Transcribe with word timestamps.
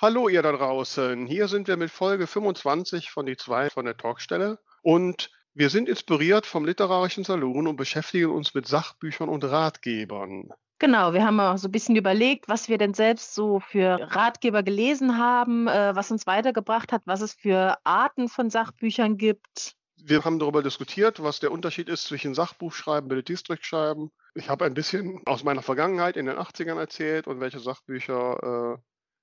Hallo 0.00 0.28
ihr 0.28 0.42
da 0.42 0.52
draußen. 0.52 1.26
Hier 1.26 1.48
sind 1.48 1.66
wir 1.66 1.76
mit 1.76 1.90
Folge 1.90 2.28
25 2.28 3.10
von 3.10 3.26
die 3.26 3.36
zwei 3.36 3.68
von 3.68 3.84
der 3.84 3.96
Talkstelle 3.96 4.60
und 4.80 5.32
wir 5.54 5.70
sind 5.70 5.88
inspiriert 5.88 6.46
vom 6.46 6.64
literarischen 6.64 7.24
Salon 7.24 7.66
und 7.66 7.74
beschäftigen 7.74 8.30
uns 8.30 8.54
mit 8.54 8.68
Sachbüchern 8.68 9.28
und 9.28 9.42
Ratgebern. 9.42 10.50
Genau, 10.78 11.14
wir 11.14 11.24
haben 11.24 11.40
auch 11.40 11.58
so 11.58 11.66
ein 11.66 11.72
bisschen 11.72 11.96
überlegt, 11.96 12.48
was 12.48 12.68
wir 12.68 12.78
denn 12.78 12.94
selbst 12.94 13.34
so 13.34 13.58
für 13.58 13.98
Ratgeber 14.14 14.62
gelesen 14.62 15.18
haben, 15.18 15.66
äh, 15.66 15.96
was 15.96 16.12
uns 16.12 16.28
weitergebracht 16.28 16.92
hat, 16.92 17.02
was 17.04 17.20
es 17.20 17.34
für 17.34 17.76
Arten 17.82 18.28
von 18.28 18.50
Sachbüchern 18.50 19.16
gibt. 19.16 19.74
Wir 19.96 20.24
haben 20.24 20.38
darüber 20.38 20.62
diskutiert, 20.62 21.20
was 21.24 21.40
der 21.40 21.50
Unterschied 21.50 21.88
ist 21.88 22.04
zwischen 22.04 22.34
Sachbuchschreiben, 22.34 23.08
Belletristikschreiben. 23.08 24.12
Ich 24.36 24.48
habe 24.48 24.64
ein 24.64 24.74
bisschen 24.74 25.22
aus 25.26 25.42
meiner 25.42 25.62
Vergangenheit 25.62 26.16
in 26.16 26.26
den 26.26 26.36
80ern 26.36 26.78
erzählt 26.78 27.26
und 27.26 27.40
welche 27.40 27.58
Sachbücher 27.58 28.76
äh, 28.76 28.80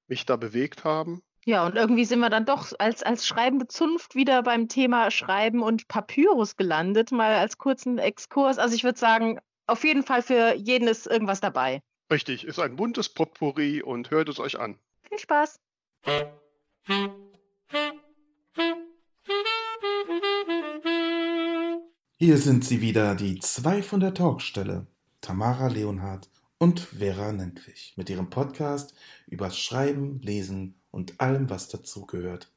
mich 0.07 0.25
da 0.25 0.35
bewegt 0.35 0.83
haben. 0.83 1.21
Ja, 1.47 1.65
und 1.65 1.75
irgendwie 1.75 2.05
sind 2.05 2.19
wir 2.19 2.31
dann 2.31 2.45
doch 2.45 2.71
als, 2.79 3.03
als 3.03 3.27
schreibende 3.27 3.67
Zunft 3.67 4.15
wieder 4.15 4.41
beim 4.41 4.67
Thema 4.67 5.11
Schreiben 5.11 5.61
und 5.61 5.87
Papyrus 5.87 6.55
gelandet, 6.55 7.11
mal 7.11 7.35
als 7.35 7.59
kurzen 7.59 7.99
Exkurs. 7.99 8.57
Also 8.57 8.75
ich 8.75 8.83
würde 8.83 8.97
sagen, 8.97 9.39
auf 9.67 9.83
jeden 9.83 10.01
Fall 10.01 10.23
für 10.23 10.55
jeden 10.55 10.87
ist 10.87 11.05
irgendwas 11.05 11.41
dabei. 11.41 11.81
Richtig, 12.11 12.45
ist 12.45 12.59
ein 12.59 12.75
buntes 12.75 13.09
Potpourri 13.09 13.83
und 13.83 14.09
hört 14.09 14.29
es 14.29 14.39
euch 14.39 14.59
an. 14.59 14.79
Viel 15.07 15.19
Spaß. 15.19 15.59
Hier 22.17 22.37
sind 22.37 22.65
sie 22.65 22.81
wieder, 22.81 23.13
die 23.13 23.39
zwei 23.39 23.83
von 23.83 23.99
der 23.99 24.15
Talkstelle, 24.15 24.87
Tamara 25.21 25.67
Leonhardt 25.67 26.29
und 26.57 26.79
Vera 26.79 27.31
Nentwich, 27.31 27.93
mit 27.97 28.09
ihrem 28.09 28.29
Podcast 28.29 28.95
über 29.27 29.51
Schreiben, 29.51 30.21
Lesen 30.21 30.81
und 30.91 31.19
allem, 31.19 31.49
was 31.49 31.67
dazugehört. 31.67 32.51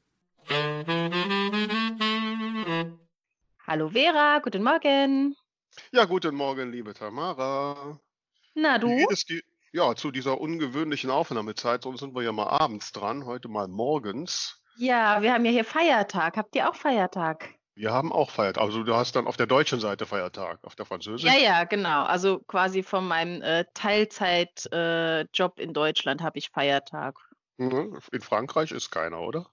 Hallo 3.67 3.89
Vera, 3.91 4.39
guten 4.39 4.63
Morgen. 4.63 5.37
Ja, 5.93 6.05
guten 6.05 6.35
Morgen, 6.35 6.71
liebe 6.71 6.95
Tamara. 6.95 8.01
Na 8.55 8.79
du? 8.79 8.89
Wie 8.89 8.97
geht 8.99 9.11
es 9.11 9.25
die, 9.25 9.43
ja, 9.73 9.95
zu 9.95 10.11
dieser 10.11 10.41
ungewöhnlichen 10.41 11.11
Aufnahmezeit, 11.11 11.83
sonst 11.83 12.01
sind 12.01 12.15
wir 12.15 12.23
ja 12.23 12.33
mal 12.33 12.49
abends 12.49 12.93
dran, 12.93 13.27
heute 13.27 13.49
mal 13.49 13.69
morgens. 13.69 14.63
Ja, 14.77 15.23
wir 15.23 15.35
haben 15.35 15.45
ja 15.45 15.51
hier 15.51 15.65
Feiertag. 15.65 16.37
Habt 16.37 16.55
ihr 16.55 16.69
auch 16.71 16.77
Feiertag? 16.77 17.58
Wir 17.79 17.93
haben 17.93 18.13
auch 18.13 18.31
Feiertag. 18.31 18.65
Also 18.65 18.83
du 18.83 18.97
hast 18.97 19.15
dann 19.15 19.29
auf 19.29 19.37
der 19.37 19.47
deutschen 19.47 19.79
Seite 19.79 20.05
Feiertag, 20.05 20.59
auf 20.65 20.75
der 20.75 20.85
französischen? 20.85 21.33
Ja, 21.33 21.39
ja, 21.41 21.63
genau. 21.65 22.03
Also 22.03 22.41
quasi 22.41 22.83
von 22.83 23.07
meinem 23.07 23.41
äh, 23.41 23.67
Teilzeitjob 23.73 25.59
äh, 25.59 25.63
in 25.63 25.73
Deutschland 25.75 26.21
habe 26.21 26.39
ich 26.41 26.51
Feiertag. 26.51 27.17
Mhm. 27.57 28.01
In 28.11 28.21
Frankreich 28.21 28.73
ist 28.73 28.91
keiner, 28.91 29.21
oder? 29.21 29.47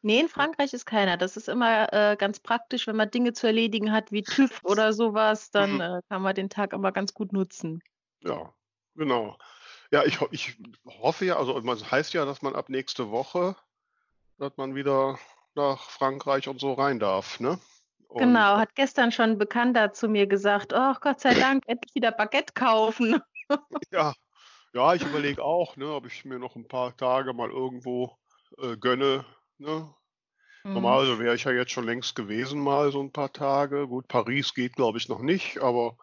Nee, 0.00 0.20
in 0.20 0.30
Frankreich 0.30 0.72
ist 0.72 0.86
keiner. 0.86 1.18
Das 1.18 1.36
ist 1.36 1.50
immer 1.50 1.92
äh, 1.92 2.16
ganz 2.16 2.40
praktisch, 2.40 2.86
wenn 2.86 2.96
man 2.96 3.10
Dinge 3.10 3.34
zu 3.34 3.46
erledigen 3.46 3.92
hat 3.92 4.10
wie 4.10 4.22
TÜV 4.22 4.58
oder 4.64 4.94
sowas, 4.94 5.50
dann 5.50 5.74
Mhm. 5.74 5.80
äh, 5.82 6.00
kann 6.08 6.22
man 6.22 6.34
den 6.34 6.48
Tag 6.48 6.72
aber 6.72 6.92
ganz 6.92 7.12
gut 7.12 7.34
nutzen. 7.34 7.82
Ja, 8.24 8.54
genau. 8.94 9.36
Ja, 9.90 10.02
ich, 10.04 10.18
ich 10.30 10.56
hoffe 10.86 11.26
ja, 11.26 11.36
also 11.36 11.58
es 11.58 11.90
heißt 11.90 12.14
ja, 12.14 12.24
dass 12.24 12.40
man 12.40 12.56
ab 12.56 12.70
nächste 12.70 13.10
Woche, 13.10 13.54
dass 14.38 14.56
man 14.56 14.74
wieder 14.74 15.18
nach 15.56 15.90
Frankreich 15.90 16.48
und 16.48 16.60
so 16.60 16.74
rein 16.74 16.98
darf, 16.98 17.40
ne? 17.40 17.58
Und 18.08 18.20
Genau, 18.20 18.56
hat 18.56 18.74
gestern 18.74 19.12
schon 19.12 19.30
ein 19.30 19.38
Bekannter 19.38 19.92
zu 19.92 20.08
mir 20.08 20.26
gesagt, 20.26 20.72
oh 20.74 20.94
Gott 21.00 21.20
sei 21.20 21.34
Dank, 21.34 21.64
endlich 21.66 21.94
wieder 21.94 22.12
Baguette 22.12 22.52
kaufen. 22.54 23.20
ja, 23.92 24.14
ja, 24.72 24.94
ich 24.94 25.02
überlege 25.02 25.42
auch, 25.42 25.76
ne, 25.76 25.92
ob 25.92 26.06
ich 26.06 26.24
mir 26.24 26.38
noch 26.38 26.56
ein 26.56 26.68
paar 26.68 26.96
Tage 26.96 27.32
mal 27.32 27.50
irgendwo 27.50 28.16
äh, 28.58 28.76
gönne, 28.76 29.24
ne? 29.58 29.92
Mhm. 30.64 30.74
Normalerweise 30.74 31.18
wäre 31.18 31.34
ich 31.34 31.44
ja 31.44 31.52
jetzt 31.52 31.72
schon 31.72 31.84
längst 31.84 32.14
gewesen, 32.14 32.60
mal 32.60 32.92
so 32.92 33.00
ein 33.00 33.12
paar 33.12 33.32
Tage. 33.32 33.86
Gut, 33.88 34.08
Paris 34.08 34.54
geht, 34.54 34.74
glaube 34.74 34.98
ich, 34.98 35.08
noch 35.08 35.20
nicht, 35.20 35.58
aber 35.58 35.96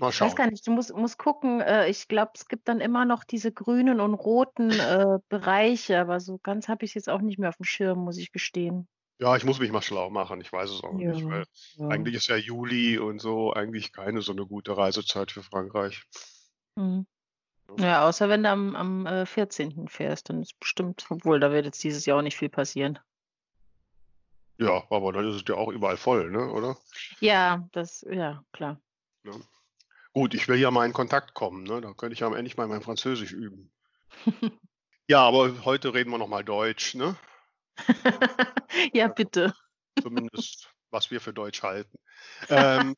mal 0.00 0.10
Ich 0.10 0.20
weiß 0.20 0.36
gar 0.36 0.50
nicht, 0.50 0.66
du 0.66 0.72
musst, 0.72 0.94
musst 0.94 1.18
gucken. 1.18 1.60
Äh, 1.60 1.88
ich 1.88 2.08
glaube, 2.08 2.32
es 2.34 2.48
gibt 2.48 2.68
dann 2.68 2.80
immer 2.80 3.04
noch 3.04 3.24
diese 3.24 3.52
grünen 3.52 4.00
und 4.00 4.14
roten 4.14 4.70
äh, 4.70 5.18
Bereiche, 5.28 6.00
aber 6.00 6.20
so 6.20 6.38
ganz 6.38 6.68
habe 6.68 6.84
ich 6.84 6.92
es 6.92 6.94
jetzt 6.94 7.08
auch 7.08 7.20
nicht 7.20 7.38
mehr 7.38 7.48
auf 7.48 7.56
dem 7.56 7.64
Schirm, 7.64 8.00
muss 8.00 8.18
ich 8.18 8.32
gestehen. 8.32 8.88
Ja, 9.20 9.36
ich 9.36 9.44
muss 9.44 9.60
mich 9.60 9.70
mal 9.70 9.82
schlau 9.82 10.08
machen, 10.08 10.40
ich 10.40 10.50
weiß 10.50 10.70
es 10.70 10.82
auch 10.82 10.92
noch 10.92 10.98
nicht, 10.98 11.20
Ja, 11.20 11.28
weil 11.28 11.44
ja. 11.76 11.88
eigentlich 11.88 12.14
ist 12.14 12.28
ja 12.28 12.36
Juli 12.36 12.98
und 12.98 13.20
so 13.20 13.52
eigentlich 13.52 13.92
keine 13.92 14.22
so 14.22 14.32
eine 14.32 14.46
gute 14.46 14.76
Reisezeit 14.76 15.30
für 15.30 15.42
Frankreich. 15.42 16.02
Mhm. 16.76 17.06
Ja, 17.78 18.08
außer 18.08 18.28
wenn 18.28 18.42
du 18.42 18.48
am, 18.50 18.74
am 18.74 19.06
äh, 19.06 19.26
14. 19.26 19.88
fährst, 19.88 20.30
dann 20.30 20.42
ist 20.42 20.58
bestimmt, 20.58 21.06
obwohl 21.10 21.38
da 21.38 21.52
wird 21.52 21.66
jetzt 21.66 21.84
dieses 21.84 22.06
Jahr 22.06 22.18
auch 22.18 22.22
nicht 22.22 22.36
viel 22.36 22.48
passieren. 22.48 22.98
Ja, 24.58 24.82
aber 24.90 25.12
dann 25.12 25.28
ist 25.28 25.36
es 25.36 25.44
ja 25.48 25.54
auch 25.54 25.68
überall 25.68 25.96
voll, 25.96 26.30
ne, 26.30 26.50
oder? 26.50 26.76
Ja, 27.20 27.66
das, 27.72 28.04
ja, 28.10 28.44
klar. 28.52 28.80
Ja. 29.24 29.32
Gut, 30.12 30.34
ich 30.34 30.48
will 30.48 30.58
ja 30.58 30.70
mal 30.70 30.86
in 30.86 30.92
Kontakt 30.92 31.34
kommen, 31.34 31.64
ne? 31.64 31.80
Da 31.80 31.92
könnte 31.92 32.14
ich 32.14 32.20
ja 32.20 32.26
endlich 32.34 32.56
mal 32.56 32.68
mein 32.68 32.82
Französisch 32.82 33.32
üben. 33.32 33.72
Ja, 35.08 35.26
aber 35.26 35.64
heute 35.64 35.92
reden 35.92 36.12
wir 36.12 36.18
noch 36.18 36.28
mal 36.28 36.44
Deutsch, 36.44 36.94
ne? 36.94 37.16
Ja, 38.92 39.08
bitte. 39.08 39.52
Zumindest, 40.00 40.72
was 40.90 41.10
wir 41.10 41.20
für 41.20 41.32
Deutsch 41.32 41.64
halten. 41.64 41.98
Ähm, 42.48 42.94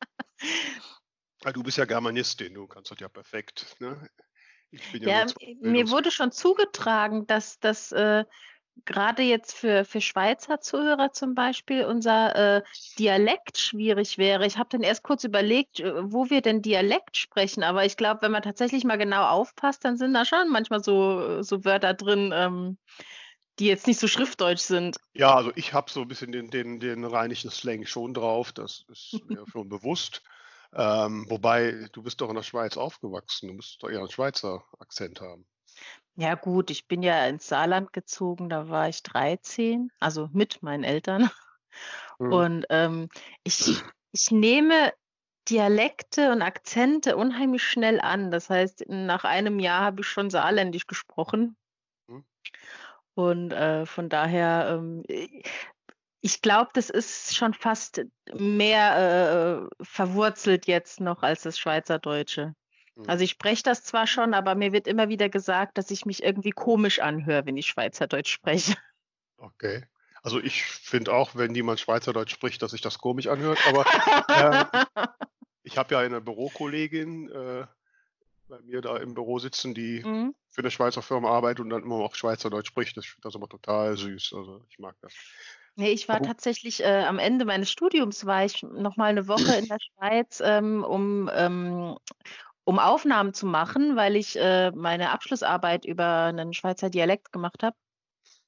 weil 1.41 1.53
du 1.53 1.63
bist 1.63 1.79
ja 1.79 1.85
Germanistin, 1.85 2.53
du 2.53 2.67
kannst 2.67 2.91
das 2.91 2.99
ja 2.99 3.09
perfekt, 3.09 3.75
ne? 3.79 4.07
Ich 4.69 4.91
bin 4.91 5.01
ja 5.01 5.25
Ja, 5.25 5.25
mir 5.61 5.89
wurde 5.89 6.11
schon 6.11 6.31
zugetragen, 6.31 7.25
dass 7.25 7.59
das 7.59 7.91
äh, 7.91 8.25
gerade 8.85 9.23
jetzt 9.23 9.53
für, 9.53 9.85
für 9.85 10.01
Schweizer 10.01 10.59
Zuhörer 10.59 11.11
zum 11.13 11.35
Beispiel 11.35 11.85
unser 11.85 12.57
äh, 12.57 12.61
Dialekt 12.99 13.57
schwierig 13.57 14.17
wäre. 14.17 14.45
Ich 14.45 14.57
habe 14.57 14.69
dann 14.69 14.81
erst 14.81 15.03
kurz 15.03 15.23
überlegt, 15.23 15.79
äh, 15.79 16.11
wo 16.11 16.29
wir 16.29 16.41
denn 16.41 16.61
Dialekt 16.61 17.17
sprechen, 17.17 17.63
aber 17.63 17.85
ich 17.85 17.97
glaube, 17.97 18.21
wenn 18.21 18.31
man 18.31 18.41
tatsächlich 18.41 18.83
mal 18.83 18.97
genau 18.97 19.25
aufpasst, 19.25 19.85
dann 19.85 19.97
sind 19.97 20.13
da 20.13 20.25
schon 20.25 20.49
manchmal 20.49 20.83
so, 20.83 21.41
so 21.41 21.63
Wörter 21.65 21.93
drin, 21.93 22.31
ähm, 22.33 22.77
die 23.59 23.67
jetzt 23.67 23.87
nicht 23.87 23.99
so 23.99 24.07
schriftdeutsch 24.07 24.61
sind. 24.61 24.97
Ja, 25.13 25.35
also 25.35 25.51
ich 25.55 25.73
habe 25.73 25.91
so 25.91 26.01
ein 26.01 26.07
bisschen 26.07 26.31
den, 26.31 26.49
den, 26.49 26.79
den 26.79 27.05
rheinischen 27.05 27.51
Slang 27.51 27.85
schon 27.85 28.13
drauf, 28.13 28.51
das 28.51 28.85
ist 28.89 29.21
mir 29.27 29.45
schon 29.51 29.69
bewusst. 29.69 30.23
Ähm, 30.75 31.25
wobei, 31.29 31.87
du 31.91 32.01
bist 32.01 32.19
doch 32.19 32.29
in 32.29 32.35
der 32.35 32.43
Schweiz 32.43 32.77
aufgewachsen, 32.77 33.47
du 33.47 33.53
musst 33.53 33.83
doch 33.83 33.89
eher 33.89 33.99
einen 33.99 34.09
Schweizer 34.09 34.63
Akzent 34.79 35.21
haben. 35.21 35.45
Ja 36.15 36.35
gut, 36.35 36.69
ich 36.69 36.87
bin 36.87 37.01
ja 37.01 37.25
ins 37.25 37.47
Saarland 37.47 37.91
gezogen, 37.91 38.49
da 38.49 38.69
war 38.69 38.87
ich 38.87 39.01
13, 39.01 39.91
also 39.99 40.29
mit 40.31 40.61
meinen 40.61 40.83
Eltern. 40.83 41.29
Mhm. 42.19 42.33
Und 42.33 42.65
ähm, 42.69 43.09
ich, 43.43 43.57
ich 44.11 44.31
nehme 44.31 44.93
Dialekte 45.49 46.31
und 46.31 46.41
Akzente 46.41 47.17
unheimlich 47.17 47.63
schnell 47.63 47.99
an. 47.99 48.31
Das 48.31 48.49
heißt, 48.49 48.85
nach 48.87 49.23
einem 49.23 49.59
Jahr 49.59 49.81
habe 49.81 50.01
ich 50.01 50.07
schon 50.07 50.29
Saarländisch 50.29 50.87
gesprochen. 50.87 51.57
Mhm. 52.07 52.23
Und 53.15 53.51
äh, 53.51 53.85
von 53.85 54.09
daher, 54.09 54.79
ähm, 54.79 55.03
ich 56.21 56.41
glaube, 56.41 56.71
das 56.73 56.89
ist 56.89 57.35
schon 57.35 57.53
fast 57.53 58.05
mehr 58.33 59.67
äh, 59.79 59.83
verwurzelt 59.83 60.67
jetzt 60.67 61.01
noch 61.01 61.23
als 61.23 61.41
das 61.41 61.59
Schweizerdeutsche. 61.59 62.55
Mhm. 62.95 63.09
Also 63.09 63.23
ich 63.23 63.31
spreche 63.31 63.63
das 63.63 63.83
zwar 63.83 64.07
schon, 64.07 64.33
aber 64.33 64.55
mir 64.55 64.71
wird 64.71 64.87
immer 64.87 65.09
wieder 65.09 65.29
gesagt, 65.29 65.77
dass 65.77 65.91
ich 65.91 66.05
mich 66.05 66.23
irgendwie 66.23 66.51
komisch 66.51 66.99
anhöre, 66.99 67.45
wenn 67.45 67.57
ich 67.57 67.67
Schweizerdeutsch 67.67 68.31
spreche. 68.31 68.75
Okay. 69.37 69.85
Also 70.21 70.39
ich 70.39 70.63
finde 70.63 71.13
auch, 71.13 71.35
wenn 71.35 71.53
jemand 71.53 71.81
Schweizerdeutsch 71.81 72.31
spricht, 72.31 72.61
dass 72.61 72.71
sich 72.71 72.81
das 72.81 72.97
komisch 72.97 73.27
anhört, 73.27 73.59
aber 73.67 73.85
ähm, 74.29 74.65
ich 75.63 75.77
habe 75.77 75.95
ja 75.95 75.99
eine 75.99 76.21
Bürokollegin 76.21 77.29
äh, 77.29 77.65
bei 78.47 78.61
mir 78.61 78.81
da 78.81 78.97
im 78.97 79.15
Büro 79.15 79.39
sitzen, 79.39 79.73
die 79.73 80.01
Mhm. 80.05 80.33
für 80.49 80.61
eine 80.61 80.71
Schweizer 80.71 81.01
Firma 81.01 81.29
arbeitet 81.29 81.59
und 81.59 81.71
dann 81.71 81.83
immer 81.83 81.97
noch 81.97 82.15
Schweizerdeutsch 82.15 82.67
spricht. 82.67 82.95
Ich 82.97 83.09
finde 83.09 83.23
das 83.27 83.35
aber 83.35 83.49
total 83.49 83.97
süß. 83.97 84.33
Also 84.33 84.65
ich 84.69 84.79
mag 84.79 84.95
das. 85.01 85.13
Nee, 85.75 85.89
ich 85.89 86.07
war 86.07 86.21
tatsächlich 86.21 86.83
äh, 86.83 87.03
am 87.03 87.17
Ende 87.17 87.45
meines 87.45 87.71
Studiums 87.71 88.25
war 88.25 88.45
ich 88.45 88.61
noch 88.61 88.95
mal 88.95 89.09
eine 89.09 89.27
Woche 89.27 89.55
in 89.55 89.65
der 89.65 89.79
Schweiz, 89.79 90.39
ähm, 90.45 90.83
um, 90.83 91.29
ähm, 91.33 91.97
um 92.65 92.79
Aufnahmen 92.79 93.33
zu 93.33 93.45
machen, 93.45 93.95
weil 93.95 94.15
ich 94.15 94.37
äh, 94.37 94.71
meine 94.71 95.11
Abschlussarbeit 95.11 95.85
über 95.85 96.25
einen 96.25 96.53
Schweizer 96.53 96.89
Dialekt 96.89 97.31
gemacht 97.31 97.63
habe. 97.63 97.75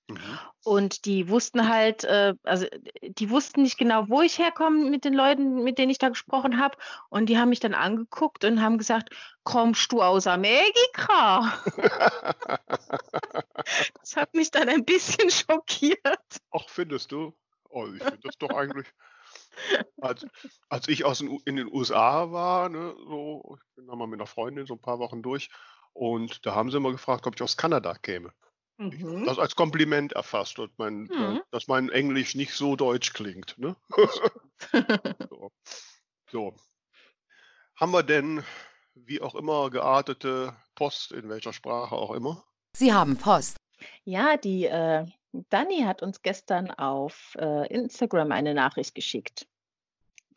mhm. 0.08 0.40
Und 0.64 1.06
die 1.06 1.30
wussten 1.30 1.70
halt, 1.70 2.04
äh, 2.06 2.34
also 2.44 2.66
die 3.04 3.30
wussten 3.30 3.62
nicht 3.62 3.78
genau, 3.78 4.10
wo 4.10 4.22
ich 4.22 4.40
herkomme 4.40 4.90
mit 4.90 5.06
den 5.06 5.14
Leuten, 5.14 5.64
mit 5.64 5.78
denen 5.78 5.92
ich 5.92 6.00
da 6.00 6.10
gesprochen 6.10 6.60
habe. 6.60 6.78
Und 7.10 7.28
die 7.28 7.38
haben 7.38 7.50
mich 7.50 7.60
dann 7.60 7.76
angeguckt 7.76 8.46
und 8.46 8.62
haben 8.62 8.78
gesagt, 8.78 9.10
kommst 9.44 9.92
du 9.92 10.02
aus 10.02 10.28
Amerika? 10.28 11.54
Das 14.00 14.16
hat 14.16 14.34
mich 14.36 14.52
dann 14.52 14.70
ein 14.70 14.86
bisschen 14.86 15.30
schockiert. 15.32 15.98
Ach, 16.52 16.70
findest 16.70 17.12
du? 17.12 17.36
Oh, 17.70 17.88
ich 17.88 18.04
finde 18.04 18.20
das 18.24 18.38
doch 18.38 18.52
eigentlich. 18.52 18.88
Als, 20.02 20.26
als 20.70 20.88
ich 20.88 21.06
aus 21.06 21.20
den, 21.20 21.40
in 21.46 21.56
den 21.56 21.72
USA 21.72 22.32
war, 22.32 22.70
ne, 22.70 22.96
so, 23.08 23.58
ich 23.58 23.76
bin 23.76 23.88
da 23.88 23.96
mal 23.96 24.08
mit 24.08 24.20
einer 24.20 24.28
Freundin 24.28 24.66
so 24.66 24.76
ein 24.76 24.82
paar 24.82 25.00
Wochen 25.00 25.22
durch 25.22 25.50
und 25.94 26.46
da 26.46 26.54
haben 26.54 26.70
sie 26.70 26.78
immer 26.78 26.92
gefragt, 26.92 27.26
ob 27.26 27.36
ich 27.36 27.42
aus 27.42 27.58
Kanada 27.58 27.96
käme. 27.96 28.34
mhm. 28.78 29.26
das 29.26 29.40
als 29.40 29.56
Kompliment 29.56 30.14
erfasst, 30.14 30.60
und 30.60 30.78
mein, 30.78 31.04
mhm. 31.04 31.42
dass 31.52 31.68
mein 31.68 31.90
Englisch 31.90 32.36
nicht 32.36 32.54
so 32.54 32.76
deutsch 32.76 33.14
klingt. 33.14 33.58
Ne? 33.58 33.76
so. 35.30 35.52
so. 36.30 36.56
Haben 37.78 37.92
wir 37.92 38.04
denn, 38.04 38.44
wie 38.94 39.22
auch 39.22 39.36
immer, 39.36 39.70
geartete 39.70 40.56
Post, 40.76 41.14
in 41.14 41.30
welcher 41.30 41.54
Sprache 41.54 41.96
auch 41.96 42.12
immer? 42.12 42.44
Sie 42.76 42.94
haben 42.94 43.18
Post. 43.18 43.58
Ja, 44.04 44.38
die 44.38 44.66
äh, 44.66 45.06
Dani 45.50 45.82
hat 45.82 46.02
uns 46.02 46.22
gestern 46.22 46.72
auf 46.72 47.36
äh, 47.40 47.68
Instagram 47.74 48.32
eine 48.32 48.54
Nachricht 48.54 48.96
geschickt. 48.96 49.48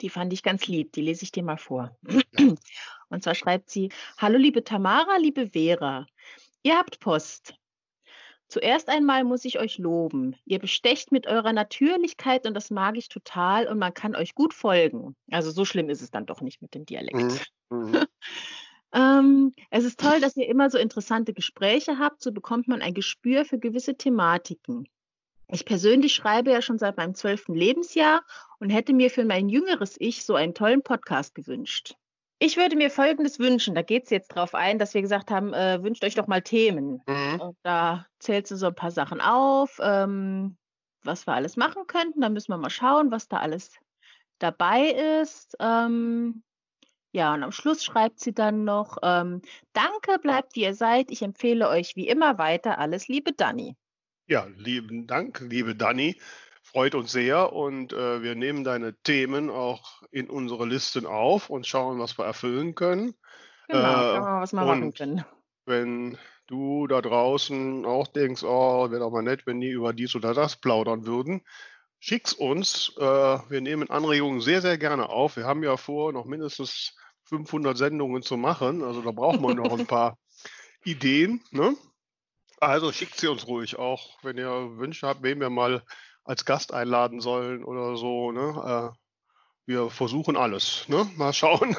Die 0.01 0.11
fand 0.11 0.33
ich 0.33 0.43
ganz 0.43 0.67
lieb. 0.67 0.93
Die 0.93 1.03
lese 1.03 1.25
ich 1.25 1.33
dir 1.33 1.43
mal 1.43 1.57
vor. 1.59 1.97
Und 3.09 3.23
zwar 3.23 3.35
schreibt 3.35 3.71
sie: 3.71 3.91
Hallo, 4.19 4.39
liebe 4.39 4.65
Tamara, 4.65 5.17
liebe 5.17 5.49
Vera. 5.49 6.07
Ihr 6.63 6.77
habt 6.77 7.01
Post. 7.01 7.55
Zuerst 8.49 8.89
einmal 8.89 9.25
muss 9.25 9.45
ich 9.45 9.59
euch 9.59 9.77
loben. 9.77 10.35
Ihr 10.47 10.59
bestecht 10.59 11.13
mit 11.13 11.27
eurer 11.27 11.53
Natürlichkeit 11.53 12.47
und 12.47 12.55
das 12.55 12.71
mag 12.71 12.97
ich 12.97 13.11
total 13.11 13.69
und 13.69 13.79
man 13.79 13.93
kann 13.93 14.17
euch 14.17 14.35
gut 14.35 14.55
folgen. 14.55 15.15
Also 15.31 15.51
so 15.51 15.67
schlimm 15.67 15.91
ist 15.91 16.01
es 16.01 16.11
dann 16.11 16.25
doch 16.25 16.41
nicht 16.41 16.63
mit 16.63 16.75
dem 16.75 16.87
Dialekt. 16.87 17.53
Mhm. 17.69 18.07
ähm, 18.93 19.53
es 19.71 19.85
ist 19.85 20.01
toll, 20.01 20.21
dass 20.21 20.37
ihr 20.37 20.49
immer 20.49 20.71
so 20.71 20.79
interessante 20.79 21.35
Gespräche 21.35 21.99
habt. 21.99 22.23
So 22.23 22.33
bekommt 22.33 22.69
man 22.69 22.83
ein 22.83 22.95
Gespür 22.95 23.45
für 23.45 23.59
gewisse 23.59 23.97
Thematiken. 23.97 24.89
Ich 25.51 25.65
persönlich 25.65 26.15
schreibe 26.15 26.51
ja 26.51 26.61
schon 26.61 26.79
seit 26.79 26.97
meinem 26.97 27.15
zwölften 27.15 27.55
Lebensjahr 27.55 28.23
und 28.61 28.71
hätte 28.71 28.93
mir 28.93 29.11
für 29.11 29.25
mein 29.25 29.49
jüngeres 29.49 29.97
Ich 29.99 30.25
so 30.25 30.35
einen 30.35 30.55
tollen 30.55 30.83
Podcast 30.83 31.35
gewünscht. 31.35 31.97
Ich 32.39 32.57
würde 32.57 32.77
mir 32.77 32.91
Folgendes 32.91 33.39
wünschen. 33.39 33.75
Da 33.75 33.83
geht 33.83 34.05
es 34.05 34.11
jetzt 34.11 34.29
drauf 34.29 34.55
ein, 34.55 34.79
dass 34.79 34.95
wir 34.95 35.03
gesagt 35.03 35.31
haben, 35.31 35.53
äh, 35.55 35.83
wünscht 35.83 36.05
euch 36.05 36.15
doch 36.15 36.29
mal 36.29 36.43
Themen. 36.43 37.03
Mhm. 37.07 37.41
Und 37.41 37.57
da 37.63 38.07
zählst 38.21 38.51
du 38.53 38.57
so 38.57 38.67
ein 38.67 38.75
paar 38.75 38.91
Sachen 38.93 39.21
auf, 39.21 39.81
ähm, 39.83 40.57
was 41.03 41.27
wir 41.27 41.35
alles 41.35 41.57
machen 41.57 41.87
könnten. 41.87 42.21
Da 42.21 42.29
müssen 42.29 42.53
wir 42.53 42.59
mal 42.59 42.71
schauen, 42.71 43.11
was 43.11 43.27
da 43.27 43.39
alles 43.39 43.73
dabei 44.39 45.21
ist. 45.21 45.57
Ähm, 45.59 46.45
ja, 47.13 47.35
und 47.35 47.43
am 47.43 47.53
Schluss 47.53 47.85
schreibt 47.85 48.21
sie 48.21 48.33
dann 48.33 48.65
noch, 48.65 48.99
ähm, 49.03 49.43
danke, 49.73 50.19
bleibt 50.21 50.57
wie 50.57 50.63
ihr 50.63 50.75
seid. 50.75 51.11
Ich 51.11 51.23
empfehle 51.23 51.69
euch 51.69 51.97
wie 51.97 52.09
immer 52.09 52.39
weiter. 52.39 52.79
Alles 52.79 53.09
Liebe, 53.09 53.33
Dani. 53.33 53.77
Ja, 54.27 54.47
lieben 54.57 55.07
Dank, 55.07 55.41
liebe 55.41 55.75
Dani 55.75 56.21
freut 56.73 56.95
uns 56.95 57.13
sehr 57.13 57.53
und 57.53 57.93
äh, 57.93 58.23
wir 58.23 58.35
nehmen 58.35 58.63
deine 58.63 58.95
Themen 59.03 59.49
auch 59.51 60.03
in 60.11 60.29
unsere 60.29 60.67
Listen 60.67 61.07
auf 61.07 61.51
und 61.51 61.67
schauen, 61.67 61.99
was 61.99 62.19
wir 62.19 62.27
erfüllen 62.27 62.75
können. 62.75 63.15
Genau, 63.69 63.81
äh, 63.81 63.83
schauen 63.83 64.15
wir 64.15 64.21
mal, 64.21 64.41
was 64.43 64.53
wir 64.53 64.65
machen 64.65 64.95
können. 64.95 65.25
Wenn 65.65 66.19
du 66.47 66.87
da 66.87 67.01
draußen 67.01 67.85
auch 67.87 68.07
denkst, 68.07 68.43
oh, 68.43 68.91
wäre 68.91 69.01
doch 69.01 69.11
mal 69.11 69.23
nett, 69.23 69.47
wenn 69.47 69.61
die 69.61 69.71
über 69.71 69.93
dies 69.93 70.15
oder 70.15 70.35
das 70.35 70.57
plaudern 70.57 71.07
würden, 71.07 71.43
schick's 71.99 72.33
uns. 72.33 72.93
Äh, 72.97 73.03
wir 73.03 73.61
nehmen 73.61 73.91
Anregungen 73.91 74.41
sehr, 74.41 74.61
sehr 74.61 74.79
gerne 74.79 75.09
auf. 75.09 75.37
Wir 75.37 75.45
haben 75.45 75.63
ja 75.63 75.77
vor, 75.77 76.13
noch 76.13 76.25
mindestens 76.25 76.95
500 77.25 77.77
Sendungen 77.77 78.23
zu 78.23 78.37
machen. 78.37 78.83
Also 78.83 79.03
da 79.03 79.11
brauchen 79.11 79.43
wir 79.43 79.55
noch 79.55 79.79
ein 79.79 79.87
paar 79.87 80.19
Ideen. 80.85 81.43
Ne? 81.51 81.77
Also 82.61 82.93
schickt 82.93 83.17
sie 83.17 83.29
uns 83.29 83.47
ruhig 83.47 83.79
auch, 83.79 84.19
wenn 84.23 84.39
ihr 84.39 84.79
Wünsche 84.79 85.07
habt, 85.07 85.23
wen 85.23 85.41
wir 85.41 85.51
mal 85.51 85.83
als 86.25 86.45
Gast 86.45 86.73
einladen 86.73 87.21
sollen 87.21 87.65
oder 87.65 87.97
so. 87.97 88.33
Ne? 88.33 88.93
Äh, 88.93 88.99
wir 89.67 89.91
versuchen 89.91 90.37
alles. 90.37 90.89
Ne? 90.89 91.09
Mal 91.17 91.33
schauen, 91.33 91.77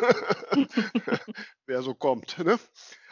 wer 1.65 1.81
so 1.81 1.93
kommt. 1.95 2.37
Ne? 2.39 2.59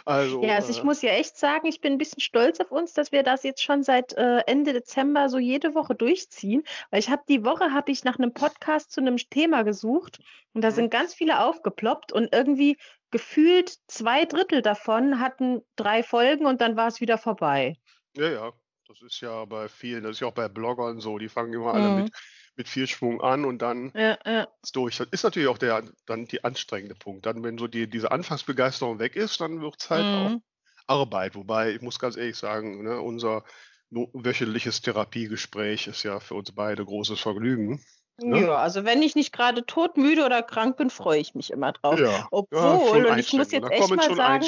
Also, 0.07 0.41
ja, 0.41 0.55
also 0.55 0.69
ich 0.69 0.79
äh, 0.79 0.83
muss 0.85 1.01
ja 1.01 1.11
echt 1.11 1.35
sagen, 1.35 1.67
ich 1.67 1.81
bin 1.81 1.91
ein 1.91 1.97
bisschen 1.97 2.21
stolz 2.21 2.61
auf 2.61 2.71
uns, 2.71 2.93
dass 2.93 3.11
wir 3.11 3.23
das 3.23 3.43
jetzt 3.43 3.61
schon 3.61 3.83
seit 3.83 4.13
äh, 4.13 4.39
Ende 4.47 4.71
Dezember 4.71 5.27
so 5.27 5.37
jede 5.37 5.75
Woche 5.75 5.95
durchziehen. 5.95 6.63
Weil 6.91 7.01
ich 7.01 7.09
habe 7.09 7.23
die 7.27 7.43
Woche 7.43 7.73
habe 7.73 7.91
ich 7.91 8.05
nach 8.05 8.17
einem 8.17 8.33
Podcast 8.33 8.93
zu 8.93 9.01
einem 9.01 9.17
Thema 9.17 9.63
gesucht 9.63 10.19
und 10.53 10.61
da 10.61 10.69
mhm. 10.69 10.75
sind 10.75 10.91
ganz 10.91 11.13
viele 11.13 11.43
aufgeploppt 11.43 12.13
und 12.13 12.33
irgendwie 12.33 12.77
gefühlt 13.11 13.79
zwei 13.87 14.23
Drittel 14.23 14.61
davon 14.61 15.19
hatten 15.19 15.61
drei 15.75 16.03
Folgen 16.03 16.45
und 16.45 16.61
dann 16.61 16.77
war 16.77 16.87
es 16.87 17.01
wieder 17.01 17.17
vorbei. 17.17 17.75
Ja, 18.15 18.29
ja, 18.29 18.53
das 18.87 19.01
ist 19.01 19.19
ja 19.19 19.43
bei 19.43 19.67
vielen, 19.67 20.03
das 20.03 20.13
ist 20.13 20.19
ja 20.21 20.27
auch 20.27 20.33
bei 20.33 20.47
Bloggern 20.47 21.01
so, 21.01 21.17
die 21.17 21.27
fangen 21.27 21.51
immer 21.51 21.73
alle 21.73 21.89
mit, 21.95 22.05
mhm. 22.05 22.11
Mit 22.57 22.67
viel 22.67 22.87
Schwung 22.87 23.21
an 23.21 23.45
und 23.45 23.61
dann 23.61 23.91
ja, 23.95 24.17
ja. 24.25 24.47
ist 24.63 24.75
durch. 24.75 24.97
Das 24.97 25.07
ist 25.11 25.23
natürlich 25.23 25.47
auch 25.47 25.59
der 25.59 25.83
dann 26.05 26.25
die 26.25 26.43
anstrengende 26.43 26.95
Punkt. 26.95 27.25
Dann, 27.25 27.43
wenn 27.43 27.57
so 27.57 27.67
die, 27.67 27.89
diese 27.89 28.11
Anfangsbegeisterung 28.11 28.99
weg 28.99 29.15
ist, 29.15 29.39
dann 29.39 29.61
wird 29.61 29.75
es 29.79 29.89
halt 29.89 30.05
mhm. 30.05 30.41
auch 30.87 31.01
Arbeit. 31.01 31.35
Wobei, 31.35 31.71
ich 31.71 31.81
muss 31.81 31.99
ganz 31.99 32.17
ehrlich 32.17 32.37
sagen, 32.37 32.83
ne, 32.83 32.99
unser 32.99 33.43
wöchentliches 33.89 34.81
Therapiegespräch 34.81 35.87
ist 35.87 36.03
ja 36.03 36.19
für 36.19 36.35
uns 36.35 36.51
beide 36.51 36.83
großes 36.83 37.19
Vergnügen. 37.19 37.81
Ne? 38.19 38.41
Ja, 38.41 38.55
also 38.55 38.83
wenn 38.83 39.03
ich 39.03 39.15
nicht 39.15 39.31
gerade 39.31 39.63
todmüde 39.65 40.25
oder 40.25 40.41
krank 40.41 40.77
bin, 40.77 40.89
freue 40.89 41.19
ich 41.19 41.35
mich 41.35 41.51
immer 41.51 41.71
drauf. 41.71 41.99
Ja, 41.99 42.27
Obwohl, 42.31 43.05
ja, 43.05 43.11
und 43.13 43.19
ich 43.19 43.31
muss 43.33 43.51
jetzt 43.51 43.69
echt 43.69 43.89
mal 43.95 44.15
sagen, 44.15 44.45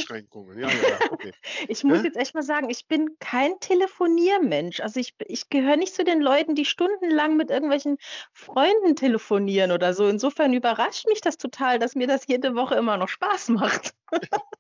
ja, 0.58 0.68
okay. 1.12 1.32
ich 1.68 1.84
muss 1.84 2.04
jetzt 2.04 2.18
echt 2.18 2.34
mal 2.34 2.42
sagen, 2.42 2.70
ich 2.70 2.88
bin 2.88 3.18
kein 3.20 3.60
Telefoniermensch. 3.60 4.80
Also 4.80 5.00
ich, 5.00 5.14
ich 5.28 5.50
gehöre 5.50 5.78
nicht 5.78 5.94
zu 5.94 6.04
den 6.04 6.20
Leuten, 6.20 6.56
die 6.56 6.66
stundenlang 6.66 7.38
mit 7.38 7.52
irgendwelchen 7.52 7.98
Freunden 8.34 8.96
telefonieren 8.96 9.72
oder 9.72 9.94
so. 9.94 10.08
Insofern 10.08 10.54
überrascht 10.54 11.08
mich 11.08 11.22
das 11.22 11.38
total, 11.38 11.78
dass 11.78 11.94
mir 11.94 12.08
das 12.08 12.26
jede 12.26 12.56
Woche 12.56 12.74
immer 12.76 12.98
noch 12.98 13.10
Spaß 13.10 13.50
macht. 13.50 13.94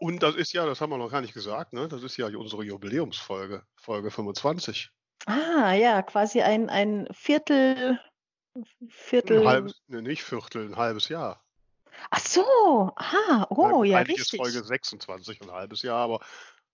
Und 0.00 0.22
das 0.22 0.36
ist 0.36 0.52
ja, 0.52 0.64
das 0.64 0.80
haben 0.80 0.90
wir 0.90 0.98
noch 0.98 1.10
gar 1.10 1.20
nicht 1.20 1.34
gesagt, 1.34 1.72
ne? 1.72 1.88
Das 1.88 2.02
ist 2.02 2.16
ja 2.16 2.26
unsere 2.28 2.62
Jubiläumsfolge, 2.62 3.64
Folge 3.74 4.10
25. 4.10 4.90
Ah, 5.26 5.72
ja, 5.74 6.02
quasi 6.02 6.40
ein, 6.40 6.70
ein 6.70 7.08
Viertel 7.12 7.98
Viertel. 8.88 9.40
Ein 9.40 9.46
halbes, 9.46 9.82
ne, 9.88 10.02
nicht 10.02 10.22
Viertel, 10.22 10.66
ein 10.66 10.76
halbes 10.76 11.08
Jahr. 11.08 11.42
Ach 12.10 12.20
so, 12.20 12.92
ah, 12.96 13.46
oh, 13.50 13.82
ja, 13.84 13.98
richtig. 13.98 14.32
ist 14.32 14.36
Folge 14.36 14.62
26, 14.62 15.42
ein 15.42 15.50
halbes 15.50 15.82
Jahr, 15.82 15.98
aber 15.98 16.20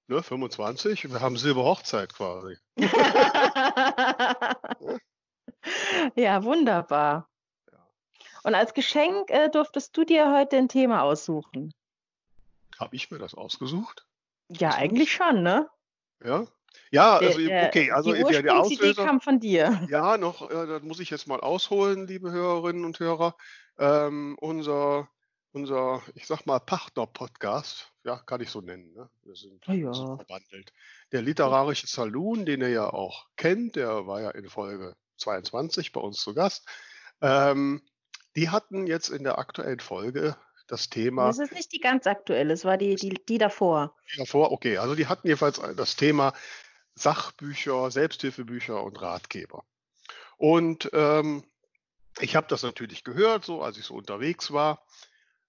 ne, 0.07 0.23
25, 0.23 1.11
wir 1.11 1.21
haben 1.21 1.37
Silberhochzeit 1.37 2.15
quasi. 2.15 2.57
ja, 6.15 6.45
wunderbar. 6.45 7.29
Und 8.43 8.55
als 8.55 8.75
Geschenk 8.75 9.31
äh, 9.31 9.49
durftest 9.49 9.97
du 9.97 10.05
dir 10.05 10.31
heute 10.33 10.59
ein 10.59 10.69
Thema 10.69 11.03
aussuchen. 11.03 11.73
Habe 12.79 12.95
ich 12.97 13.11
mir 13.11 13.19
das 13.19 13.35
ausgesucht? 13.35 14.05
Ja, 14.49 14.75
eigentlich 14.75 15.13
schon, 15.13 15.43
ne? 15.43 15.71
Ja, 16.23 16.47
ja, 16.91 17.17
also 17.17 17.39
der, 17.39 17.67
okay, 17.67 17.91
also 17.91 18.13
die 18.13 18.23
der, 18.23 18.43
der 18.43 18.61
Auslöser 18.61 19.05
kam 19.05 19.21
von 19.21 19.41
dir. 19.41 19.87
Ja, 19.91 20.17
noch, 20.17 20.51
äh, 20.51 20.67
das 20.67 20.83
muss 20.83 21.01
ich 21.01 21.11
jetzt 21.11 21.27
mal 21.27 21.41
ausholen, 21.41 22.07
liebe 22.07 22.31
Hörerinnen 22.31 22.85
und 22.85 23.01
Hörer. 23.01 23.37
Ähm, 23.79 24.37
unser, 24.41 25.09
unser, 25.53 26.03
ich 26.15 26.27
sag 26.27 26.47
mal, 26.47 26.61
Partner-Podcast, 26.61 27.93
ja, 28.05 28.19
kann 28.19 28.41
ich 28.41 28.51
so 28.51 28.61
nennen, 28.61 28.93
ne? 28.93 29.09
Wir 29.23 29.35
sind, 29.35 29.63
oh 29.69 29.73
ja. 29.73 29.93
sind 29.93 30.17
verwandelt. 30.17 30.73
Der 31.13 31.23
literarische 31.23 31.87
Saloon, 31.87 32.47
den 32.47 32.61
ihr 32.61 32.71
ja 32.71 32.93
auch 32.93 33.27
kennt, 33.37 33.77
der 33.77 34.07
war 34.07 34.21
ja 34.21 34.31
in 34.31 34.49
Folge 34.49 34.95
22 35.19 35.93
bei 35.93 36.01
uns 36.01 36.19
zu 36.19 36.35
Gast. 36.35 36.69
Ähm, 37.21 37.83
die 38.37 38.51
hatten 38.51 38.87
jetzt 38.87 39.09
in 39.09 39.25
der 39.25 39.39
aktuellen 39.39 39.81
Folge 39.81 40.37
das 40.67 40.89
Thema. 40.89 41.27
Das 41.27 41.39
ist 41.39 41.53
nicht 41.53 41.73
die 41.73 41.81
ganz 41.81 42.07
aktuelle, 42.07 42.53
es 42.53 42.65
war 42.65 42.77
die, 42.77 42.95
die, 42.97 43.11
die 43.29 43.39
davor. 43.39 43.95
Die 44.13 44.19
davor, 44.19 44.51
okay. 44.51 44.79
Also 44.79 44.95
die 44.95 45.07
hatten 45.07 45.27
jedenfalls 45.27 45.61
das 45.77 45.97
Thema 45.97 46.33
Sachbücher, 46.95 47.91
Selbsthilfebücher 47.91 48.83
und 48.83 49.01
Ratgeber. 49.01 49.65
Und 50.37 50.91
ähm, 50.93 51.45
ich 52.21 52.37
habe 52.37 52.47
das 52.49 52.63
natürlich 52.63 53.05
gehört, 53.05 53.45
so 53.45 53.63
als 53.63 53.79
ich 53.79 53.85
so 53.85 53.95
unterwegs 53.95 54.53
war. 54.53 54.85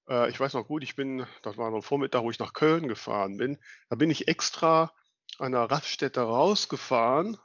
Äh, 0.09 0.29
ich 0.29 0.39
weiß 0.39 0.53
noch 0.53 0.67
gut, 0.67 0.83
ich 0.83 0.95
bin, 0.95 1.25
das 1.43 1.57
war 1.57 1.71
noch 1.71 1.83
Vormittag, 1.83 2.23
wo 2.23 2.31
ich 2.31 2.39
nach 2.39 2.53
Köln 2.53 2.87
gefahren 2.87 3.37
bin. 3.37 3.57
Da 3.89 3.95
bin 3.95 4.09
ich 4.09 4.27
extra 4.27 4.91
an 5.37 5.51
der 5.51 5.69
Raststätte 5.69 6.21
rausgefahren, 6.21 7.37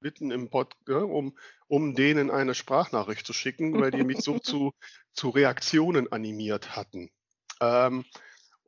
mitten 0.00 0.30
im 0.30 0.50
Pod, 0.50 0.74
ja, 0.88 0.98
um, 0.98 1.36
um 1.68 1.94
denen 1.94 2.30
eine 2.30 2.54
Sprachnachricht 2.54 3.26
zu 3.26 3.32
schicken, 3.32 3.80
weil 3.80 3.90
die 3.90 4.04
mich 4.04 4.20
so 4.20 4.38
zu, 4.40 4.72
zu 5.12 5.30
Reaktionen 5.30 6.10
animiert 6.10 6.76
hatten. 6.76 7.10
Ähm, 7.60 8.04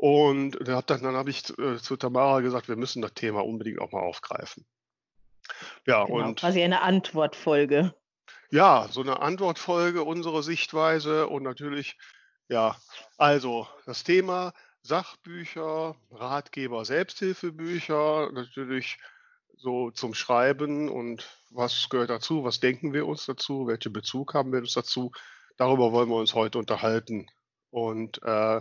und 0.03 0.59
dann, 0.67 0.83
dann 0.85 1.15
habe 1.15 1.31
ich 1.31 1.49
äh, 1.61 1.79
zu 1.79 1.97
Tamara 1.97 2.41
gesagt, 2.41 2.67
wir 2.67 2.75
müssen 2.75 3.03
das 3.03 3.15
Thema 3.15 3.45
unbedingt 3.45 3.81
auch 3.81 3.93
mal 3.93 4.01
aufgreifen. 4.01 4.67
Ja, 5.87 6.07
genau, 6.07 6.27
und 6.27 6.41
quasi 6.41 6.61
eine 6.61 6.83
Antwortfolge. 6.83 7.95
Ja, 8.51 8.89
so 8.91 9.03
eine 9.03 9.21
Antwortfolge, 9.21 10.03
unsere 10.03 10.43
Sichtweise 10.43 11.29
und 11.29 11.45
natürlich, 11.45 11.99
ja, 12.49 12.75
also 13.17 13.69
das 13.87 14.03
Thema 14.03 14.55
Sachbücher, 14.83 15.95
Ratgeber, 16.11 16.85
Selbsthilfebücher, 16.85 18.33
natürlich 18.33 18.99
so 19.57 19.93
zum 19.93 20.15
Schreiben 20.15 20.89
und 20.89 21.31
was 21.51 21.89
gehört 21.91 22.11
dazu, 22.11 22.43
was 22.43 22.59
denken 22.59 22.93
wir 22.93 23.07
uns 23.07 23.25
dazu, 23.27 23.69
welchen 23.69 23.93
Bezug 23.93 24.35
haben 24.35 24.51
wir 24.51 24.59
uns 24.59 24.73
dazu. 24.73 25.13
Darüber 25.59 25.93
wollen 25.93 26.09
wir 26.09 26.17
uns 26.17 26.35
heute 26.35 26.59
unterhalten. 26.59 27.29
Und 27.71 28.21
äh, 28.25 28.61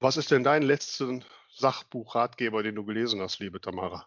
was 0.00 0.16
ist 0.16 0.30
denn 0.30 0.44
dein 0.44 0.62
letzter 0.62 1.20
Sachbuchratgeber, 1.54 2.62
den 2.62 2.74
du 2.74 2.84
gelesen 2.84 3.20
hast, 3.20 3.40
liebe 3.40 3.60
Tamara? 3.60 4.06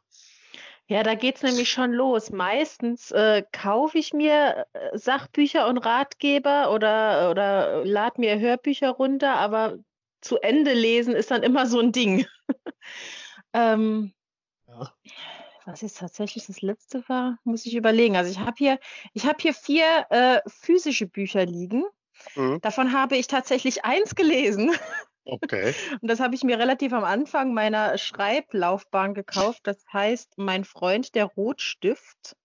Ja, 0.87 1.03
da 1.03 1.15
geht's 1.15 1.41
nämlich 1.41 1.69
schon 1.71 1.93
los. 1.93 2.31
Meistens 2.31 3.11
äh, 3.11 3.43
kaufe 3.53 3.97
ich 3.97 4.13
mir 4.13 4.65
äh, 4.73 4.97
Sachbücher 4.97 5.67
und 5.67 5.77
Ratgeber 5.77 6.71
oder, 6.73 7.29
oder 7.29 7.85
lade 7.85 8.19
mir 8.19 8.39
Hörbücher 8.39 8.89
runter, 8.89 9.35
aber 9.35 9.77
zu 10.19 10.37
Ende 10.37 10.73
lesen 10.73 11.15
ist 11.15 11.31
dann 11.31 11.43
immer 11.43 11.65
so 11.65 11.79
ein 11.79 11.91
Ding. 11.91 12.25
ähm, 13.53 14.13
ja. 14.67 14.93
Was 15.65 15.81
jetzt 15.81 15.99
tatsächlich 15.99 16.47
das 16.47 16.61
letzte 16.61 17.07
war, 17.07 17.37
muss 17.43 17.65
ich 17.65 17.75
überlegen. 17.75 18.17
Also 18.17 18.31
ich 18.31 18.39
habe 18.39 18.55
hier, 18.57 18.79
ich 19.13 19.25
habe 19.25 19.37
hier 19.39 19.53
vier 19.53 20.07
äh, 20.09 20.41
physische 20.47 21.07
Bücher 21.07 21.45
liegen. 21.45 21.85
Mhm. 22.35 22.59
Davon 22.61 22.93
habe 22.93 23.15
ich 23.15 23.27
tatsächlich 23.27 23.85
eins 23.85 24.15
gelesen. 24.15 24.71
Okay. 25.25 25.73
Und 26.01 26.09
das 26.09 26.19
habe 26.19 26.35
ich 26.35 26.43
mir 26.43 26.59
relativ 26.59 26.93
am 26.93 27.03
Anfang 27.03 27.53
meiner 27.53 27.97
Schreiblaufbahn 27.97 29.13
gekauft. 29.13 29.61
Das 29.63 29.83
heißt, 29.91 30.37
mein 30.37 30.63
Freund, 30.63 31.15
der 31.15 31.25
Rotstift. 31.25 32.35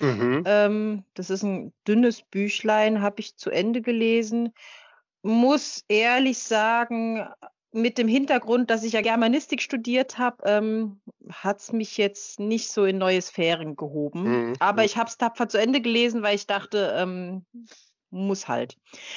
Mhm. 0.00 0.42
Ähm, 0.46 1.04
das 1.14 1.30
ist 1.30 1.42
ein 1.42 1.72
dünnes 1.86 2.22
Büchlein, 2.22 3.00
habe 3.00 3.20
ich 3.20 3.36
zu 3.36 3.50
Ende 3.50 3.80
gelesen. 3.80 4.52
Muss 5.22 5.84
ehrlich 5.88 6.38
sagen, 6.38 7.26
mit 7.74 7.98
dem 7.98 8.06
Hintergrund, 8.06 8.70
dass 8.70 8.84
ich 8.84 8.92
ja 8.92 9.00
Germanistik 9.00 9.60
studiert 9.60 10.16
habe, 10.16 10.36
ähm, 10.44 11.00
hat 11.30 11.60
es 11.60 11.72
mich 11.72 11.96
jetzt 11.96 12.38
nicht 12.38 12.70
so 12.70 12.84
in 12.84 12.98
neue 12.98 13.20
Sphären 13.20 13.74
gehoben. 13.74 14.22
Mhm. 14.22 14.52
Aber 14.60 14.84
ich 14.84 14.96
habe 14.96 15.08
es 15.08 15.18
tapfer 15.18 15.48
zu 15.48 15.58
Ende 15.58 15.80
gelesen, 15.80 16.22
weil 16.22 16.36
ich 16.36 16.46
dachte, 16.46 16.94
ähm, 16.96 17.44
muss 18.14 18.48
halt. 18.48 18.76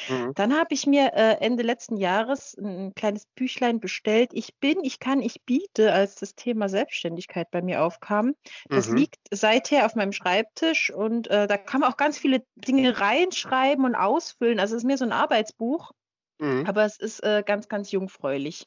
Mhm. 0.10 0.34
Dann 0.36 0.54
habe 0.54 0.74
ich 0.74 0.86
mir 0.86 1.14
äh, 1.14 1.38
Ende 1.40 1.64
letzten 1.64 1.98
Jahres 1.98 2.56
ein 2.58 2.94
kleines 2.96 3.26
Büchlein 3.36 3.80
bestellt. 3.80 4.32
Ich 4.34 4.56
bin, 4.60 4.84
ich 4.84 5.00
kann, 5.00 5.22
ich 5.22 5.42
biete, 5.46 5.94
als 5.94 6.16
das 6.16 6.36
Thema 6.36 6.68
Selbstständigkeit 6.68 7.50
bei 7.52 7.62
mir 7.62 7.84
aufkam. 7.84 8.34
Das 8.70 8.90
mhm. 8.90 8.98
liegt 8.98 9.20
seither 9.32 9.86
auf 9.86 9.96
meinem 9.96 10.12
Schreibtisch 10.12 10.92
und 10.92 11.28
äh, 11.28 11.48
da 11.48 11.58
kann 11.58 11.82
man 11.82 11.92
auch 11.92 11.98
ganz 11.98 12.18
viele 12.18 12.44
Dinge 12.56 13.00
reinschreiben 13.00 13.86
und 13.86 13.96
ausfüllen. 13.96 14.60
Also 14.60 14.76
es 14.76 14.84
ist 14.84 14.88
mehr 14.88 14.98
so 14.98 15.06
ein 15.06 15.12
Arbeitsbuch, 15.12 15.92
mhm. 16.40 16.66
aber 16.68 16.86
es 16.86 16.98
ist 16.98 17.24
äh, 17.24 17.44
ganz, 17.46 17.68
ganz 17.68 17.92
jungfräulich. 17.92 18.66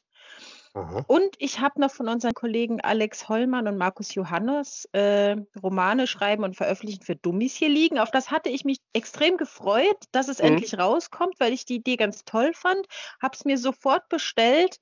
Aha. 0.73 1.03
Und 1.07 1.35
ich 1.37 1.59
habe 1.59 1.81
noch 1.81 1.91
von 1.91 2.07
unseren 2.07 2.33
Kollegen 2.33 2.79
Alex 2.81 3.27
Hollmann 3.27 3.67
und 3.67 3.77
Markus 3.77 4.15
Johannes 4.15 4.87
äh, 4.93 5.35
Romane 5.61 6.07
schreiben 6.07 6.43
und 6.43 6.55
veröffentlichen 6.55 7.03
für 7.03 7.17
Dummies 7.17 7.55
hier 7.55 7.69
liegen. 7.69 7.99
Auf 7.99 8.11
das 8.11 8.31
hatte 8.31 8.49
ich 8.49 8.63
mich 8.63 8.77
extrem 8.93 9.37
gefreut, 9.37 9.97
dass 10.13 10.29
es 10.29 10.39
mhm. 10.39 10.45
endlich 10.45 10.77
rauskommt, 10.77 11.35
weil 11.39 11.51
ich 11.51 11.65
die 11.65 11.75
Idee 11.75 11.97
ganz 11.97 12.23
toll 12.23 12.51
fand. 12.53 12.85
Habe 13.21 13.35
es 13.35 13.43
mir 13.43 13.57
sofort 13.57 14.07
bestellt 14.07 14.79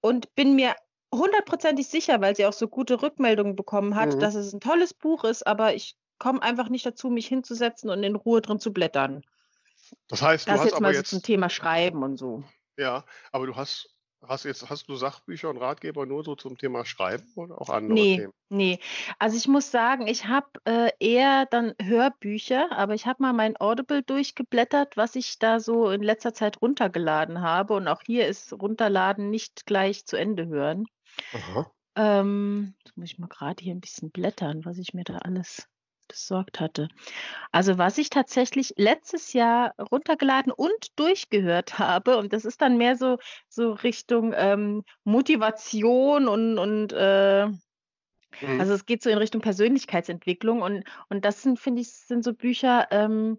und 0.00 0.32
bin 0.36 0.54
mir 0.54 0.76
hundertprozentig 1.12 1.88
sicher, 1.88 2.20
weil 2.20 2.36
sie 2.36 2.46
auch 2.46 2.52
so 2.52 2.68
gute 2.68 3.02
Rückmeldungen 3.02 3.56
bekommen 3.56 3.96
hat, 3.96 4.14
mhm. 4.14 4.20
dass 4.20 4.34
es 4.34 4.52
ein 4.52 4.60
tolles 4.60 4.94
Buch 4.94 5.24
ist, 5.24 5.46
aber 5.46 5.74
ich 5.74 5.96
komme 6.18 6.42
einfach 6.42 6.68
nicht 6.68 6.86
dazu, 6.86 7.10
mich 7.10 7.26
hinzusetzen 7.26 7.90
und 7.90 8.02
in 8.02 8.14
Ruhe 8.14 8.40
drin 8.40 8.60
zu 8.60 8.72
blättern. 8.72 9.22
Das 10.08 10.22
heißt, 10.22 10.46
du 10.46 10.52
das 10.52 10.60
hast 10.60 10.66
jetzt 10.66 10.74
aber 10.74 10.82
mal 10.82 10.94
jetzt 10.94 11.10
so 11.10 11.16
zum 11.16 11.22
Thema 11.24 11.50
Schreiben 11.50 12.02
und 12.02 12.16
so. 12.16 12.44
Ja, 12.76 13.04
aber 13.32 13.46
du 13.46 13.56
hast 13.56 13.93
Hast, 14.28 14.44
jetzt, 14.44 14.68
hast 14.70 14.88
du 14.88 14.96
Sachbücher 14.96 15.50
und 15.50 15.58
Ratgeber 15.58 16.06
nur 16.06 16.24
so 16.24 16.34
zum 16.34 16.56
Thema 16.56 16.84
Schreiben 16.84 17.26
oder 17.36 17.60
auch 17.60 17.68
andere 17.68 17.94
nee, 17.94 18.16
Themen? 18.16 18.32
Nee, 18.48 18.78
also 19.18 19.36
ich 19.36 19.48
muss 19.48 19.70
sagen, 19.70 20.06
ich 20.06 20.26
habe 20.26 20.48
äh, 20.64 20.90
eher 20.98 21.46
dann 21.46 21.74
Hörbücher, 21.80 22.72
aber 22.72 22.94
ich 22.94 23.06
habe 23.06 23.22
mal 23.22 23.32
mein 23.32 23.58
Audible 23.60 24.02
durchgeblättert, 24.02 24.96
was 24.96 25.16
ich 25.16 25.38
da 25.38 25.60
so 25.60 25.90
in 25.90 26.02
letzter 26.02 26.34
Zeit 26.34 26.60
runtergeladen 26.62 27.40
habe. 27.40 27.74
Und 27.74 27.88
auch 27.88 28.02
hier 28.04 28.26
ist 28.26 28.52
runterladen 28.52 29.30
nicht 29.30 29.66
gleich 29.66 30.06
zu 30.06 30.16
Ende 30.16 30.46
hören. 30.46 30.86
Aha. 31.32 31.70
Ähm, 31.96 32.74
jetzt 32.84 32.96
muss 32.96 33.10
ich 33.10 33.18
mal 33.18 33.28
gerade 33.28 33.62
hier 33.62 33.74
ein 33.74 33.80
bisschen 33.80 34.10
blättern, 34.10 34.64
was 34.64 34.78
ich 34.78 34.94
mir 34.94 35.04
da 35.04 35.18
alles 35.18 35.68
besorgt 36.08 36.60
hatte. 36.60 36.88
Also 37.52 37.78
was 37.78 37.98
ich 37.98 38.10
tatsächlich 38.10 38.74
letztes 38.76 39.32
Jahr 39.32 39.74
runtergeladen 39.78 40.52
und 40.52 40.98
durchgehört 40.98 41.78
habe, 41.78 42.18
und 42.18 42.32
das 42.32 42.44
ist 42.44 42.62
dann 42.62 42.76
mehr 42.76 42.96
so, 42.96 43.18
so 43.48 43.72
Richtung 43.72 44.32
ähm, 44.36 44.84
Motivation 45.04 46.28
und, 46.28 46.58
und 46.58 46.92
äh, 46.92 47.46
mhm. 47.46 48.60
also 48.60 48.74
es 48.74 48.86
geht 48.86 49.02
so 49.02 49.10
in 49.10 49.18
Richtung 49.18 49.40
Persönlichkeitsentwicklung 49.40 50.62
und, 50.62 50.84
und 51.08 51.24
das 51.24 51.42
sind, 51.42 51.58
finde 51.58 51.82
ich, 51.82 51.92
sind 51.92 52.24
so 52.24 52.34
Bücher, 52.34 52.88
ähm, 52.90 53.38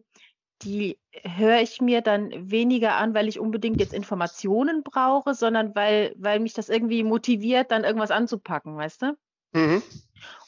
die 0.61 0.97
höre 1.23 1.61
ich 1.61 1.81
mir 1.81 2.01
dann 2.01 2.31
weniger 2.49 2.95
an, 2.95 3.13
weil 3.13 3.27
ich 3.27 3.39
unbedingt 3.39 3.79
jetzt 3.79 3.93
Informationen 3.93 4.83
brauche, 4.83 5.33
sondern 5.33 5.75
weil, 5.75 6.13
weil 6.17 6.39
mich 6.39 6.53
das 6.53 6.69
irgendwie 6.69 7.03
motiviert, 7.03 7.71
dann 7.71 7.83
irgendwas 7.83 8.11
anzupacken, 8.11 8.77
weißt 8.77 9.01
du? 9.01 9.17
Mhm. 9.53 9.83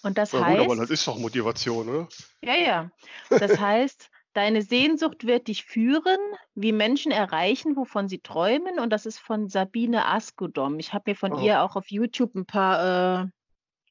Und 0.03 0.17
das 0.17 0.33
Na 0.33 0.45
heißt. 0.45 0.59
Gut, 0.59 0.65
aber 0.65 0.75
das 0.81 0.89
ist 0.89 1.07
doch 1.07 1.17
Motivation, 1.17 1.89
oder? 1.89 2.07
Ja, 2.41 2.55
ja. 2.55 2.91
Das 3.29 3.59
heißt, 3.59 4.09
deine 4.33 4.61
Sehnsucht 4.61 5.25
wird 5.25 5.47
dich 5.47 5.65
führen, 5.65 6.19
wie 6.55 6.71
Menschen 6.71 7.11
erreichen, 7.11 7.75
wovon 7.75 8.07
sie 8.07 8.19
träumen. 8.19 8.79
Und 8.79 8.91
das 8.91 9.05
ist 9.05 9.19
von 9.19 9.49
Sabine 9.49 10.05
Askodom. 10.05 10.79
Ich 10.79 10.93
habe 10.93 11.11
mir 11.11 11.15
von 11.15 11.33
oh. 11.33 11.39
ihr 11.39 11.63
auch 11.63 11.75
auf 11.75 11.89
YouTube 11.89 12.35
ein 12.35 12.45
paar, 12.45 13.23
äh, 13.23 13.27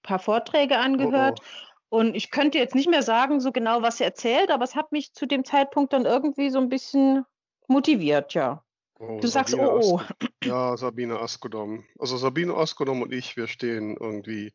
paar 0.03 0.19
Vorträge 0.19 0.79
angehört. 0.79 1.41
Oh, 1.41 1.45
oh. 1.45 1.99
Und 1.99 2.15
ich 2.15 2.31
könnte 2.31 2.59
jetzt 2.59 2.75
nicht 2.75 2.91
mehr 2.91 3.03
sagen, 3.03 3.41
so 3.41 3.53
genau, 3.53 3.83
was 3.83 3.99
sie 3.99 4.05
erzählt, 4.05 4.51
aber 4.51 4.65
es 4.65 4.75
hat 4.75 4.93
mich 4.93 5.13
zu 5.13 5.27
dem 5.27 5.45
Zeitpunkt 5.45 5.93
dann 5.93 6.05
irgendwie 6.05 6.51
so 6.51 6.59
ein 6.59 6.69
bisschen 6.69 7.25
motiviert, 7.69 8.35
ja. 8.35 8.63
Oh, 8.99 9.19
du 9.21 9.29
sagst, 9.29 9.53
Sabine 9.53 9.71
oh, 9.73 10.01
oh. 10.01 10.27
Ja, 10.45 10.77
Sabine 10.77 11.19
Askodom. 11.21 11.85
Also 11.99 12.17
Sabine 12.17 12.55
Askodom 12.55 13.03
und 13.03 13.13
ich, 13.13 13.37
wir 13.37 13.47
stehen 13.47 13.97
irgendwie 13.97 14.53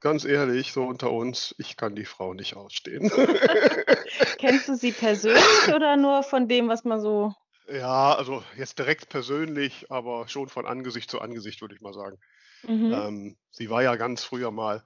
Ganz 0.00 0.24
ehrlich, 0.24 0.72
so 0.72 0.84
unter 0.84 1.10
uns, 1.10 1.54
ich 1.58 1.76
kann 1.76 1.96
die 1.96 2.04
Frau 2.04 2.34
nicht 2.34 2.54
ausstehen. 2.54 3.10
Kennst 4.38 4.68
du 4.68 4.76
sie 4.76 4.92
persönlich 4.92 5.74
oder 5.74 5.96
nur 5.96 6.22
von 6.22 6.46
dem, 6.46 6.68
was 6.68 6.84
man 6.84 7.00
so. 7.00 7.34
Ja, 7.68 8.14
also 8.14 8.44
jetzt 8.56 8.78
direkt 8.78 9.08
persönlich, 9.08 9.90
aber 9.90 10.28
schon 10.28 10.48
von 10.48 10.66
Angesicht 10.66 11.10
zu 11.10 11.20
Angesicht, 11.20 11.60
würde 11.60 11.74
ich 11.74 11.80
mal 11.80 11.92
sagen. 11.92 12.18
Mhm. 12.62 12.92
Ähm, 12.92 13.36
sie 13.50 13.70
war 13.70 13.82
ja 13.82 13.96
ganz 13.96 14.24
früher 14.24 14.50
mal 14.50 14.84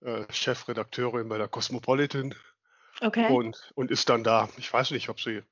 äh, 0.00 0.24
Chefredakteurin 0.30 1.28
bei 1.28 1.38
der 1.38 1.48
Cosmopolitan 1.48 2.34
okay. 3.00 3.32
und, 3.32 3.70
und 3.74 3.90
ist 3.90 4.08
dann 4.08 4.24
da, 4.24 4.48
ich 4.56 4.72
weiß 4.72 4.90
nicht, 4.90 5.08
ob 5.08 5.20
sie 5.20 5.42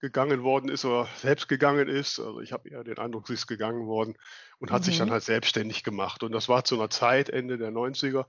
gegangen 0.00 0.42
worden 0.42 0.70
ist 0.70 0.84
oder 0.84 1.08
selbst 1.16 1.48
gegangen 1.48 1.88
ist. 1.88 2.18
Also 2.18 2.40
ich 2.40 2.52
habe 2.52 2.68
eher 2.68 2.82
den 2.82 2.98
Eindruck, 2.98 3.26
sie 3.26 3.34
ist 3.34 3.46
gegangen 3.46 3.86
worden 3.86 4.16
und 4.58 4.70
hat 4.72 4.82
mhm. 4.82 4.84
sich 4.86 4.98
dann 4.98 5.10
halt 5.10 5.22
selbstständig 5.22 5.84
gemacht. 5.84 6.22
Und 6.22 6.32
das 6.32 6.48
war 6.48 6.64
zu 6.64 6.76
einer 6.76 6.90
Zeit, 6.90 7.28
Ende 7.28 7.58
der 7.58 7.70
90er, 7.70 8.26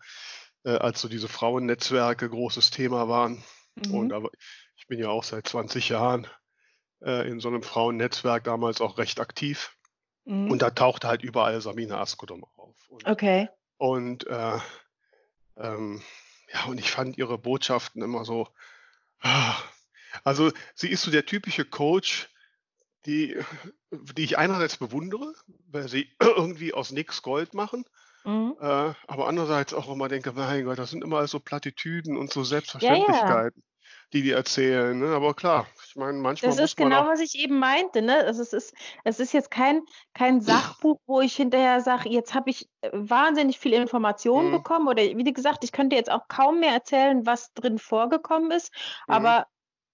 äh, 0.65 0.71
als 0.71 1.01
so 1.01 1.07
diese 1.07 1.27
Frauennetzwerke 1.27 2.29
großes 2.29 2.71
Thema 2.71 3.07
waren. 3.07 3.43
Mhm. 3.75 3.93
Und 3.93 4.13
aber 4.13 4.29
ich 4.75 4.87
bin 4.87 4.99
ja 4.99 5.09
auch 5.09 5.23
seit 5.23 5.47
20 5.47 5.89
Jahren 5.89 6.27
äh, 7.01 7.27
in 7.27 7.39
so 7.39 7.47
einem 7.47 7.63
Frauennetzwerk 7.63 8.43
damals 8.43 8.81
auch 8.81 8.97
recht 8.97 9.19
aktiv. 9.19 9.75
Mhm. 10.25 10.51
Und 10.51 10.61
da 10.61 10.71
tauchte 10.71 11.07
halt 11.07 11.23
überall 11.23 11.61
Samina 11.61 12.01
Askodom 12.01 12.43
auf. 12.55 12.75
Und, 12.89 13.07
okay. 13.07 13.49
Und 13.77 14.27
äh, 14.27 14.59
ähm, 15.57 16.01
ja, 16.53 16.65
und 16.65 16.79
ich 16.79 16.91
fand 16.91 17.17
ihre 17.17 17.37
Botschaften 17.37 18.01
immer 18.01 18.25
so, 18.25 18.47
ah, 19.21 19.55
also 20.23 20.51
sie 20.75 20.89
ist 20.89 21.01
so 21.01 21.11
der 21.11 21.25
typische 21.25 21.65
Coach, 21.65 22.29
die, 23.05 23.37
die 23.91 24.23
ich 24.23 24.37
einerseits 24.37 24.77
bewundere, 24.77 25.33
weil 25.67 25.87
sie 25.87 26.09
irgendwie 26.21 26.73
aus 26.73 26.91
nix 26.91 27.21
Gold 27.21 27.53
machen, 27.53 27.85
mhm. 28.23 28.55
äh, 28.59 28.93
aber 29.07 29.27
andererseits 29.27 29.73
auch 29.73 29.89
immer 29.91 30.07
denke, 30.07 30.31
mein 30.33 30.65
Gott, 30.65 30.79
das 30.79 30.91
sind 30.91 31.03
immer 31.03 31.25
so 31.27 31.39
Plattitüden 31.39 32.17
und 32.17 32.31
so 32.31 32.43
Selbstverständlichkeiten. 32.43 33.27
Ja, 33.27 33.43
ja 33.45 33.49
die 34.13 34.23
die 34.23 34.31
erzählen. 34.31 34.97
Ne? 34.97 35.15
Aber 35.15 35.33
klar, 35.33 35.67
ich 35.87 35.95
meine, 35.95 36.17
manchmal. 36.17 36.51
Das 36.51 36.59
ist 36.59 36.75
genau, 36.75 37.05
was 37.07 37.19
ich 37.19 37.37
eben 37.39 37.59
meinte. 37.59 38.01
Ne? 38.01 38.17
Also 38.25 38.41
es, 38.41 38.53
ist, 38.53 38.73
es 39.03 39.19
ist 39.19 39.33
jetzt 39.33 39.51
kein, 39.51 39.81
kein 40.13 40.41
Sachbuch, 40.41 40.99
wo 41.05 41.21
ich 41.21 41.35
hinterher 41.35 41.81
sage, 41.81 42.09
jetzt 42.09 42.33
habe 42.33 42.49
ich 42.49 42.69
wahnsinnig 42.91 43.59
viele 43.59 43.77
Informationen 43.77 44.49
mhm. 44.49 44.53
bekommen. 44.53 44.87
Oder 44.87 45.03
wie 45.03 45.33
gesagt, 45.33 45.63
ich 45.63 45.71
könnte 45.71 45.95
jetzt 45.95 46.11
auch 46.11 46.27
kaum 46.27 46.59
mehr 46.59 46.73
erzählen, 46.73 47.25
was 47.25 47.53
drin 47.53 47.79
vorgekommen 47.79 48.51
ist. 48.51 48.73
Mhm. 49.07 49.13
Aber 49.13 49.47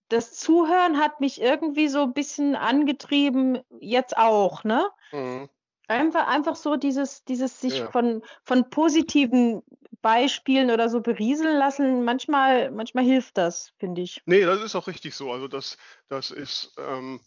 das 0.10 0.34
Zuhören 0.34 0.98
hat 0.98 1.20
mich 1.20 1.42
irgendwie 1.42 1.88
so 1.88 2.04
ein 2.04 2.14
bisschen 2.14 2.56
angetrieben, 2.56 3.60
jetzt 3.80 4.18
auch, 4.18 4.64
ne? 4.64 4.90
Mhm. 5.12 5.50
Einfach, 5.90 6.28
einfach 6.28 6.56
so 6.56 6.76
dieses, 6.76 7.24
dieses 7.24 7.62
sich 7.62 7.80
ja. 7.80 7.92
von, 7.92 8.22
von 8.44 8.70
positiven 8.70 9.64
Beispielen 10.02 10.70
oder 10.70 10.90
so 10.90 11.02
berieseln 11.02 11.58
lassen, 11.58 12.04
manchmal, 12.04 12.72
manchmal 12.72 13.06
hilft 13.06 13.38
das, 13.38 13.74
finde 13.78 14.02
ich. 14.02 14.22
Nee, 14.26 14.42
das 14.42 14.62
ist 14.62 14.76
auch 14.76 14.88
richtig 14.88 15.16
so. 15.16 15.32
Also 15.32 15.48
das, 15.48 15.78
das 16.10 16.32
ist, 16.32 16.74
ähm, 16.78 17.22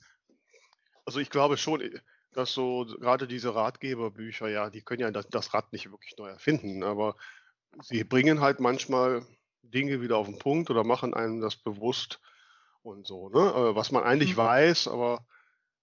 also 1.06 1.20
ich 1.20 1.30
glaube 1.30 1.56
schon, 1.56 1.82
dass 2.32 2.52
so 2.52 2.84
gerade 3.00 3.26
diese 3.26 3.54
Ratgeberbücher, 3.54 4.48
ja, 4.48 4.70
die 4.70 4.82
können 4.82 5.00
ja 5.00 5.10
das, 5.10 5.28
das 5.28 5.54
Rad 5.54 5.72
nicht 5.72 5.90
wirklich 5.90 6.14
neu 6.18 6.28
erfinden, 6.28 6.82
aber 6.82 7.16
sie 7.82 8.04
bringen 8.04 8.40
halt 8.40 8.60
manchmal 8.60 9.26
Dinge 9.62 10.00
wieder 10.00 10.18
auf 10.18 10.26
den 10.26 10.38
Punkt 10.38 10.70
oder 10.70 10.84
machen 10.84 11.14
einem 11.14 11.40
das 11.40 11.56
bewusst, 11.56 12.20
und 12.82 13.06
so, 13.06 13.28
ne? 13.28 13.40
Äh, 13.40 13.74
was 13.74 13.92
man 13.92 14.04
eigentlich 14.04 14.34
mhm. 14.34 14.38
weiß, 14.38 14.88
aber 14.88 15.24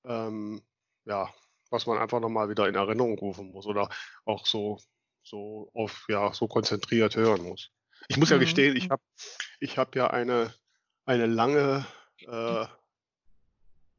ähm, 0.06 0.62
ja, 1.06 1.34
was 1.70 1.86
man 1.86 1.98
einfach 1.98 2.20
nochmal 2.20 2.50
wieder 2.50 2.68
in 2.68 2.75
Erinnerung 2.75 3.18
rufen 3.18 3.51
muss 3.51 3.66
oder 3.66 3.89
auch 4.25 4.46
so 4.46 4.80
so 5.27 5.70
auf, 5.74 6.06
ja, 6.08 6.34
so 6.34 6.48
konzentriert 6.48 7.16
hören 7.16 7.44
muss. 7.44 7.72
Ich 8.08 8.18
muss 8.18 8.30
ja 8.30 8.38
Mhm. 8.38 8.42
gestehen, 8.42 8.75
ich 8.75 8.89
habe 8.89 9.04
ich 9.60 9.77
hab 9.77 9.96
ja 9.96 10.08
eine, 10.08 10.54
eine 11.06 11.25
lange 11.25 11.86
äh, 12.20 12.66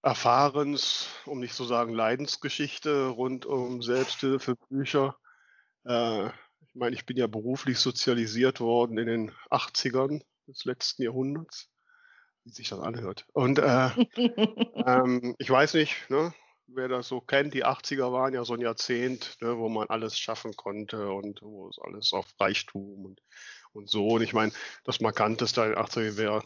Erfahrens, 0.03 1.09
um 1.27 1.41
nicht 1.41 1.55
zu 1.55 1.65
sagen 1.65 1.93
Leidensgeschichte 1.93 3.09
rund 3.09 3.45
um 3.47 3.83
Selbsthilfebücher. 3.83 5.17
Äh, 5.85 6.27
ich 6.27 6.75
meine, 6.75 6.95
ich 6.95 7.05
bin 7.05 7.17
ja 7.17 7.27
beruflich 7.27 7.79
sozialisiert 7.79 8.61
worden 8.61 8.97
in 8.97 9.07
den 9.07 9.33
80ern 9.51 10.23
des 10.47 10.65
letzten 10.65 11.03
Jahrhunderts, 11.03 11.71
wie 12.45 12.51
sich 12.51 12.69
das 12.69 12.81
anhört. 12.81 13.27
Und 13.33 13.59
äh, 13.59 13.91
ähm, 14.87 15.35
ich 15.39 15.51
weiß 15.51 15.75
nicht, 15.75 16.09
ne, 16.11 16.33
wer 16.67 16.89
das 16.89 17.09
so 17.09 17.21
kennt, 17.21 17.55
die 17.55 17.65
80er 17.65 18.13
waren 18.13 18.35
ja 18.35 18.45
so 18.45 18.55
ein 18.55 18.61
Jahrzehnt, 18.61 19.37
ne, 19.41 19.59
wo 19.59 19.69
man 19.69 19.89
alles 19.89 20.19
schaffen 20.19 20.55
konnte 20.57 21.11
und 21.11 21.43
wo 21.43 21.69
es 21.69 21.79
alles 21.79 22.13
auf 22.13 22.27
Reichtum 22.39 23.05
und, 23.05 23.21
und 23.73 23.91
so. 23.91 24.07
Und 24.07 24.23
ich 24.23 24.33
meine, 24.33 24.53
das 24.85 25.01
Markanteste 25.01 25.63
in 25.63 25.71
den 25.71 25.79
80er 25.79 26.17
wäre 26.17 26.43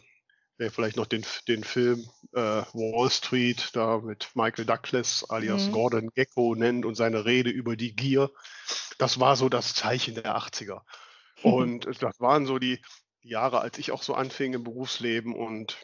wär 0.57 0.71
vielleicht 0.71 0.97
noch 0.97 1.07
den, 1.07 1.25
den 1.47 1.63
Film 1.63 2.07
äh, 2.33 2.39
Wall 2.73 3.09
Street, 3.09 3.71
da 3.73 3.99
mit 3.99 4.29
Michael 4.35 4.65
Douglas 4.65 5.25
alias 5.29 5.67
Mhm. 5.67 5.71
Gordon 5.71 6.09
Gecko 6.13 6.55
nennt 6.55 6.85
und 6.85 6.95
seine 6.95 7.25
Rede 7.25 7.49
über 7.49 7.75
die 7.75 7.95
Gier. 7.95 8.31
Das 8.97 9.19
war 9.19 9.35
so 9.35 9.49
das 9.49 9.73
Zeichen 9.73 10.15
der 10.15 10.37
80er. 10.37 10.81
Und 11.43 12.01
das 12.01 12.19
waren 12.21 12.45
so 12.45 12.57
die 12.57 12.79
die 13.23 13.29
Jahre, 13.29 13.61
als 13.61 13.77
ich 13.77 13.91
auch 13.91 14.03
so 14.03 14.13
anfing 14.13 14.53
im 14.53 14.63
Berufsleben 14.63 15.33
und 15.35 15.77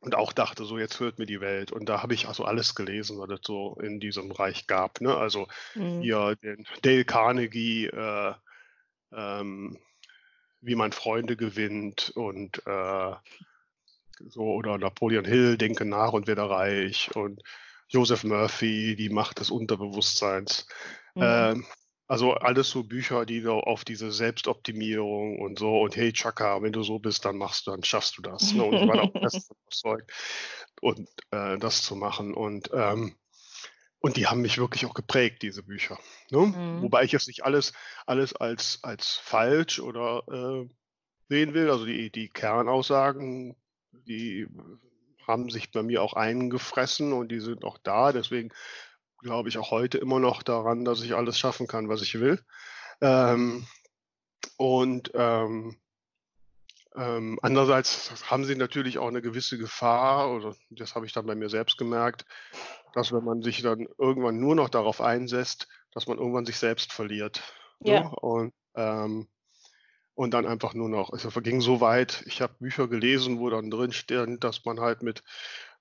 und 0.00 0.14
auch 0.14 0.32
dachte, 0.32 0.64
so 0.64 0.78
jetzt 0.78 1.00
hört 1.00 1.18
mir 1.18 1.26
die 1.26 1.40
Welt. 1.40 1.72
Und 1.72 1.88
da 1.88 2.00
habe 2.02 2.14
ich 2.14 2.28
also 2.28 2.44
alles 2.44 2.74
gelesen, 2.76 3.18
was 3.18 3.30
es 3.30 3.40
so 3.44 3.76
in 3.82 3.98
diesem 3.98 4.28
Bereich 4.28 4.66
gab. 4.68 5.00
Ne? 5.00 5.16
Also 5.16 5.48
Mhm. 5.74 6.00
hier 6.00 6.36
den 6.36 6.64
Dale 6.82 7.04
Carnegie, 7.04 7.86
äh, 7.86 8.34
ähm, 9.12 9.78
wie 10.60 10.74
man 10.76 10.92
Freunde 10.92 11.36
gewinnt 11.36 12.12
und 12.14 12.64
äh, 12.66 13.14
so 14.28 14.42
oder 14.42 14.78
Napoleon 14.78 15.24
Hill, 15.24 15.56
Denke 15.56 15.84
nach 15.84 16.12
und 16.12 16.26
werde 16.26 16.48
reich 16.48 17.10
und 17.16 17.42
Joseph 17.88 18.24
Murphy, 18.24 18.96
die 18.96 19.08
Macht 19.08 19.40
des 19.40 19.50
Unterbewusstseins. 19.50 20.68
Mhm. 21.14 21.22
Ähm, 21.22 21.66
also 22.08 22.34
alles 22.34 22.70
so 22.70 22.84
Bücher, 22.84 23.26
die 23.26 23.40
so 23.40 23.60
auf 23.60 23.84
diese 23.84 24.12
Selbstoptimierung 24.12 25.38
und 25.38 25.58
so 25.58 25.80
und 25.80 25.96
hey 25.96 26.12
Chaka, 26.12 26.62
wenn 26.62 26.72
du 26.72 26.82
so 26.82 26.98
bist, 26.98 27.24
dann 27.24 27.36
machst 27.36 27.66
du, 27.66 27.72
dann 27.72 27.82
schaffst 27.82 28.16
du 28.18 28.22
das. 28.22 28.52
Ne? 28.52 28.64
Und 28.64 28.74
ich 28.74 28.88
war 28.88 29.02
auch 29.02 29.12
fest 29.12 29.50
überzeugt, 29.66 30.12
und 30.80 31.08
äh, 31.30 31.58
das 31.58 31.82
zu 31.82 31.96
machen. 31.96 32.34
Und 32.34 32.70
ähm, 32.72 33.16
und 33.98 34.16
die 34.16 34.26
haben 34.26 34.40
mich 34.40 34.58
wirklich 34.58 34.86
auch 34.86 34.94
geprägt, 34.94 35.42
diese 35.42 35.64
Bücher. 35.64 35.98
Ne? 36.30 36.38
Mhm. 36.38 36.82
Wobei 36.82 37.02
ich 37.02 37.12
jetzt 37.12 37.26
nicht 37.26 37.44
alles, 37.44 37.72
alles 38.06 38.36
als, 38.36 38.78
als 38.82 39.14
falsch 39.14 39.80
oder 39.80 40.22
äh, 40.30 40.68
sehen 41.28 41.54
will. 41.54 41.70
Also 41.70 41.86
die, 41.86 42.12
die 42.12 42.28
Kernaussagen, 42.28 43.56
die 43.90 44.46
haben 45.26 45.50
sich 45.50 45.72
bei 45.72 45.82
mir 45.82 46.02
auch 46.02 46.12
eingefressen 46.12 47.12
und 47.12 47.32
die 47.32 47.40
sind 47.40 47.64
auch 47.64 47.78
da. 47.78 48.12
Deswegen 48.12 48.52
glaube 49.26 49.48
ich 49.48 49.58
auch 49.58 49.70
heute 49.70 49.98
immer 49.98 50.20
noch 50.20 50.42
daran, 50.42 50.84
dass 50.84 51.02
ich 51.02 51.14
alles 51.14 51.38
schaffen 51.38 51.66
kann, 51.66 51.88
was 51.88 52.00
ich 52.00 52.18
will. 52.18 52.40
Ähm, 53.00 53.66
und 54.56 55.10
ähm, 55.14 55.76
ähm, 56.96 57.38
andererseits 57.42 58.30
haben 58.30 58.44
sie 58.44 58.56
natürlich 58.56 58.96
auch 58.98 59.08
eine 59.08 59.20
gewisse 59.20 59.58
Gefahr, 59.58 60.30
oder 60.30 60.56
das 60.70 60.94
habe 60.94 61.04
ich 61.04 61.12
dann 61.12 61.26
bei 61.26 61.34
mir 61.34 61.50
selbst 61.50 61.76
gemerkt, 61.76 62.24
dass 62.94 63.12
wenn 63.12 63.24
man 63.24 63.42
sich 63.42 63.60
dann 63.60 63.86
irgendwann 63.98 64.40
nur 64.40 64.54
noch 64.54 64.70
darauf 64.70 65.02
einsetzt, 65.02 65.68
dass 65.92 66.06
man 66.06 66.16
irgendwann 66.16 66.46
sich 66.46 66.56
selbst 66.56 66.92
verliert. 66.92 67.42
Ne? 67.80 67.92
Ja. 67.92 68.06
Und, 68.08 68.54
ähm, 68.74 69.28
und 70.14 70.32
dann 70.32 70.46
einfach 70.46 70.72
nur 70.72 70.88
noch, 70.88 71.12
es 71.12 71.26
verging 71.26 71.60
so 71.60 71.82
weit, 71.82 72.22
ich 72.26 72.40
habe 72.40 72.54
Bücher 72.58 72.88
gelesen, 72.88 73.38
wo 73.40 73.50
dann 73.50 73.70
drin 73.70 73.92
steht, 73.92 74.42
dass 74.42 74.64
man 74.64 74.80
halt 74.80 75.02
mit 75.02 75.22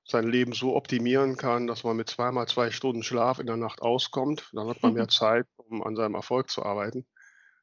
sein 0.05 0.27
Leben 0.27 0.53
so 0.53 0.75
optimieren 0.75 1.37
kann, 1.37 1.67
dass 1.67 1.83
man 1.83 1.97
mit 1.97 2.09
zweimal 2.09 2.47
zwei 2.47 2.71
Stunden 2.71 3.03
Schlaf 3.03 3.39
in 3.39 3.47
der 3.47 3.57
Nacht 3.57 3.81
auskommt. 3.81 4.49
Dann 4.53 4.67
hat 4.69 4.81
man 4.83 4.93
mehr 4.93 5.07
Zeit, 5.07 5.47
um 5.57 5.83
an 5.83 5.95
seinem 5.95 6.15
Erfolg 6.15 6.49
zu 6.49 6.63
arbeiten. 6.63 7.05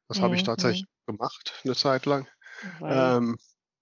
Das 0.07 0.21
habe 0.21 0.35
ich 0.35 0.41
Mhm, 0.41 0.45
tatsächlich 0.45 0.87
gemacht, 1.07 1.61
eine 1.63 1.75
Zeit 1.75 2.05
lang. 2.05 2.27
Weil- 2.79 3.17
Ähm, 3.17 3.37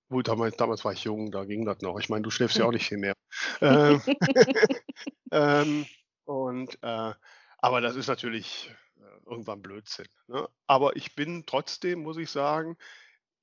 gut, 0.09 0.27
damals, 0.27 0.57
damals 0.57 0.85
war 0.85 0.93
ich 0.93 1.03
jung, 1.03 1.31
da 1.31 1.45
ging 1.45 1.65
das 1.65 1.81
noch. 1.81 1.99
Ich 1.99 2.09
meine, 2.09 2.21
du 2.23 2.29
schläfst 2.31 2.57
ja 2.57 2.65
auch 2.65 2.71
nicht 2.71 2.87
viel 2.87 2.97
mehr. 2.99 3.15
ähm, 3.61 4.01
ähm, 5.31 5.85
und, 6.25 6.77
äh, 6.83 7.13
aber 7.57 7.81
das 7.81 7.95
ist 7.95 8.07
natürlich 8.07 8.73
äh, 8.97 9.29
irgendwann 9.29 9.61
Blödsinn. 9.61 10.07
Ne? 10.27 10.47
Aber 10.67 10.95
ich 10.95 11.15
bin 11.15 11.45
trotzdem, 11.45 12.03
muss 12.03 12.17
ich 12.17 12.29
sagen, 12.31 12.77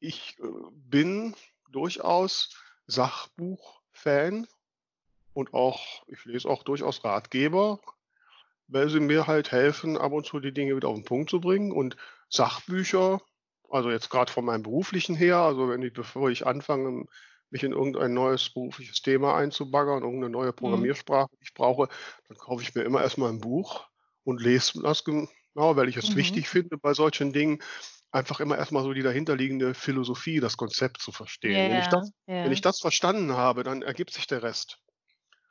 ich 0.00 0.38
äh, 0.40 0.46
bin 0.72 1.35
durchaus 1.70 2.57
Sachbuch-Fan 2.87 4.46
und 5.38 5.55
auch, 5.55 6.03
ich 6.09 6.24
lese 6.24 6.48
auch 6.48 6.64
durchaus 6.64 7.05
Ratgeber, 7.05 7.81
weil 8.66 8.88
sie 8.90 9.01
mir 9.01 9.27
halt 9.27 9.53
helfen, 9.53 9.96
ab 9.96 10.12
und 10.12 10.27
zu 10.27 10.40
die 10.40 10.53
Dinge 10.53 10.77
wieder 10.77 10.88
auf 10.88 10.96
den 10.96 11.05
Punkt 11.05 11.31
zu 11.31 11.40
bringen. 11.40 11.72
Und 11.72 11.96
Sachbücher, 12.29 13.20
also 13.70 13.90
jetzt 13.90 14.11
gerade 14.11 14.33
von 14.33 14.44
meinem 14.44 14.62
beruflichen 14.64 15.16
her, 15.16 15.38
also 15.38 15.68
wenn 15.68 15.83
ich, 15.83 15.92
bevor 15.92 16.31
ich 16.31 16.46
anfange, 16.46 17.05
mich 17.51 17.62
in 17.64 17.72
irgendein 17.72 18.14
neues 18.14 18.51
berufliches 18.53 19.01
Thema 19.01 19.37
einzubaggern, 19.37 20.03
irgendeine 20.03 20.31
neue 20.31 20.53
Programmiersprache, 20.53 21.31
die 21.40 21.44
ich 21.44 21.55
brauche, 21.55 21.88
dann 22.29 22.37
kaufe 22.37 22.62
ich 22.62 22.74
mir 22.74 22.83
immer 22.83 23.01
erstmal 23.03 23.31
ein 23.31 23.40
Buch 23.40 23.87
und 24.24 24.42
lese 24.42 24.83
das 24.83 25.05
genau, 25.05 25.29
weil 25.55 25.88
ich 25.88 25.96
es 25.96 26.14
Mhm. 26.14 26.16
wichtig 26.16 26.48
finde, 26.48 26.79
bei 26.79 26.94
solchen 26.94 27.33
Dingen 27.33 27.62
einfach 28.11 28.40
immer 28.40 28.59
erstmal 28.59 28.83
so 28.83 28.92
die 28.92 29.03
dahinterliegende 29.03 29.74
Philosophie, 29.74 30.40
das 30.40 30.57
Konzept 30.57 31.01
zu 31.01 31.12
verstehen. 31.12 31.68
Wenn, 31.68 31.79
ich 31.79 31.88
das, 31.88 32.12
ja. 32.27 32.42
wenn 32.42 32.53
ich 32.53 32.61
das 32.61 32.81
verstanden 32.81 33.33
habe, 33.33 33.62
dann 33.62 33.83
ergibt 33.83 34.12
sich 34.12 34.27
der 34.27 34.42
Rest. 34.42 34.79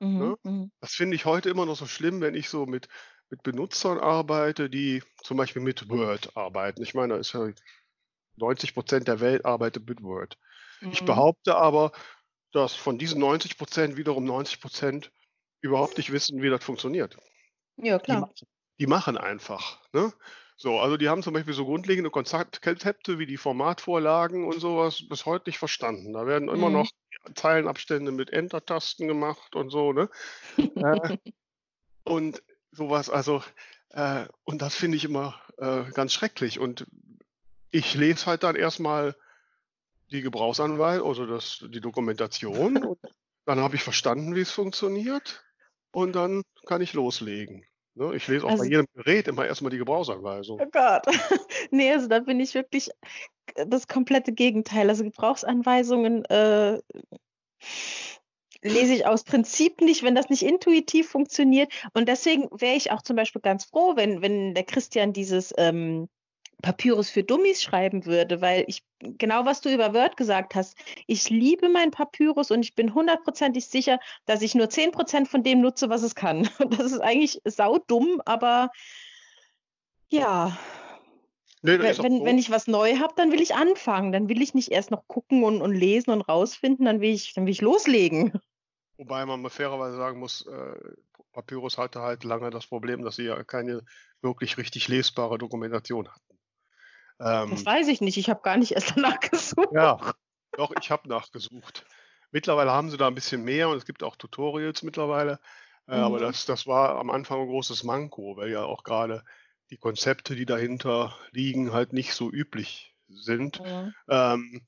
Mhm, 0.02 0.32
ne? 0.32 0.38
mhm. 0.44 0.72
Das 0.82 0.94
finde 0.94 1.16
ich 1.16 1.26
heute 1.26 1.50
immer 1.50 1.66
noch 1.66 1.76
so 1.78 1.88
schlimm, 1.88 2.22
wenn 2.22 2.36
ich 2.36 2.50
so 2.50 2.66
mit, 2.66 2.88
mit 3.30 3.44
Benutzern 3.44 4.00
arbeite, 4.00 4.70
die 4.70 5.04
zum 5.24 5.38
Beispiel 5.38 5.62
mit 5.62 5.90
Word 5.90 6.36
arbeiten. 6.38 6.84
Ich 6.84 6.94
meine, 6.94 7.16
da 7.16 7.20
ist 7.20 7.34
ja 7.34 7.50
90 8.38 8.74
Prozent 8.76 9.08
der 9.08 9.20
Welt 9.22 9.46
arbeitet 9.46 9.88
mit 9.90 10.04
Word. 10.04 10.38
Ich 10.90 11.06
Mhm. 11.06 11.06
behaupte 11.06 11.56
aber, 11.58 11.92
dass 12.54 12.76
von 12.76 13.00
diesen 13.00 13.20
90 13.22 13.58
Prozent 13.58 13.98
wiederum 13.98 14.26
90 14.26 14.62
Prozent 14.62 15.12
überhaupt 15.62 15.98
nicht 15.98 16.12
wissen, 16.12 16.42
wie 16.42 16.50
das 16.50 16.64
funktioniert. 16.66 17.18
Ja, 17.78 17.98
Die, 18.08 18.18
klar. 18.18 18.22
ma- 18.22 18.32
die 18.80 18.88
machen 18.88 19.18
einfach. 19.18 19.82
Ne? 19.94 20.14
So, 20.58 20.80
also 20.80 20.98
die 20.98 21.10
haben 21.10 21.24
zum 21.24 21.34
Beispiel 21.34 21.54
so 21.54 21.66
grundlegende 21.66 22.10
Konzept- 22.10 22.62
Konzepte 22.62 23.20
wie 23.20 23.26
die 23.28 23.38
Formatvorlagen 23.38 24.46
und 24.46 24.60
sowas 24.60 25.04
bis 25.08 25.26
heute 25.26 25.50
nicht 25.50 25.60
verstanden. 25.60 26.14
Da 26.14 26.26
werden 26.26 26.50
immer 26.50 26.70
Mhm. 26.70 26.72
noch 26.72 26.90
Zeilenabstände 27.36 28.12
mit 28.12 28.32
Enter-Tasten 28.32 29.08
gemacht 29.08 29.56
und 29.56 29.70
so, 29.70 29.94
ne? 29.94 30.10
Äh, 30.58 31.18
und 32.04 32.42
sowas, 32.72 33.10
also, 33.10 33.44
äh, 33.90 34.26
und 34.44 34.62
das 34.62 34.76
finde 34.76 34.98
ich 34.98 35.06
immer 35.06 35.42
äh, 35.58 35.84
ganz 35.92 36.14
schrecklich. 36.14 36.60
Und 36.60 36.86
ich 37.72 37.96
lese 37.96 38.26
halt 38.28 38.44
dann 38.44 38.56
erstmal 38.56 39.16
die 40.12 40.22
Gebrauchsanweisung, 40.22 41.08
also 41.08 41.26
das, 41.26 41.66
die 41.70 41.82
Dokumentation, 41.82 42.98
dann 43.46 43.60
habe 43.60 43.76
ich 43.76 43.84
verstanden, 43.84 44.36
wie 44.36 44.42
es 44.42 44.52
funktioniert, 44.52 45.44
und 45.92 46.14
dann 46.14 46.44
kann 46.66 46.82
ich 46.82 46.94
loslegen. 46.94 47.66
Ne? 47.98 48.16
Ich 48.16 48.28
lese 48.28 48.46
auch 48.46 48.52
Also- 48.52 48.64
bei 48.64 48.70
jedem 48.70 48.86
Gerät 48.96 49.28
immer 49.28 49.46
erstmal 49.46 49.72
die 49.72 49.78
Gebrauchsanweisung. 49.78 50.60
Oh 50.62 50.70
Gott. 50.72 51.04
Nee, 51.72 51.92
also 51.92 52.08
da 52.08 52.20
bin 52.20 52.40
ich 52.40 52.54
wirklich 52.54 52.90
das 53.56 53.88
komplette 53.88 54.32
Gegenteil. 54.32 54.90
Also 54.90 55.04
Gebrauchsanweisungen 55.04 56.24
äh, 56.26 56.80
lese 58.62 58.94
ich 58.94 59.06
aus 59.06 59.24
Prinzip 59.24 59.82
nicht, 59.82 60.04
wenn 60.04 60.16
das 60.16 60.30
nicht 60.30 60.44
intuitiv 60.44 61.10
funktioniert. 61.10 61.72
Und 61.94 62.08
deswegen 62.08 62.48
wäre 62.52 62.76
ich 62.76 62.92
auch 62.92 63.02
zum 63.02 63.16
Beispiel 63.16 63.42
ganz 63.42 63.66
froh, 63.66 63.96
wenn, 63.96 64.22
wenn 64.22 64.54
der 64.54 64.64
Christian 64.64 65.14
dieses 65.14 65.54
ähm, 65.58 66.08
Papyrus 66.62 67.10
für 67.10 67.24
Dummies 67.24 67.62
schreiben 67.62 68.06
würde, 68.06 68.42
weil 68.42 68.66
ich, 68.68 68.84
genau 69.00 69.46
was 69.46 69.62
du 69.62 69.72
über 69.72 69.94
Word 69.94 70.18
gesagt 70.18 70.56
hast, 70.56 70.76
ich 71.06 71.30
liebe 71.30 71.70
mein 71.70 71.92
Papyrus 71.92 72.50
und 72.50 72.64
ich 72.64 72.74
bin 72.74 72.94
hundertprozentig 72.94 73.68
sicher, 73.68 74.00
dass 74.26 74.42
ich 74.42 74.56
nur 74.56 74.68
10% 74.68 75.28
von 75.28 75.44
dem 75.44 75.62
nutze, 75.62 75.90
was 75.90 76.02
es 76.02 76.16
kann. 76.16 76.50
Und 76.60 76.80
das 76.80 76.92
ist 76.92 77.00
eigentlich 77.00 77.42
saudumm, 77.46 78.22
aber 78.26 78.72
ja, 80.10 80.58
Nee, 81.64 81.80
wenn, 81.80 81.98
wenn, 81.98 82.26
wenn 82.26 82.38
ich 82.38 82.52
was 82.52 82.68
neu 82.68 82.98
habe, 82.98 83.14
dann 83.18 83.32
will 83.32 83.42
ich 83.42 83.56
anfangen. 83.56 84.12
Dann 84.12 84.30
will 84.30 84.42
ich 84.42 84.54
nicht 84.54 84.72
erst 84.72 84.92
noch 84.92 85.08
gucken 85.08 85.44
und, 85.44 85.62
und 85.62 85.74
lesen 85.74 86.12
und 86.12 86.22
rausfinden, 86.22 86.86
dann 86.86 87.02
will 87.02 87.10
ich, 87.10 87.34
dann 87.34 87.46
will 87.46 87.52
ich 87.52 87.62
loslegen. 87.62 88.32
Wobei 88.98 89.26
man 89.26 89.42
mal 89.42 89.50
fairerweise 89.50 89.98
sagen 89.98 90.20
muss, 90.20 90.46
äh, 90.46 90.76
Papyrus 91.34 91.78
hatte 91.78 92.02
halt 92.02 92.24
lange 92.24 92.52
das 92.52 92.68
Problem, 92.68 93.04
dass 93.04 93.16
sie 93.16 93.26
ja 93.26 93.44
keine 93.44 93.84
wirklich 94.22 94.58
richtig 94.58 94.88
lesbare 94.88 95.38
Dokumentation 95.38 96.08
hatten. 96.08 96.37
Ähm, 97.20 97.52
Das 97.52 97.66
weiß 97.66 97.88
ich 97.88 98.02
nicht. 98.02 98.18
Ich 98.18 98.30
habe 98.30 98.42
gar 98.42 98.58
nicht 98.58 98.74
erst 98.74 98.94
danach 98.96 99.20
gesucht. 99.20 99.70
Ja, 99.72 100.14
doch, 100.56 100.72
ich 100.80 100.92
habe 100.92 101.08
nachgesucht. 101.10 101.86
Mittlerweile 102.32 102.72
haben 102.72 102.90
sie 102.90 102.98
da 102.98 103.08
ein 103.08 103.16
bisschen 103.16 103.44
mehr 103.44 103.70
und 103.70 103.78
es 103.78 103.86
gibt 103.86 104.04
auch 104.04 104.16
Tutorials 104.16 104.84
mittlerweile. 104.84 105.40
Äh, 105.88 105.96
Aber 105.96 106.18
Mhm. 106.18 106.22
das, 106.22 106.46
das 106.46 106.68
war 106.68 106.98
am 106.98 107.10
Anfang 107.10 107.42
ein 107.42 107.48
großes 107.48 107.84
Manko, 107.84 108.36
weil 108.38 108.50
ja 108.52 108.64
auch 108.64 108.84
gerade 108.84 109.24
die 109.70 109.78
Konzepte, 109.78 110.36
die 110.36 110.46
dahinter 110.46 111.18
liegen, 111.32 111.74
halt 111.74 111.94
nicht 111.94 112.14
so 112.14 112.32
üblich 112.32 112.96
sind. 113.10 113.62
Mhm. 113.64 113.94
Ähm, 114.10 114.68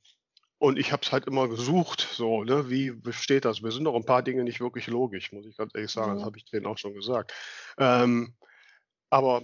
und 0.58 0.78
ich 0.78 0.92
habe 0.92 1.04
es 1.04 1.12
halt 1.14 1.26
immer 1.28 1.48
gesucht, 1.48 2.02
so, 2.14 2.44
ne, 2.44 2.70
wie 2.70 2.92
besteht 2.92 3.46
das? 3.46 3.62
Mir 3.62 3.72
sind 3.72 3.84
noch 3.84 3.96
ein 3.96 4.06
paar 4.06 4.24
Dinge 4.24 4.44
nicht 4.44 4.60
wirklich 4.60 4.88
logisch, 4.88 5.32
muss 5.32 5.46
ich 5.46 5.56
ganz 5.58 5.74
ehrlich 5.76 5.92
sagen. 5.92 6.14
Das 6.16 6.22
Ja. 6.22 6.26
habe 6.26 6.38
ich 6.38 6.46
denen 6.46 6.66
auch 6.66 6.78
schon 6.78 6.94
gesagt. 6.94 7.34
Ähm, 7.78 8.36
aber 9.10 9.44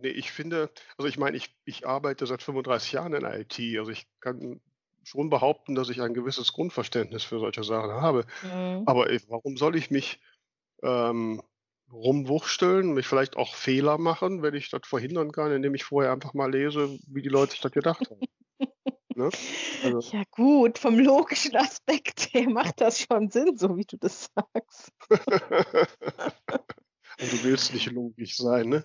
nee, 0.00 0.08
ich 0.08 0.30
finde, 0.30 0.70
also 0.96 1.08
ich 1.08 1.18
meine, 1.18 1.36
ich, 1.36 1.54
ich 1.64 1.86
arbeite 1.86 2.26
seit 2.26 2.42
35 2.42 2.92
Jahren 2.92 3.14
in 3.14 3.24
IT. 3.24 3.58
Also 3.78 3.90
ich 3.90 4.06
kann 4.20 4.60
schon 5.02 5.30
behaupten, 5.30 5.74
dass 5.74 5.88
ich 5.88 6.02
ein 6.02 6.14
gewisses 6.14 6.52
Grundverständnis 6.52 7.24
für 7.24 7.38
solche 7.38 7.64
Sachen 7.64 7.92
habe. 7.92 8.26
Mhm. 8.42 8.84
Aber 8.86 9.10
ich, 9.10 9.28
warum 9.28 9.56
soll 9.56 9.76
ich 9.76 9.90
mich 9.90 10.20
ähm, 10.82 11.42
rumwursteln, 11.92 12.92
mich 12.92 13.06
vielleicht 13.06 13.36
auch 13.36 13.54
Fehler 13.54 13.98
machen, 13.98 14.42
wenn 14.42 14.54
ich 14.54 14.70
das 14.70 14.82
verhindern 14.84 15.32
kann, 15.32 15.52
indem 15.52 15.74
ich 15.74 15.84
vorher 15.84 16.12
einfach 16.12 16.34
mal 16.34 16.50
lese, 16.50 16.98
wie 17.06 17.22
die 17.22 17.28
Leute 17.28 17.52
sich 17.52 17.60
das 17.60 17.72
gedacht 17.72 18.10
haben. 18.10 18.20
ne? 19.14 19.30
Also, 19.82 20.16
Ja 20.16 20.22
gut, 20.30 20.78
vom 20.78 20.98
logischen 20.98 21.56
Aspekt 21.56 22.32
her 22.32 22.48
macht 22.50 22.80
das 22.80 23.00
schon 23.00 23.30
Sinn, 23.30 23.56
so 23.56 23.76
wie 23.76 23.84
du 23.84 23.96
das 23.96 24.30
sagst. 24.34 24.92
Und 25.08 25.18
du 27.32 27.44
willst 27.44 27.72
nicht 27.72 27.90
logisch 27.90 28.36
sein, 28.36 28.68
ne? 28.68 28.84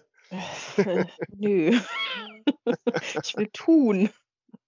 Nö. 1.38 1.80
Ich 3.24 3.38
will 3.38 3.50
tun. 3.54 4.10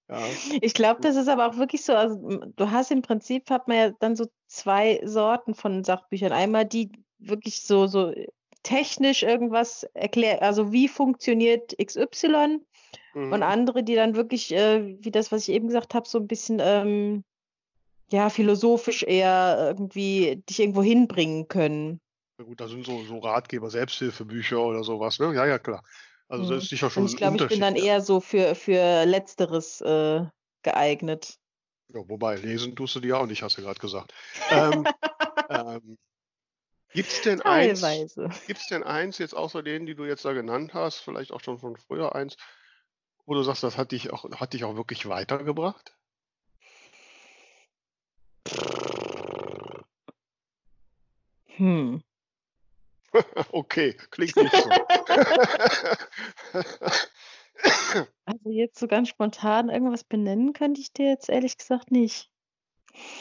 Ja. 0.09 0.19
Ich 0.61 0.73
glaube, 0.73 1.01
das 1.01 1.15
ist 1.15 1.27
aber 1.27 1.47
auch 1.47 1.57
wirklich 1.57 1.83
so, 1.83 1.93
also 1.93 2.39
du 2.55 2.71
hast 2.71 2.91
im 2.91 3.01
Prinzip, 3.01 3.49
hat 3.49 3.67
man 3.67 3.77
ja 3.77 3.89
dann 3.99 4.15
so 4.15 4.27
zwei 4.47 5.01
Sorten 5.03 5.55
von 5.55 5.83
Sachbüchern. 5.83 6.31
Einmal 6.31 6.65
die 6.65 6.91
wirklich 7.17 7.63
so, 7.63 7.87
so 7.87 8.13
technisch 8.63 9.23
irgendwas 9.23 9.83
erklären, 9.93 10.39
also 10.39 10.71
wie 10.71 10.87
funktioniert 10.87 11.73
XY 11.79 12.59
und 13.13 13.31
Mhm. 13.31 13.43
andere, 13.43 13.83
die 13.83 13.95
dann 13.95 14.15
wirklich, 14.15 14.53
äh, 14.53 14.97
wie 14.99 15.11
das, 15.11 15.31
was 15.31 15.47
ich 15.47 15.55
eben 15.55 15.67
gesagt 15.67 15.93
habe, 15.93 16.07
so 16.07 16.19
ein 16.19 16.27
bisschen, 16.27 16.59
ähm, 16.61 17.23
ja, 18.11 18.29
philosophisch 18.29 19.03
eher 19.03 19.57
irgendwie 19.59 20.43
dich 20.49 20.59
irgendwo 20.59 20.83
hinbringen 20.83 21.47
können. 21.47 21.99
Na 22.37 22.43
gut, 22.43 22.59
da 22.59 22.67
sind 22.67 22.85
so, 22.85 23.01
so 23.03 23.19
Ratgeber, 23.19 23.69
Selbsthilfebücher 23.69 24.59
oder 24.59 24.83
sowas, 24.83 25.19
ne? 25.19 25.33
Ja, 25.33 25.45
ja, 25.45 25.57
klar. 25.57 25.83
Also 26.27 26.43
das 26.43 26.51
Mhm. 26.51 26.57
ist 26.57 26.69
sicher 26.69 26.85
Und 26.87 26.91
schon 26.91 27.05
ich 27.05 27.13
ein 27.13 27.17
glaube, 27.17 27.37
ich 27.37 27.47
bin 27.47 27.61
dann 27.61 27.75
eher 27.75 28.01
so 28.01 28.19
für, 28.19 28.55
für 28.55 29.05
Letzteres 29.05 29.79
äh, 29.81 30.25
geeignet. 30.63 31.37
Ja, 31.89 32.01
wobei, 32.09 32.35
lesen 32.35 32.75
tust 32.75 32.95
du 32.95 32.99
dir 32.99 33.19
auch 33.19 33.27
nicht, 33.27 33.41
hast 33.43 33.57
du 33.57 33.61
gerade 33.61 33.79
gesagt. 33.79 34.13
Ähm, 34.51 34.85
ähm, 35.49 35.97
gibt's 36.93 37.21
denn 37.21 37.41
eins, 37.41 37.81
gibt's 38.47 38.67
denn 38.67 38.83
eins 38.83 39.17
jetzt 39.17 39.35
außer 39.35 39.63
denen, 39.63 39.85
die 39.85 39.95
du 39.95 40.03
jetzt 40.03 40.25
da 40.25 40.33
genannt 40.33 40.73
hast, 40.73 40.99
vielleicht 40.99 41.31
auch 41.31 41.41
schon 41.41 41.59
von 41.59 41.77
früher 41.77 42.15
eins, 42.15 42.35
wo 43.25 43.33
du 43.33 43.43
sagst, 43.43 43.63
das 43.63 43.77
hat 43.77 43.91
dich 43.91 44.11
auch, 44.11 44.29
hat 44.31 44.53
dich 44.53 44.63
auch 44.65 44.75
wirklich 44.75 45.07
weitergebracht? 45.07 45.95
Hm. 51.57 52.01
Okay, 53.51 53.95
klingt 54.11 54.35
nicht 54.35 54.55
so. 54.55 54.69
Also 58.25 58.49
jetzt 58.49 58.79
so 58.79 58.87
ganz 58.87 59.09
spontan 59.09 59.69
irgendwas 59.69 60.03
benennen 60.03 60.53
könnte 60.53 60.81
ich 60.81 60.91
dir 60.91 61.09
jetzt 61.09 61.29
ehrlich 61.29 61.57
gesagt 61.57 61.91
nicht. 61.91 62.29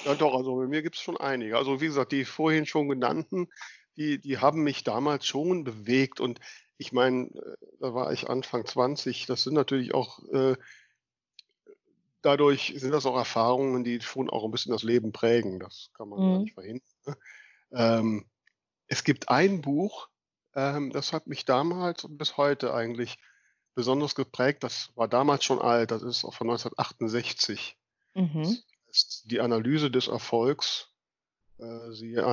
Ja, 0.05 0.15
doch, 0.15 0.35
also 0.35 0.57
bei 0.57 0.67
mir 0.67 0.83
gibt 0.83 0.97
es 0.97 1.03
schon 1.03 1.19
einige. 1.19 1.59
Also 1.59 1.81
wie 1.81 1.87
gesagt, 1.87 2.13
die 2.13 2.25
vorhin 2.25 2.67
schon 2.67 2.89
genannten, 2.89 3.49
die, 3.97 4.19
die 4.19 4.39
haben 4.39 4.63
mich 4.63 4.83
damals 4.83 5.27
schon 5.27 5.65
bewegt. 5.65 6.21
Und 6.21 6.41
ich 6.79 6.93
meine, 6.93 7.27
äh, 7.27 7.57
da 7.81 7.95
war 7.95 8.13
ich 8.13 8.29
Anfang 8.29 8.65
20. 8.65 9.27
Das 9.27 9.45
sind 9.45 9.55
natürlich 9.55 9.95
auch, 9.95 10.21
äh, 10.31 10.57
dadurch 12.23 12.73
sind 12.77 12.93
das 12.93 13.07
auch 13.07 13.17
Erfahrungen, 13.17 13.85
die 13.85 14.01
schon 14.01 14.31
auch 14.31 14.45
ein 14.45 14.51
bisschen 14.51 14.73
das 14.73 14.83
Leben 14.83 15.13
prägen. 15.13 15.61
Das 15.61 15.91
kann 15.95 16.09
man 16.09 16.21
Mhm. 16.21 16.41
nicht 16.41 16.55
verhindern. 16.55 16.83
Ne? 17.07 17.17
Ähm, 17.73 18.25
es 18.87 19.05
gibt 19.05 19.29
ein 19.29 19.61
Buch, 19.61 20.09
ähm, 20.55 20.91
das 20.91 21.13
hat 21.13 21.27
mich 21.27 21.45
damals 21.45 22.05
und 22.05 22.19
bis 22.19 22.37
heute 22.37 22.75
eigentlich 22.75 23.19
besonders 23.75 24.15
geprägt. 24.15 24.63
Das 24.63 24.91
war 24.95 25.09
damals 25.09 25.45
schon 25.45 25.61
alt, 25.61 25.91
das 25.91 26.03
ist 26.03 26.25
auch 26.25 26.35
von 26.35 26.49
1968. 26.49 27.77
Mhm. 28.15 28.57
Die 29.25 29.41
Analyse 29.41 29.91
des 29.91 30.07
Erfolgs, 30.07 30.89
äh, 31.59 31.91
siehe 31.91 32.25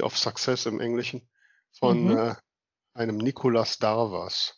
of 0.00 0.16
Success 0.16 0.66
im 0.66 0.80
Englischen, 0.80 1.28
von 1.72 2.04
Mhm. 2.04 2.18
äh, 2.18 2.34
einem 2.94 3.16
Nikolaus 3.16 3.78
Darvas. 3.78 4.54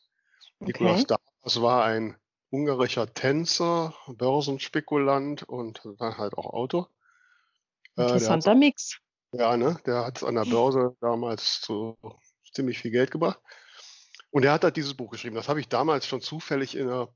Okay. 0.60 0.72
Darvas 1.06 1.62
war 1.62 1.84
ein 1.84 2.16
ungarischer 2.50 3.12
Tänzer, 3.12 3.94
Börsenspekulant 4.06 5.42
und 5.44 5.80
dann 5.98 6.18
halt 6.18 6.34
auch 6.34 6.52
Autor. 6.52 6.90
Äh, 7.96 8.02
Interessanter 8.02 8.54
Mix. 8.54 9.00
Ja, 9.38 9.56
ne, 9.56 9.78
der 9.86 10.04
hat 10.04 10.22
an 10.22 10.34
der 10.34 10.44
Börse 10.44 10.96
damals 11.00 11.60
zu 11.60 11.96
ziemlich 12.52 12.78
viel 12.78 12.90
Geld 12.90 13.10
gebracht. 13.10 13.40
Und 14.30 14.44
er 14.44 14.52
hat 14.52 14.64
halt 14.64 14.76
dieses 14.76 14.94
Buch 14.94 15.10
geschrieben. 15.10 15.36
Das 15.36 15.48
habe 15.48 15.60
ich 15.60 15.68
damals 15.68 16.06
schon 16.06 16.20
zufällig 16.20 16.76
in 16.76 16.88
der, 16.88 17.08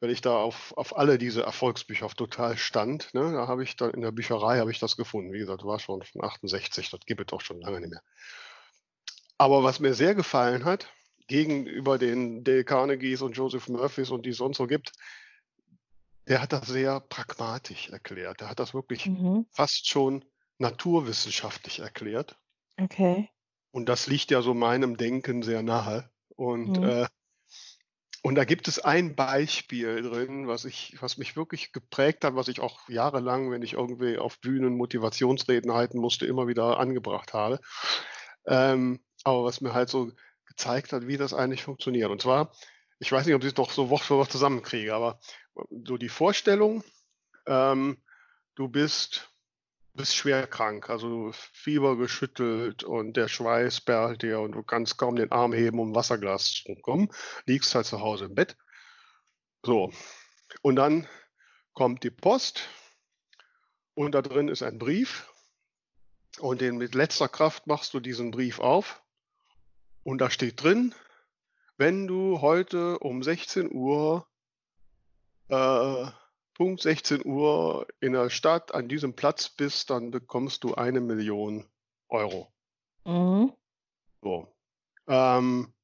weil 0.00 0.10
ich 0.10 0.20
da 0.20 0.36
auf, 0.36 0.72
auf 0.76 0.96
alle 0.96 1.18
diese 1.18 1.42
Erfolgsbücher 1.42 2.06
auf 2.06 2.14
total 2.14 2.56
stand, 2.56 3.12
ne, 3.14 3.32
da 3.32 3.48
habe 3.48 3.62
ich 3.62 3.76
dann 3.76 3.90
in 3.90 4.00
der 4.00 4.12
Bücherei 4.12 4.58
habe 4.58 4.70
ich 4.70 4.78
das 4.78 4.96
gefunden. 4.96 5.32
Wie 5.32 5.38
gesagt, 5.38 5.64
war 5.64 5.78
schon 5.78 6.02
von 6.02 6.24
68, 6.24 6.90
das 6.90 7.00
gibt 7.06 7.20
es 7.20 7.26
doch 7.26 7.40
schon 7.40 7.60
lange 7.60 7.80
nicht 7.80 7.90
mehr. 7.90 8.02
Aber 9.38 9.64
was 9.64 9.80
mir 9.80 9.94
sehr 9.94 10.14
gefallen 10.14 10.64
hat, 10.64 10.88
gegenüber 11.26 11.98
den 11.98 12.44
Dale 12.44 12.64
Carnegies 12.64 13.22
und 13.22 13.36
Joseph 13.36 13.68
Murphys 13.68 14.10
und 14.10 14.26
die 14.26 14.30
es 14.30 14.36
sonst 14.36 14.58
so 14.58 14.66
gibt, 14.66 14.92
der 16.28 16.40
hat 16.40 16.52
das 16.52 16.66
sehr 16.68 17.00
pragmatisch 17.00 17.88
erklärt. 17.88 18.40
Der 18.40 18.48
hat 18.48 18.60
das 18.60 18.74
wirklich 18.74 19.06
Mhm. 19.06 19.46
fast 19.50 19.88
schon 19.88 20.24
naturwissenschaftlich 20.62 21.80
erklärt. 21.80 22.38
Okay. 22.80 23.28
Und 23.72 23.88
das 23.88 24.06
liegt 24.06 24.30
ja 24.30 24.40
so 24.40 24.54
meinem 24.54 24.96
Denken 24.96 25.42
sehr 25.42 25.62
nahe. 25.62 26.10
Und, 26.36 26.78
Mhm. 26.78 26.84
äh, 26.84 27.06
und 28.22 28.36
da 28.36 28.44
gibt 28.44 28.68
es 28.68 28.78
ein 28.78 29.16
Beispiel 29.16 30.02
drin, 30.02 30.46
was 30.46 30.64
ich, 30.64 30.96
was 31.00 31.18
mich 31.18 31.36
wirklich 31.36 31.72
geprägt 31.72 32.24
hat, 32.24 32.36
was 32.36 32.48
ich 32.48 32.60
auch 32.60 32.88
jahrelang, 32.88 33.50
wenn 33.50 33.62
ich 33.62 33.74
irgendwie 33.74 34.16
auf 34.16 34.40
Bühnen 34.40 34.76
Motivationsreden 34.76 35.72
halten 35.72 35.98
musste, 35.98 36.26
immer 36.26 36.46
wieder 36.46 36.78
angebracht 36.78 37.32
habe. 37.34 37.60
Ähm, 38.46 39.00
aber 39.24 39.44
was 39.44 39.60
mir 39.60 39.74
halt 39.74 39.88
so 39.88 40.12
gezeigt 40.46 40.92
hat, 40.92 41.06
wie 41.06 41.16
das 41.16 41.34
eigentlich 41.34 41.64
funktioniert. 41.64 42.10
Und 42.10 42.22
zwar, 42.22 42.52
ich 43.00 43.10
weiß 43.10 43.26
nicht, 43.26 43.34
ob 43.34 43.42
ich 43.42 43.50
es 43.50 43.56
noch 43.56 43.72
so 43.72 43.90
Wort 43.90 44.02
für 44.02 44.16
Wort 44.16 44.30
zusammenkriege, 44.30 44.94
aber 44.94 45.18
so 45.84 45.96
die 45.96 46.08
Vorstellung, 46.08 46.84
ähm, 47.46 48.02
du 48.54 48.68
bist, 48.68 49.31
bist 49.94 50.16
schwer 50.16 50.46
krank, 50.46 50.88
also 50.88 51.32
Fieber 51.32 51.96
geschüttelt 51.96 52.84
und 52.84 53.16
der 53.16 53.28
Schweiß 53.28 53.82
perlt 53.82 54.22
dir 54.22 54.40
und 54.40 54.52
du 54.52 54.62
kannst 54.62 54.96
kaum 54.96 55.16
den 55.16 55.32
Arm 55.32 55.52
heben, 55.52 55.78
um 55.78 55.94
Wasserglas 55.94 56.52
zu 56.52 56.74
bekommen, 56.74 57.08
liegst 57.46 57.74
halt 57.74 57.86
zu 57.86 58.00
Hause 58.00 58.26
im 58.26 58.34
Bett. 58.34 58.56
So, 59.64 59.92
und 60.62 60.76
dann 60.76 61.06
kommt 61.74 62.04
die 62.04 62.10
Post 62.10 62.68
und 63.94 64.14
da 64.14 64.22
drin 64.22 64.48
ist 64.48 64.62
ein 64.62 64.78
Brief 64.78 65.30
und 66.40 66.60
den 66.60 66.78
mit 66.78 66.94
letzter 66.94 67.28
Kraft 67.28 67.66
machst 67.66 67.92
du 67.94 68.00
diesen 68.00 68.30
Brief 68.30 68.60
auf 68.60 69.02
und 70.02 70.18
da 70.18 70.30
steht 70.30 70.62
drin, 70.62 70.94
wenn 71.76 72.06
du 72.06 72.40
heute 72.40 72.98
um 72.98 73.22
16 73.22 73.72
Uhr, 73.72 74.26
äh, 75.48 76.06
Punkt 76.62 76.80
16 76.80 77.26
Uhr 77.26 77.88
in 77.98 78.12
der 78.12 78.30
Stadt 78.30 78.72
an 78.72 78.86
diesem 78.86 79.14
Platz 79.14 79.48
bist, 79.48 79.90
dann 79.90 80.12
bekommst 80.12 80.62
du 80.62 80.76
eine 80.76 81.00
Million 81.00 81.68
Euro. 82.08 82.52
Mhm. 83.04 83.52
So. 84.22 84.46
Ähm, 85.08 85.74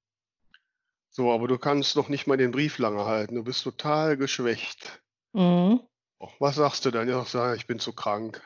so, 1.11 1.33
aber 1.33 1.49
du 1.49 1.59
kannst 1.59 1.97
noch 1.97 2.09
nicht 2.09 2.29
mal 2.29 2.37
den 2.37 2.53
Brief 2.53 2.79
lange 2.79 3.05
halten. 3.07 3.35
Du 3.35 3.43
bist 3.43 3.65
total 3.65 4.17
geschwächt. 4.17 5.03
Mhm. 5.33 5.81
Oh, 6.21 6.29
Was 6.39 6.55
sagst 6.55 6.85
du 6.85 6.93
dann? 6.93 7.09
Ja, 7.09 7.55
ich 7.55 7.67
bin 7.67 7.81
zu 7.81 7.93
krank. 7.93 8.41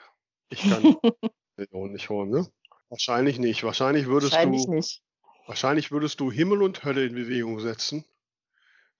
Ich 0.49 0.63
kann 0.63 0.83
die 0.83 0.97
Million 1.59 1.93
nicht 1.93 2.09
holen, 2.09 2.31
ne? 2.31 2.51
Wahrscheinlich 2.89 3.39
nicht. 3.41 3.63
Wahrscheinlich 3.63 4.07
würdest 4.07 4.33
Wahrscheinlich 4.33 4.65
du, 4.65 4.73
nicht. 4.73 5.03
wahrscheinlich 5.47 5.93
würdest 5.93 6.19
du 6.19 6.33
Himmel 6.33 6.63
und 6.63 6.83
Hölle 6.83 7.05
in 7.05 7.15
Bewegung 7.15 7.61
setzen, 7.61 8.07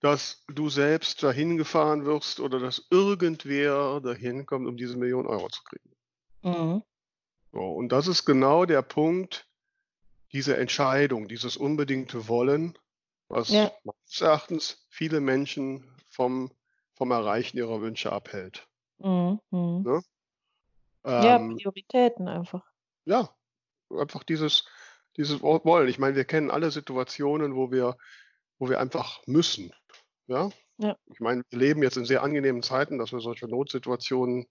dass 0.03 0.43
du 0.49 0.69
selbst 0.69 1.23
dahin 1.23 1.55
gefahren 1.55 2.03
wirst 2.05 2.41
oder 2.41 2.59
dass 2.59 2.87
irgendwer 2.89 4.01
dahin 4.01 4.45
kommt, 4.45 4.67
um 4.67 4.75
diese 4.75 4.97
Million 4.97 5.25
Euro 5.25 5.47
zu 5.47 5.63
kriegen. 5.63 5.95
Mhm. 6.41 6.83
So, 7.53 7.59
und 7.61 7.87
das 7.89 8.07
ist 8.07 8.25
genau 8.25 8.65
der 8.65 8.81
Punkt, 8.81 9.47
diese 10.33 10.57
Entscheidung, 10.57 11.29
dieses 11.29 11.55
unbedingte 11.55 12.27
Wollen, 12.27 12.77
was 13.29 13.47
Ja. 13.49 13.71
meines 13.85 14.19
Erachtens 14.19 14.85
viele 14.89 15.21
Menschen 15.21 15.89
vom, 16.09 16.51
vom 16.95 17.11
Erreichen 17.11 17.55
ihrer 17.55 17.79
Wünsche 17.79 18.11
abhält. 18.11 18.67
Mhm. 18.97 19.39
Mhm. 19.51 19.83
Ne? 19.83 20.03
Ja, 21.05 21.37
Ähm, 21.37 21.55
Prioritäten 21.55 22.27
einfach. 22.27 22.65
ja, 23.05 23.33
einfach 23.89 24.23
dieses, 24.23 24.65
dieses 25.15 25.41
Wollen. 25.41 25.87
Ich 25.87 25.97
meine, 25.97 26.17
wir 26.17 26.25
kennen 26.25 26.51
alle 26.51 26.71
Situationen, 26.71 27.55
wo 27.55 27.71
wir 27.71 27.95
wo 28.59 28.69
wir 28.69 28.79
einfach 28.79 29.21
müssen. 29.27 29.73
Ja? 30.27 30.49
Ja. 30.77 30.97
Ich 31.05 31.19
meine, 31.19 31.43
wir 31.49 31.59
leben 31.59 31.83
jetzt 31.83 31.97
in 31.97 32.05
sehr 32.05 32.23
angenehmen 32.23 32.63
Zeiten, 32.63 32.97
dass 32.97 33.11
wir 33.11 33.19
solche 33.19 33.47
Notsituationen 33.47 34.45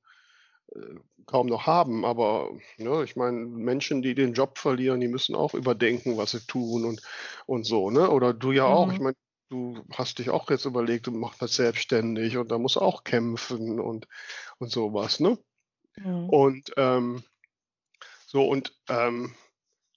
äh, 0.74 0.94
kaum 1.26 1.46
noch 1.46 1.66
haben. 1.66 2.04
Aber 2.04 2.50
ne, 2.78 3.04
ich 3.04 3.16
meine, 3.16 3.38
Menschen, 3.38 4.02
die 4.02 4.14
den 4.14 4.34
Job 4.34 4.58
verlieren, 4.58 5.00
die 5.00 5.08
müssen 5.08 5.34
auch 5.34 5.54
überdenken, 5.54 6.16
was 6.16 6.32
sie 6.32 6.46
tun 6.46 6.84
und, 6.84 7.02
und 7.46 7.64
so. 7.64 7.90
Ne? 7.90 8.10
Oder 8.10 8.32
du 8.32 8.52
ja 8.52 8.66
auch. 8.66 8.86
Mhm. 8.86 8.92
Ich 8.92 9.00
meine, 9.00 9.16
du 9.50 9.84
hast 9.92 10.18
dich 10.18 10.30
auch 10.30 10.48
jetzt 10.50 10.64
überlegt, 10.64 11.06
du 11.06 11.10
machst 11.10 11.42
das 11.42 11.56
selbstständig 11.56 12.36
und 12.38 12.50
da 12.50 12.58
musst 12.58 12.76
du 12.76 12.80
auch 12.80 13.04
kämpfen 13.04 13.80
und, 13.80 14.08
und 14.58 14.70
sowas. 14.70 15.20
Ne? 15.20 15.38
Mhm. 15.96 16.28
Und 16.30 16.72
ähm, 16.76 17.22
so 18.26 18.48
und 18.48 18.74
ähm, 18.88 19.34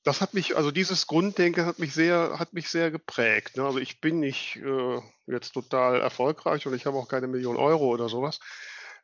das 0.05 0.21
hat 0.21 0.35
mich, 0.35 0.55
also 0.55 0.69
dieses 0.69 1.07
Grunddenken 1.07 1.65
hat 1.65 1.79
mich 1.79 1.93
sehr, 1.93 2.37
hat 2.37 2.53
mich 2.53 2.69
sehr 2.69 2.91
geprägt. 2.91 3.57
Ne? 3.57 3.65
Also 3.65 3.79
ich 3.79 3.99
bin 4.01 4.19
nicht 4.19 4.57
äh, 4.57 5.01
jetzt 5.25 5.51
total 5.53 5.99
erfolgreich 5.99 6.67
und 6.67 6.75
ich 6.75 6.85
habe 6.85 6.97
auch 6.97 7.07
keine 7.07 7.27
Million 7.27 7.57
Euro 7.57 7.87
oder 7.87 8.07
sowas. 8.07 8.39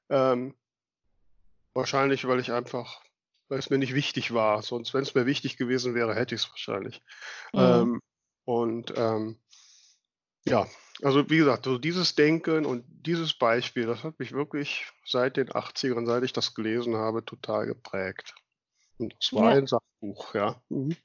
Ähm, 0.09 0.53
wahrscheinlich, 1.73 2.27
weil 2.27 2.39
ich 2.39 2.51
einfach, 2.51 3.01
weil 3.49 3.57
es 3.57 3.71
mir 3.71 3.79
nicht 3.79 3.95
wichtig 3.95 4.31
war. 4.31 4.61
Sonst, 4.61 4.93
wenn 4.93 5.01
es 5.01 5.15
mir 5.15 5.25
wichtig 5.25 5.57
gewesen 5.57 5.95
wäre, 5.95 6.13
hätte 6.13 6.35
ich 6.35 6.41
es 6.41 6.49
wahrscheinlich. 6.51 7.01
Mhm. 7.51 7.59
Ähm, 7.59 8.01
und 8.45 8.93
ähm, 8.95 9.39
ja, 10.45 10.67
also 11.01 11.27
wie 11.31 11.37
gesagt, 11.37 11.65
so 11.65 11.79
dieses 11.79 12.13
Denken 12.13 12.63
und 12.63 12.85
dieses 12.87 13.33
Beispiel, 13.33 13.87
das 13.87 14.03
hat 14.03 14.19
mich 14.19 14.33
wirklich 14.33 14.85
seit 15.03 15.35
den 15.35 15.49
80ern, 15.49 16.05
seit 16.05 16.23
ich 16.23 16.33
das 16.33 16.53
gelesen 16.53 16.95
habe, 16.95 17.25
total 17.25 17.65
geprägt. 17.65 18.35
Und 19.01 19.15
das 19.19 19.33
war 19.33 19.51
Ja. 19.51 19.57
ein 19.57 19.67
Sachbuch, 19.67 20.33
ja. 20.35 20.61
Mhm. 20.69 20.95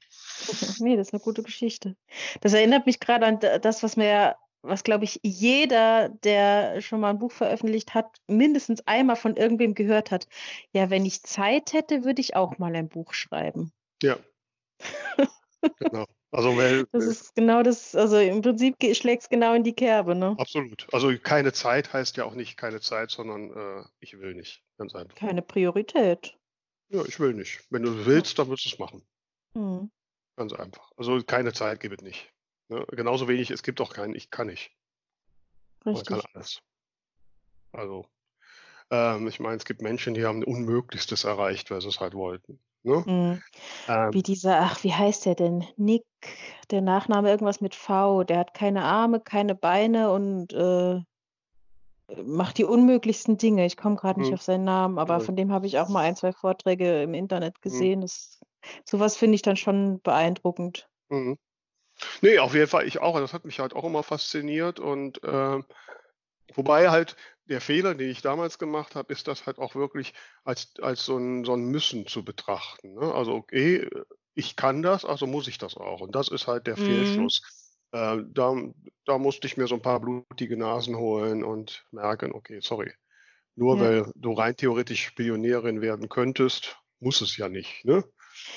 Nee, 0.79 0.95
das 0.95 1.07
ist 1.07 1.13
eine 1.13 1.21
gute 1.21 1.43
Geschichte. 1.43 1.95
Das 2.41 2.53
erinnert 2.53 2.85
mich 2.85 2.99
gerade 2.99 3.25
an 3.25 3.39
das, 3.61 3.83
was 3.83 3.97
mir, 3.97 4.35
was 4.61 4.83
glaube 4.83 5.03
ich 5.03 5.19
jeder, 5.23 6.09
der 6.09 6.81
schon 6.81 6.99
mal 6.99 7.09
ein 7.09 7.19
Buch 7.19 7.31
veröffentlicht 7.31 7.93
hat, 7.93 8.17
mindestens 8.27 8.85
einmal 8.85 9.15
von 9.15 9.35
irgendwem 9.35 9.73
gehört 9.73 10.11
hat. 10.11 10.27
Ja, 10.73 10.89
wenn 10.89 11.05
ich 11.05 11.23
Zeit 11.23 11.73
hätte, 11.73 12.03
würde 12.03 12.21
ich 12.21 12.35
auch 12.35 12.57
mal 12.59 12.75
ein 12.75 12.87
Buch 12.89 13.13
schreiben. 13.13 13.71
Ja. 14.03 14.17
genau. 15.79 16.05
Also, 16.31 16.55
weil, 16.57 16.85
Das 16.91 17.05
ist 17.05 17.35
genau 17.35 17.63
das, 17.63 17.95
also 17.95 18.17
im 18.19 18.41
Prinzip 18.41 18.75
schlägt 18.95 19.23
es 19.23 19.29
genau 19.29 19.53
in 19.53 19.63
die 19.63 19.73
Kerbe, 19.73 20.13
ne? 20.13 20.35
absolut. 20.37 20.85
Also, 20.91 21.11
keine 21.17 21.53
Zeit 21.53 21.93
heißt 21.93 22.17
ja 22.17 22.25
auch 22.25 22.35
nicht 22.35 22.57
keine 22.57 22.79
Zeit, 22.81 23.09
sondern 23.11 23.51
äh, 23.51 23.83
ich 24.01 24.19
will 24.19 24.35
nicht. 24.35 24.61
Ganz 24.77 24.93
einfach. 24.93 25.15
Keine 25.15 25.41
Priorität. 25.41 26.36
Ja, 26.89 27.03
ich 27.05 27.19
will 27.19 27.33
nicht. 27.33 27.65
Wenn 27.69 27.83
du 27.83 28.05
willst, 28.05 28.39
dann 28.39 28.49
wirst 28.49 28.65
du 28.65 28.69
es 28.69 28.79
machen. 28.79 29.05
Hm. 29.53 29.91
Ganz 30.35 30.53
einfach. 30.53 30.91
Also, 30.95 31.21
keine 31.23 31.53
Zeit 31.53 31.79
gibt 31.79 32.01
es 32.01 32.03
nicht. 32.03 32.31
Ne? 32.69 32.85
Genauso 32.91 33.27
wenig, 33.27 33.51
es 33.51 33.63
gibt 33.63 33.81
auch 33.81 33.93
keinen, 33.93 34.15
ich 34.15 34.29
kann 34.29 34.47
nicht. 34.47 34.71
Man 35.83 35.95
kann 35.95 36.19
Richtig. 36.19 36.35
alles. 36.35 36.61
Also, 37.71 38.05
ähm, 38.89 39.27
ich 39.27 39.39
meine, 39.39 39.57
es 39.57 39.65
gibt 39.65 39.81
Menschen, 39.81 40.13
die 40.13 40.25
haben 40.25 40.43
Unmöglichstes 40.43 41.23
erreicht, 41.23 41.71
weil 41.71 41.81
sie 41.81 41.89
es 41.89 41.99
halt 41.99 42.13
wollten. 42.13 42.59
Ne? 42.83 43.05
Hm. 43.05 43.43
Ähm, 43.87 44.13
Wie 44.13 44.23
dieser, 44.23 44.61
ach, 44.61 44.83
wie 44.83 44.93
heißt 44.93 45.25
der 45.25 45.35
denn? 45.35 45.65
Nick, 45.75 46.05
der 46.71 46.81
Nachname 46.81 47.29
irgendwas 47.29 47.59
mit 47.59 47.75
V. 47.75 48.23
Der 48.23 48.39
hat 48.39 48.53
keine 48.53 48.83
Arme, 48.83 49.19
keine 49.19 49.55
Beine 49.55 50.11
und 50.11 50.53
äh, 50.53 51.01
macht 52.25 52.57
die 52.57 52.63
unmöglichsten 52.63 53.37
Dinge. 53.37 53.65
Ich 53.65 53.77
komme 53.77 53.95
gerade 53.95 54.19
nicht 54.19 54.29
Hm. 54.29 54.35
auf 54.35 54.41
seinen 54.41 54.63
Namen, 54.63 54.97
aber 54.99 55.15
Ja. 55.15 55.19
von 55.19 55.35
dem 55.35 55.51
habe 55.51 55.67
ich 55.67 55.79
auch 55.79 55.89
mal 55.89 56.01
ein, 56.01 56.15
zwei 56.15 56.31
Vorträge 56.31 57.01
im 57.03 57.13
Internet 57.13 57.55
Hm. 57.55 57.61
gesehen. 57.61 58.01
Das, 58.01 58.39
sowas 58.85 59.17
finde 59.17 59.35
ich 59.35 59.41
dann 59.41 59.57
schon 59.57 60.01
beeindruckend. 60.01 60.89
Mhm. 61.09 61.37
Nee, 62.21 62.39
auf 62.39 62.53
jeden 62.53 62.67
Fall, 62.67 62.87
ich 62.87 62.99
auch. 62.99 63.19
Das 63.19 63.33
hat 63.33 63.45
mich 63.45 63.59
halt 63.59 63.75
auch 63.75 63.83
immer 63.83 64.03
fasziniert. 64.03 64.79
Und 64.79 65.19
ähm, 65.23 65.65
wobei 66.55 66.89
halt 66.89 67.15
der 67.45 67.61
Fehler, 67.61 67.95
den 67.95 68.09
ich 68.09 68.21
damals 68.21 68.59
gemacht 68.59 68.95
habe, 68.95 69.11
ist 69.13 69.27
das 69.27 69.45
halt 69.45 69.57
auch 69.57 69.75
wirklich 69.75 70.13
als, 70.43 70.73
als 70.81 71.05
so 71.05 71.17
ein, 71.17 71.43
so 71.43 71.53
ein 71.53 71.65
Müssen 71.65 72.07
zu 72.07 72.23
betrachten. 72.23 72.93
Ne? 72.93 73.13
Also, 73.13 73.33
okay, 73.33 73.89
ich 74.35 74.55
kann 74.55 74.83
das, 74.83 75.05
also 75.05 75.27
muss 75.27 75.47
ich 75.47 75.57
das 75.57 75.75
auch. 75.75 76.01
Und 76.01 76.13
das 76.15 76.29
ist 76.29 76.47
halt 76.47 76.67
der 76.67 76.77
Mhm. 76.77 76.83
Fehlschluss. 76.83 77.41
Äh, 77.91 78.17
da, 78.33 78.55
da 79.05 79.17
musste 79.17 79.47
ich 79.47 79.57
mir 79.57 79.67
so 79.67 79.75
ein 79.75 79.81
paar 79.81 79.99
blutige 79.99 80.57
Nasen 80.57 80.97
holen 80.97 81.43
und 81.43 81.85
merken, 81.91 82.33
okay, 82.33 82.59
sorry. 82.61 82.91
Nur 83.55 83.77
Ja. 83.77 83.81
weil 83.81 84.11
du 84.15 84.33
rein 84.33 84.55
theoretisch 84.55 85.03
Spionierin 85.05 85.81
werden 85.81 86.09
könntest, 86.09 86.77
muss 86.99 87.21
es 87.21 87.37
ja 87.37 87.49
nicht. 87.49 87.85
Ne? 87.85 88.03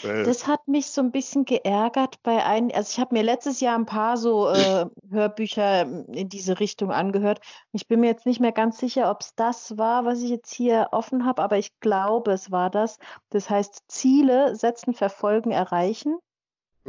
Weil, 0.03 0.25
Das 0.25 0.47
hat 0.47 0.69
mich 0.69 0.89
so 0.89 1.01
ein 1.01 1.11
bisschen 1.11 1.45
geärgert 1.47 2.23
bei 2.23 2.45
ein, 2.45 2.71
also 2.73 2.91
ich 2.93 3.01
habe 3.01 3.15
mir 3.15 3.23
letztes 3.23 3.61
Jahr 3.61 3.79
ein 3.79 3.87
paar 3.87 4.17
so 4.17 4.49
äh, 4.49 4.87
Hörbücher 5.11 5.83
in 5.83 6.29
diese 6.29 6.61
Richtung 6.61 6.91
angehört. 6.91 7.41
Ich 7.73 7.87
bin 7.87 8.01
mir 8.01 8.09
jetzt 8.09 8.27
nicht 8.27 8.41
mehr 8.41 8.53
ganz 8.53 8.79
sicher, 8.79 9.11
ob 9.11 9.23
es 9.23 9.35
das 9.35 9.79
war, 9.79 10.05
was 10.05 10.21
ich 10.23 10.31
jetzt 10.31 10.53
hier 10.53 10.89
offen 10.93 11.25
habe, 11.25 11.43
aber 11.43 11.57
ich 11.57 11.79
glaube, 11.81 12.33
es 12.33 12.51
war 12.51 12.69
das. 12.71 12.99
Das 13.31 13.49
heißt 13.49 13.85
Ziele 13.89 14.55
setzen, 14.55 14.93
verfolgen, 14.93 15.51
erreichen 15.51 16.19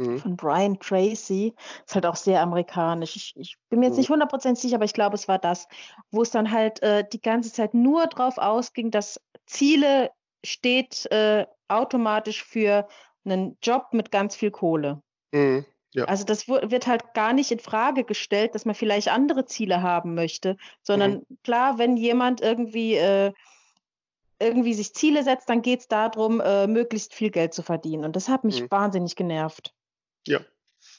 Mhm. 0.02 0.18
von 0.18 0.36
Brian 0.36 0.78
Tracy. 0.78 1.54
Ist 1.86 1.94
halt 1.94 2.06
auch 2.06 2.16
sehr 2.16 2.40
amerikanisch. 2.40 3.16
Ich, 3.16 3.34
ich 3.36 3.56
bin 3.70 3.80
mir 3.80 3.86
jetzt 3.86 3.94
Mhm. 3.94 4.00
nicht 4.00 4.10
100% 4.10 4.56
sicher, 4.56 4.76
aber 4.76 4.84
ich 4.84 4.94
glaube, 4.94 5.14
es 5.14 5.28
war 5.28 5.38
das, 5.38 5.68
wo 6.10 6.22
es 6.22 6.30
dann 6.30 6.50
halt 6.50 6.82
äh, 6.82 7.04
die 7.10 7.20
ganze 7.20 7.52
Zeit 7.52 7.74
nur 7.74 8.06
drauf 8.06 8.38
ausging, 8.38 8.90
dass 8.90 9.20
Ziele 9.46 10.10
steht 10.44 11.10
äh, 11.10 11.46
automatisch 11.68 12.44
für 12.44 12.88
einen 13.24 13.56
Job 13.62 13.88
mit 13.92 14.10
ganz 14.10 14.34
viel 14.36 14.50
Kohle. 14.50 15.00
Mhm. 15.32 15.64
Ja. 15.94 16.04
Also 16.06 16.24
das 16.24 16.48
wird 16.48 16.86
halt 16.86 17.12
gar 17.12 17.34
nicht 17.34 17.50
in 17.52 17.58
Frage 17.58 18.04
gestellt, 18.04 18.54
dass 18.54 18.64
man 18.64 18.74
vielleicht 18.74 19.08
andere 19.08 19.44
Ziele 19.44 19.82
haben 19.82 20.14
möchte, 20.14 20.56
sondern 20.82 21.12
Mhm. 21.28 21.38
klar, 21.44 21.78
wenn 21.78 21.98
jemand 21.98 22.40
irgendwie 22.40 22.94
äh, 22.94 23.32
irgendwie 24.40 24.74
sich 24.74 24.94
Ziele 24.94 25.22
setzt, 25.22 25.48
dann 25.48 25.62
geht 25.62 25.80
es 25.80 25.88
darum, 25.88 26.40
äh, 26.40 26.66
möglichst 26.66 27.14
viel 27.14 27.30
Geld 27.30 27.54
zu 27.54 27.62
verdienen. 27.62 28.04
Und 28.04 28.16
das 28.16 28.28
hat 28.28 28.42
mich 28.42 28.62
Mhm. 28.62 28.70
wahnsinnig 28.70 29.16
genervt. 29.16 29.74
Ja. 30.26 30.40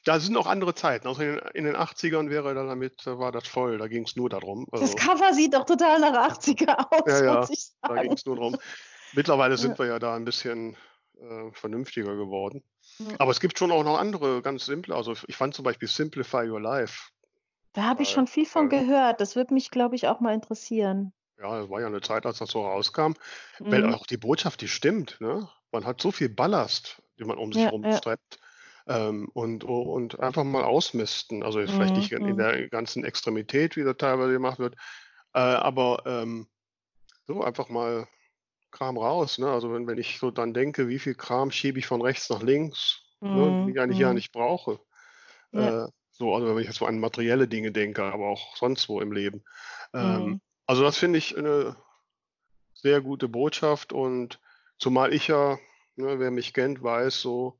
Es 0.06 0.26
sind 0.26 0.38
auch 0.38 0.48
andere 0.48 0.76
Zeiten. 0.76 1.08
Also 1.08 1.22
in, 1.22 1.38
in 1.54 1.64
den 1.66 1.76
80ern 1.76 2.30
wäre 2.30 2.54
da 2.54 2.64
damit, 2.66 3.02
da 3.06 3.20
war 3.20 3.32
das 3.32 3.48
voll, 3.48 3.78
da 3.78 3.88
ging 3.88 4.04
es 4.06 4.16
nur 4.16 4.30
darum. 4.30 4.66
Also, 4.72 4.86
Das 4.86 4.96
Cover 4.96 5.34
sieht 5.34 5.54
doch 5.54 5.66
total 5.66 6.00
nach 6.00 6.30
80er 6.32 6.78
aus, 6.92 7.02
Ja, 7.08 7.24
ja, 7.26 7.40
muss 7.40 7.50
ich 7.50 7.70
da 7.82 7.88
ging 7.90 7.98
sagen. 8.04 8.14
es 8.14 8.26
nur 8.26 8.36
darum. 8.38 8.58
Mittlerweile 9.14 9.58
sind 9.58 9.72
Ja. 9.72 9.80
wir 9.80 9.86
ja 9.88 10.00
da 10.00 10.16
ein 10.16 10.26
bisschen 10.26 10.76
äh, 11.22 11.52
vernünftiger 11.54 12.16
geworden. 12.16 12.64
Ja. 12.98 13.08
Aber 13.20 13.32
es 13.32 13.40
gibt 13.40 13.58
schon 13.60 13.72
auch 13.72 13.84
noch 13.84 13.98
andere 13.98 14.42
ganz 14.42 14.66
simple. 14.66 14.96
Also 14.96 15.14
ich 15.28 15.36
fand 15.36 15.54
zum 15.54 15.64
Beispiel 15.64 15.88
Simplify 15.88 16.50
Your 16.50 16.60
Life. 16.62 17.10
Da 17.74 17.84
habe 17.84 18.04
ich 18.04 18.10
Weil- 18.10 18.16
schon 18.16 18.28
viel 18.28 18.46
von 18.46 18.72
weil- 18.72 18.80
gehört. 18.86 19.22
Das 19.22 19.36
würde 19.36 19.54
mich, 19.54 19.70
glaube 19.72 19.96
ich, 19.96 20.08
auch 20.08 20.20
mal 20.20 20.34
interessieren. 20.34 21.14
Ja, 21.40 21.60
das 21.62 21.70
war 21.70 21.82
ja 21.82 21.88
eine 21.88 22.02
Zeit, 22.02 22.26
als 22.26 22.40
das 22.40 22.50
so 22.52 22.66
rauskam. 22.66 23.14
Weil 23.60 23.84
Mhm. 23.88 23.94
auch 23.94 24.06
die 24.06 24.18
Botschaft, 24.18 24.62
die 24.62 24.68
stimmt. 24.68 25.18
Ne? 25.20 25.48
Man 25.72 25.86
hat 25.86 26.02
so 26.02 26.12
viel 26.12 26.30
Ballast, 26.30 27.02
den 27.20 27.28
man 27.28 27.38
um 27.38 27.52
sich 27.54 27.64
Ja, 27.64 28.00
treibt. 28.00 28.40
Ähm, 28.88 29.30
und, 29.34 29.64
und 29.64 30.20
einfach 30.20 30.44
mal 30.44 30.64
ausmisten. 30.64 31.44
Also 31.44 31.60
jetzt 31.60 31.72
vielleicht 31.74 31.96
Mhm, 31.96 31.98
nicht 31.98 32.12
in, 32.12 32.26
in 32.26 32.36
mhm. 32.36 32.38
der 32.38 32.70
ganzen 32.70 33.06
Extremität, 33.06 33.78
wie 33.78 33.84
das 33.84 33.98
teilweise 33.98 34.34
gemacht 34.34 34.60
wird, 34.60 34.76
äh, 35.34 35.40
aber 35.40 36.04
ähm, 36.06 36.48
so 37.26 37.44
einfach 37.44 37.70
mal 37.70 38.08
Kram 38.72 38.98
raus. 38.98 39.38
Ne? 39.38 39.50
Also 39.50 39.72
wenn, 39.74 39.88
wenn 39.88 39.98
ich 39.98 40.20
so 40.20 40.32
dann 40.32 40.54
denke, 40.54 40.90
wie 40.90 41.00
viel 41.00 41.16
Kram 41.16 41.52
schiebe 41.52 41.80
ich 41.80 41.86
von 41.86 42.02
rechts 42.02 42.30
nach 42.30 42.42
links, 42.42 43.02
ne? 43.22 43.30
Mhm, 43.30 43.66
die 43.66 43.72
ich 43.72 43.80
eigentlich 43.80 44.00
ja 44.00 44.10
mhm. 44.10 44.16
nicht 44.16 44.32
brauche. 44.34 44.80
Ja. 45.54 45.86
Äh, 45.86 45.88
so, 46.12 46.36
also 46.36 46.48
wenn 46.48 46.60
ich 46.60 46.68
jetzt 46.68 46.78
so 46.78 46.86
an 46.86 47.00
materielle 47.00 47.48
Dinge 47.48 47.72
denke, 47.72 48.04
aber 48.04 48.28
auch 48.28 48.56
sonst 48.56 48.90
wo 48.90 49.02
im 49.02 49.12
Leben. 49.12 49.44
Ähm, 49.94 50.34
Mhm. 50.34 50.42
also 50.68 50.84
das 50.84 50.98
finde 50.98 51.20
ich 51.20 51.38
eine 51.38 51.76
sehr 52.74 53.02
gute 53.02 53.30
Botschaft 53.30 53.94
und 53.94 54.40
zumal 54.78 55.14
ich 55.14 55.28
ja, 55.28 55.58
ne, 55.96 56.20
wer 56.20 56.32
mich 56.32 56.54
kennt, 56.54 56.84
weiß, 56.84 57.22
so 57.22 57.60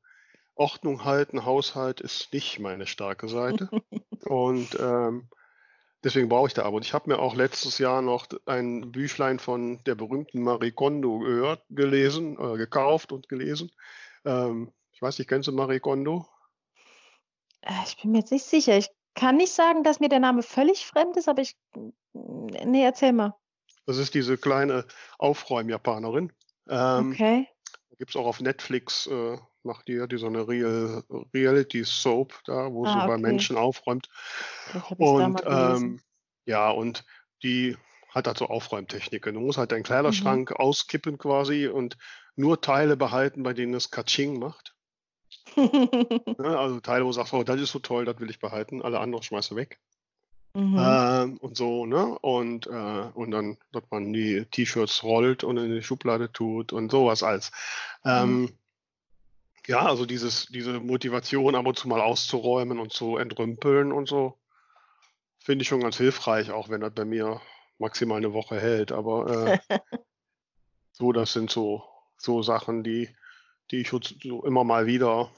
Ordnung 0.54 1.04
halten, 1.04 1.44
Haushalt 1.44 2.00
ist 2.00 2.32
nicht 2.32 2.58
meine 2.60 2.86
starke 2.86 3.28
Seite. 3.28 3.68
und 4.26 4.76
ähm, 4.80 5.28
deswegen 6.02 6.28
brauche 6.28 6.48
ich 6.48 6.54
da 6.54 6.64
aber. 6.64 6.76
Und 6.76 6.84
ich 6.84 6.92
habe 6.94 7.10
mir 7.10 7.18
auch 7.18 7.34
letztes 7.34 7.78
Jahr 7.78 8.02
noch 8.02 8.26
ein 8.46 8.92
Büchlein 8.92 9.38
von 9.38 9.82
der 9.84 9.94
berühmten 9.94 10.42
Marie 10.42 10.70
Kondo 10.72 11.18
gehört, 11.18 11.64
gelesen, 11.70 12.38
äh, 12.38 12.56
gekauft 12.56 13.12
und 13.12 13.28
gelesen. 13.28 13.70
Ähm, 14.24 14.72
ich 14.92 15.02
weiß 15.02 15.18
nicht, 15.18 15.28
kennst 15.28 15.48
du 15.48 15.52
Marie 15.52 15.80
Kondo? 15.80 16.26
Äh, 17.62 17.72
Ich 17.86 18.00
bin 18.00 18.12
mir 18.12 18.18
jetzt 18.18 18.32
nicht 18.32 18.44
sicher. 18.44 18.76
Ich 18.76 18.88
kann 19.14 19.36
nicht 19.36 19.52
sagen, 19.52 19.82
dass 19.82 20.00
mir 20.00 20.08
der 20.08 20.20
Name 20.20 20.42
völlig 20.42 20.86
fremd 20.86 21.16
ist, 21.16 21.28
aber 21.28 21.42
ich. 21.42 21.56
Nee, 22.12 22.84
erzähl 22.84 23.12
mal. 23.12 23.34
Das 23.86 23.98
ist 23.98 24.14
diese 24.14 24.38
kleine 24.38 24.86
Aufräum-Japanerin. 25.18 26.32
Ähm, 26.68 27.12
Okay. 27.12 27.48
Gibt 27.98 28.10
es 28.10 28.16
auch 28.16 28.26
auf 28.26 28.40
Netflix, 28.40 29.06
äh, 29.06 29.38
macht 29.64 29.88
die, 29.88 30.00
hat 30.00 30.12
die 30.12 30.18
so 30.18 30.26
eine 30.26 30.46
Real, 30.46 31.02
Reality 31.32 31.84
Soap 31.84 32.34
da, 32.44 32.72
wo 32.72 32.86
sie 32.86 32.92
Ah, 32.92 33.06
bei 33.06 33.14
okay. 33.14 33.22
Menschen 33.22 33.56
aufräumt. 33.56 34.08
Und 34.98 35.42
ähm, 35.46 36.00
ja, 36.46 36.70
und 36.70 37.04
die 37.42 37.76
hat 38.10 38.26
halt 38.26 38.38
so 38.38 38.46
Aufräumtechniken. 38.46 39.34
Du 39.34 39.40
musst 39.40 39.58
halt 39.58 39.72
deinen 39.72 39.80
Mhm. 39.80 39.84
Kleiderschrank 39.84 40.52
auskippen 40.52 41.18
quasi 41.18 41.66
und 41.66 41.96
nur 42.36 42.60
Teile 42.60 42.96
behalten, 42.96 43.42
bei 43.42 43.52
denen 43.52 43.74
es 43.74 43.90
Katsching 43.90 44.38
macht. 44.38 44.74
Ne, 46.36 46.58
also 46.58 46.80
Teile, 46.80 47.04
wo 47.04 47.08
du 47.08 47.12
sagst, 47.12 47.32
oh, 47.32 47.44
das 47.44 47.60
ist 47.60 47.70
so 47.70 47.78
toll, 47.78 48.04
das 48.04 48.18
will 48.18 48.28
ich 48.28 48.40
behalten, 48.40 48.82
alle 48.82 48.98
anderen 48.98 49.22
schmeiße 49.22 49.54
weg. 49.54 49.78
Mhm. 50.54 50.76
Ähm, 50.78 51.36
und 51.38 51.56
so, 51.56 51.86
ne? 51.86 52.18
Und, 52.20 52.66
äh, 52.66 53.10
und 53.14 53.30
dann, 53.30 53.56
dass 53.72 53.84
man 53.90 54.12
die 54.12 54.44
T-Shirts 54.50 55.02
rollt 55.02 55.44
und 55.44 55.58
in 55.58 55.72
die 55.72 55.82
Schublade 55.82 56.32
tut 56.32 56.72
und 56.72 56.90
sowas 56.90 57.22
als. 57.22 57.52
Ähm, 58.04 58.56
ja, 59.66 59.86
also 59.86 60.06
dieses, 60.06 60.46
diese 60.46 60.80
Motivation 60.80 61.54
ab 61.54 61.66
und 61.66 61.78
zu 61.78 61.88
mal 61.88 62.00
auszuräumen 62.00 62.78
und 62.78 62.92
zu 62.92 63.16
entrümpeln 63.16 63.92
und 63.92 64.08
so, 64.08 64.38
finde 65.38 65.62
ich 65.62 65.68
schon 65.68 65.80
ganz 65.80 65.96
hilfreich, 65.96 66.50
auch 66.50 66.68
wenn 66.68 66.80
das 66.80 66.94
bei 66.94 67.04
mir 67.04 67.40
maximal 67.78 68.18
eine 68.18 68.32
Woche 68.32 68.60
hält. 68.60 68.92
Aber 68.92 69.60
äh, 69.70 69.78
so, 70.92 71.12
das 71.12 71.32
sind 71.32 71.50
so, 71.50 71.84
so 72.16 72.42
Sachen, 72.42 72.82
die, 72.82 73.08
die 73.70 73.80
ich 73.80 73.90
so 73.90 74.44
immer 74.44 74.64
mal 74.64 74.86
wieder, 74.86 75.30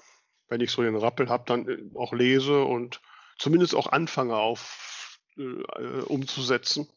wenn 0.48 0.60
ich 0.60 0.70
so 0.70 0.82
den 0.82 0.96
Rappel 0.96 1.28
habe, 1.28 1.44
dann 1.46 1.68
äh, 1.68 1.96
auch 1.96 2.12
lese 2.12 2.64
und 2.64 3.00
zumindest 3.38 3.74
auch 3.74 3.86
anfange 3.88 4.36
auf 4.36 5.20
äh, 5.36 5.42
äh, 5.42 6.02
umzusetzen. 6.02 6.88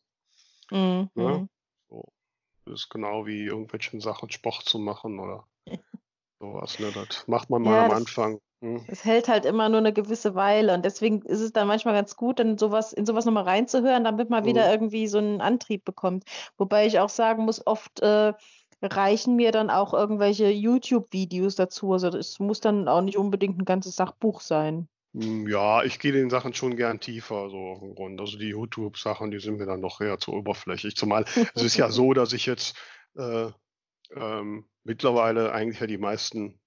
Mhm. 0.71 1.09
Ja? 1.15 1.37
mhm. 1.37 1.49
So. 1.89 2.13
Das 2.65 2.81
ist 2.81 2.89
genau 2.89 3.25
wie 3.25 3.45
irgendwelchen 3.45 3.99
Sachen 3.99 4.29
Sport 4.29 4.63
zu 4.65 4.79
machen 4.79 5.19
oder 5.19 5.47
sowas. 6.39 6.79
Ne? 6.79 6.91
Das 6.93 7.27
macht 7.27 7.49
man 7.49 7.61
mal 7.61 7.75
Ja, 7.75 7.83
am 7.83 7.89
das- 7.89 7.99
Anfang. 7.99 8.39
Hm. 8.61 8.81
Es 8.87 9.05
hält 9.05 9.29
halt 9.29 9.45
immer 9.45 9.69
nur 9.69 9.77
eine 9.77 9.93
gewisse 9.93 10.35
Weile 10.35 10.73
und 10.73 10.83
deswegen 10.83 11.21
ist 11.21 11.39
es 11.39 11.53
dann 11.53 11.65
manchmal 11.67 11.93
ganz 11.93 12.17
gut, 12.17 12.41
in 12.41 12.57
sowas, 12.57 12.91
in 12.91 13.05
sowas 13.05 13.23
nochmal 13.23 13.43
reinzuhören, 13.45 14.03
damit 14.03 14.29
man 14.29 14.43
wieder 14.45 14.65
Mhm. 14.65 14.71
irgendwie 14.71 15.07
so 15.07 15.17
einen 15.17 15.39
Antrieb 15.39 15.85
bekommt. 15.85 16.25
Wobei 16.57 16.85
ich 16.85 16.99
auch 16.99 17.07
sagen 17.07 17.45
muss, 17.45 17.65
oft 17.65 18.01
äh, 18.01 18.33
reichen 18.81 19.37
mir 19.37 19.53
dann 19.53 19.69
auch 19.69 19.93
irgendwelche 19.93 20.49
YouTube-Videos 20.49 21.55
dazu. 21.55 21.93
Also 21.93 22.09
es 22.09 22.39
muss 22.39 22.59
dann 22.59 22.89
auch 22.89 22.99
nicht 23.01 23.17
unbedingt 23.17 23.59
ein 23.59 23.65
ganzes 23.65 23.95
Sachbuch 23.95 24.41
sein. 24.41 24.89
Hm, 25.13 25.47
Ja, 25.47 25.83
ich 25.83 25.97
gehe 25.99 26.11
den 26.11 26.29
Sachen 26.29 26.53
schon 26.53 26.75
gern 26.75 26.99
tiefer, 26.99 27.49
so 27.49 27.79
im 27.81 27.95
Grunde. 27.95 28.23
Also 28.23 28.37
die 28.37 28.49
YouTube-Sachen, 28.49 29.31
die 29.31 29.39
sind 29.39 29.57
mir 29.57 29.67
dann 29.67 29.81
doch 29.81 30.01
eher 30.01 30.17
zu 30.17 30.33
oberflächlich. 30.33 30.97
Zumal 30.97 31.23
es 31.55 31.63
ist 31.63 31.77
ja 31.77 31.89
so, 31.89 32.11
dass 32.13 32.33
ich 32.33 32.45
jetzt 32.45 32.75
äh, 33.17 33.51
ähm, 34.15 34.65
mittlerweile 34.83 35.51
eigentlich 35.51 35.79
ja 35.79 35.87
die 35.87 35.97
meisten 35.97 36.59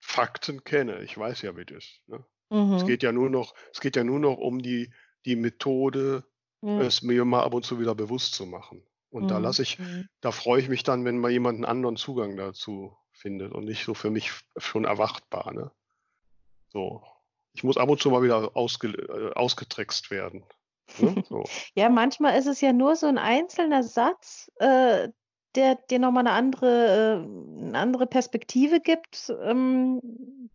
Fakten 0.00 0.64
kenne. 0.64 1.02
Ich 1.02 1.16
weiß 1.18 1.42
ja, 1.42 1.56
wie 1.56 1.64
das 1.64 1.78
ist. 1.78 2.02
Ne? 2.08 2.24
Es 2.50 2.82
Mhm. 2.82 2.86
geht 2.86 3.02
ja 3.02 3.12
nur 3.12 3.28
noch, 3.30 3.54
es 3.72 3.80
geht 3.80 3.96
ja 3.96 4.04
nur 4.04 4.18
noch 4.20 4.38
um 4.38 4.60
die, 4.62 4.92
die 5.24 5.36
Methode, 5.36 6.24
Ja. 6.62 6.80
es 6.80 7.02
mir 7.02 7.24
mal 7.24 7.42
ab 7.42 7.54
und 7.54 7.64
zu 7.64 7.78
wieder 7.78 7.94
bewusst 7.94 8.34
zu 8.34 8.46
machen. 8.46 8.82
Und 9.10 9.30
da 9.30 9.36
Mhm. 9.38 9.44
lasse 9.44 9.62
ich, 9.62 9.78
Mhm. 9.78 10.08
da 10.20 10.32
freue 10.32 10.60
ich 10.60 10.68
mich 10.68 10.82
dann, 10.82 11.04
wenn 11.04 11.18
mal 11.18 11.30
jemand 11.30 11.56
einen 11.56 11.64
anderen 11.64 11.96
Zugang 11.96 12.36
dazu 12.36 12.96
findet 13.12 13.52
und 13.52 13.64
nicht 13.64 13.84
so 13.84 13.94
für 13.94 14.10
mich 14.10 14.32
schon 14.56 14.84
erwartbar. 14.84 15.52
Ne? 15.52 15.70
So. 16.68 17.02
Ich 17.54 17.64
muss 17.64 17.76
ab 17.76 17.88
und 17.88 18.00
zu 18.00 18.10
mal 18.10 18.22
wieder 18.22 18.56
ausge, 18.56 18.88
äh, 18.88 19.32
ausgetrickst 19.34 20.10
werden. 20.10 20.44
Ne? 20.98 21.14
So. 21.28 21.44
Ja, 21.74 21.88
manchmal 21.90 22.38
ist 22.38 22.46
es 22.46 22.60
ja 22.60 22.72
nur 22.72 22.96
so 22.96 23.06
ein 23.06 23.18
einzelner 23.18 23.82
Satz, 23.82 24.50
äh, 24.56 25.08
der 25.54 25.76
dir 25.76 25.98
nochmal 25.98 26.26
eine 26.26 26.36
andere, 26.36 26.66
äh, 26.86 27.66
eine 27.66 27.78
andere 27.78 28.06
Perspektive 28.06 28.80
gibt, 28.80 29.32
ähm, 29.42 30.00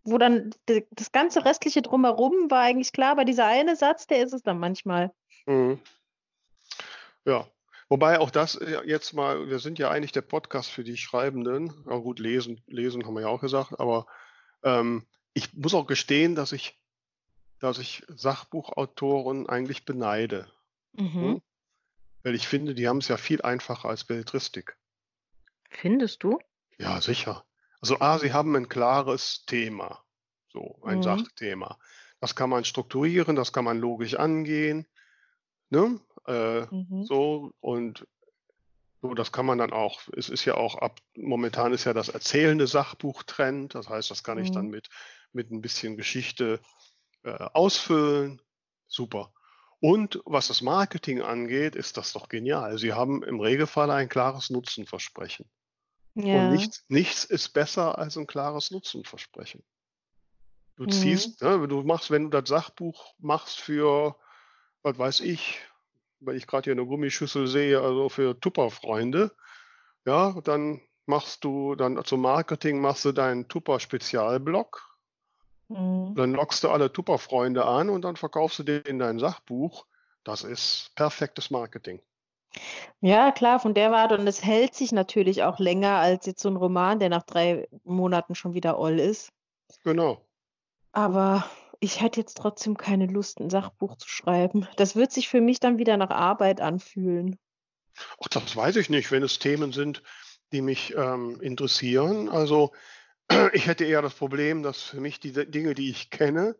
wo 0.03 0.17
dann 0.17 0.51
das 0.65 1.11
ganze 1.11 1.45
restliche 1.45 1.81
drumherum 1.81 2.49
war 2.49 2.61
eigentlich 2.61 2.91
klar, 2.91 3.11
aber 3.11 3.25
dieser 3.25 3.45
eine 3.45 3.75
Satz, 3.75 4.07
der 4.07 4.23
ist 4.23 4.33
es 4.33 4.43
dann 4.43 4.59
manchmal. 4.59 5.11
Mhm. 5.45 5.79
Ja. 7.25 7.47
Wobei 7.89 8.19
auch 8.19 8.31
das 8.31 8.55
äh, 8.55 8.81
jetzt 8.85 9.13
mal, 9.13 9.49
wir 9.49 9.59
sind 9.59 9.77
ja 9.77 9.89
eigentlich 9.91 10.13
der 10.13 10.21
Podcast 10.21 10.69
für 10.69 10.83
die 10.83 10.97
Schreibenden. 10.97 11.73
Ja 11.87 11.97
gut, 11.97 12.19
lesen, 12.19 12.61
lesen 12.67 13.05
haben 13.05 13.13
wir 13.13 13.21
ja 13.21 13.27
auch 13.27 13.41
gesagt, 13.41 13.79
aber 13.79 14.07
ähm, 14.63 15.05
ich 15.33 15.53
muss 15.53 15.73
auch 15.73 15.85
gestehen, 15.85 16.35
dass 16.35 16.53
ich, 16.53 16.79
dass 17.59 17.77
ich 17.79 18.03
Sachbuchautoren 18.07 19.47
eigentlich 19.47 19.85
beneide. 19.85 20.47
Mhm. 20.93 21.13
Hm? 21.13 21.41
Weil 22.23 22.35
ich 22.35 22.47
finde, 22.47 22.73
die 22.73 22.87
haben 22.87 22.99
es 22.99 23.09
ja 23.09 23.17
viel 23.17 23.41
einfacher 23.41 23.89
als 23.89 24.05
Belletristik. 24.05 24.77
Findest 25.73 26.23
du? 26.23 26.39
Ja, 26.77 27.01
sicher. 27.01 27.45
Also 27.81 27.99
A, 27.99 28.17
sie 28.19 28.33
haben 28.33 28.55
ein 28.55 28.69
klares 28.69 29.45
Thema, 29.45 30.03
so 30.49 30.79
ein 30.83 30.99
Mhm. 30.99 31.03
Sachthema. 31.03 31.77
Das 32.19 32.35
kann 32.35 32.49
man 32.49 32.63
strukturieren, 32.65 33.35
das 33.35 33.51
kann 33.51 33.65
man 33.65 33.79
logisch 33.79 34.15
angehen, 34.15 34.87
ne? 35.69 35.99
Äh, 36.27 36.67
Mhm. 36.71 37.03
so 37.03 37.51
und 37.59 38.07
so, 39.01 39.13
das 39.13 39.31
kann 39.31 39.45
man 39.45 39.57
dann 39.57 39.73
auch. 39.73 40.01
Es 40.15 40.29
ist 40.29 40.45
ja 40.45 40.55
auch 40.55 40.75
ab, 40.75 40.99
momentan 41.15 41.73
ist 41.73 41.83
ja 41.85 41.93
das 41.93 42.09
erzählende 42.09 42.67
Sachbuch 42.67 43.23
Trend. 43.23 43.75
Das 43.75 43.89
heißt, 43.89 44.09
das 44.11 44.23
kann 44.23 44.37
ich 44.37 44.51
dann 44.51 44.67
Mhm. 44.67 44.69
mit, 44.69 44.89
mit 45.33 45.51
ein 45.51 45.61
bisschen 45.61 45.97
Geschichte 45.97 46.61
äh, 47.23 47.31
ausfüllen. 47.53 48.41
Super. 48.87 49.33
Und 49.81 50.21
was 50.25 50.47
das 50.47 50.61
Marketing 50.61 51.21
angeht, 51.21 51.75
ist 51.75 51.97
das 51.97 52.13
doch 52.13 52.29
genial. 52.29 52.77
Sie 52.77 52.93
haben 52.93 53.23
im 53.23 53.39
Regelfall 53.41 53.91
ein 53.91 54.09
klares 54.09 54.49
Nutzenversprechen. 54.49 55.49
Ja. 56.15 56.39
Und 56.45 56.51
nichts, 56.51 56.85
nichts 56.89 57.23
ist 57.23 57.49
besser 57.49 57.97
als 57.97 58.17
ein 58.17 58.27
klares 58.27 58.71
Nutzenversprechen. 58.71 59.63
Du 60.75 60.83
Mhm. 60.83 60.89
ziehst, 60.89 61.41
ne, 61.41 61.67
du 61.67 61.83
machst, 61.83 62.11
wenn 62.11 62.29
du 62.29 62.41
das 62.41 62.49
Sachbuch 62.49 63.13
machst 63.19 63.59
für, 63.59 64.15
was 64.81 64.97
weiß 64.97 65.19
ich, 65.21 65.59
wenn 66.19 66.35
ich 66.35 66.47
gerade 66.47 66.65
hier 66.65 66.73
eine 66.73 66.85
Gummischüssel 66.85 67.47
sehe, 67.47 67.81
also 67.81 68.09
für 68.09 68.39
Tupper-Freunde, 68.39 69.35
ja, 70.05 70.39
dann 70.41 70.81
machst 71.05 71.43
du 71.43 71.75
dann 71.75 72.03
zum 72.05 72.21
Marketing 72.21 72.79
machst 72.79 73.05
du 73.05 73.11
deinen 73.11 73.47
Tupper-Spezialblog, 73.47 74.89
Mhm. 75.69 76.13
dann 76.15 76.33
lockst 76.33 76.63
du 76.63 76.69
alle 76.69 76.91
Tupper-Freunde 76.91 77.65
an 77.65 77.89
und 77.89 78.03
dann 78.03 78.15
verkaufst 78.15 78.59
du 78.59 78.63
denen 78.63 78.99
dein 78.99 79.19
Sachbuch. 79.19 79.85
Das 80.23 80.43
ist 80.43 80.91
perfektes 80.95 81.49
Marketing. 81.51 82.01
Ja, 83.01 83.31
klar, 83.31 83.59
von 83.59 83.73
der 83.73 83.91
Warte. 83.91 84.17
Und 84.17 84.27
es 84.27 84.43
hält 84.43 84.75
sich 84.75 84.91
natürlich 84.91 85.43
auch 85.43 85.59
länger 85.59 85.97
als 85.97 86.25
jetzt 86.25 86.41
so 86.41 86.49
ein 86.49 86.55
Roman, 86.55 86.99
der 86.99 87.09
nach 87.09 87.23
drei 87.23 87.67
Monaten 87.83 88.35
schon 88.35 88.53
wieder 88.53 88.77
oll 88.79 88.99
ist. 88.99 89.31
Genau. 89.83 90.25
Aber 90.91 91.45
ich 91.79 92.01
hätte 92.01 92.19
jetzt 92.19 92.37
trotzdem 92.37 92.77
keine 92.77 93.07
Lust, 93.07 93.39
ein 93.39 93.49
Sachbuch 93.49 93.97
zu 93.97 94.07
schreiben. 94.07 94.67
Das 94.77 94.95
wird 94.95 95.11
sich 95.11 95.27
für 95.27 95.41
mich 95.41 95.59
dann 95.59 95.77
wieder 95.77 95.97
nach 95.97 96.11
Arbeit 96.11 96.61
anfühlen. 96.61 97.37
Ach, 98.21 98.27
das 98.29 98.55
weiß 98.55 98.77
ich 98.77 98.89
nicht, 98.89 99.11
wenn 99.11 99.23
es 99.23 99.39
Themen 99.39 99.71
sind, 99.71 100.01
die 100.51 100.61
mich 100.61 100.95
ähm, 100.95 101.41
interessieren. 101.41 102.29
Also 102.29 102.71
ich 103.53 103.67
hätte 103.67 103.85
eher 103.85 104.01
das 104.01 104.13
Problem, 104.13 104.63
dass 104.63 104.81
für 104.81 105.01
mich 105.01 105.19
die 105.19 105.33
Dinge, 105.33 105.73
die 105.73 105.89
ich 105.89 106.09
kenne, 106.09 106.55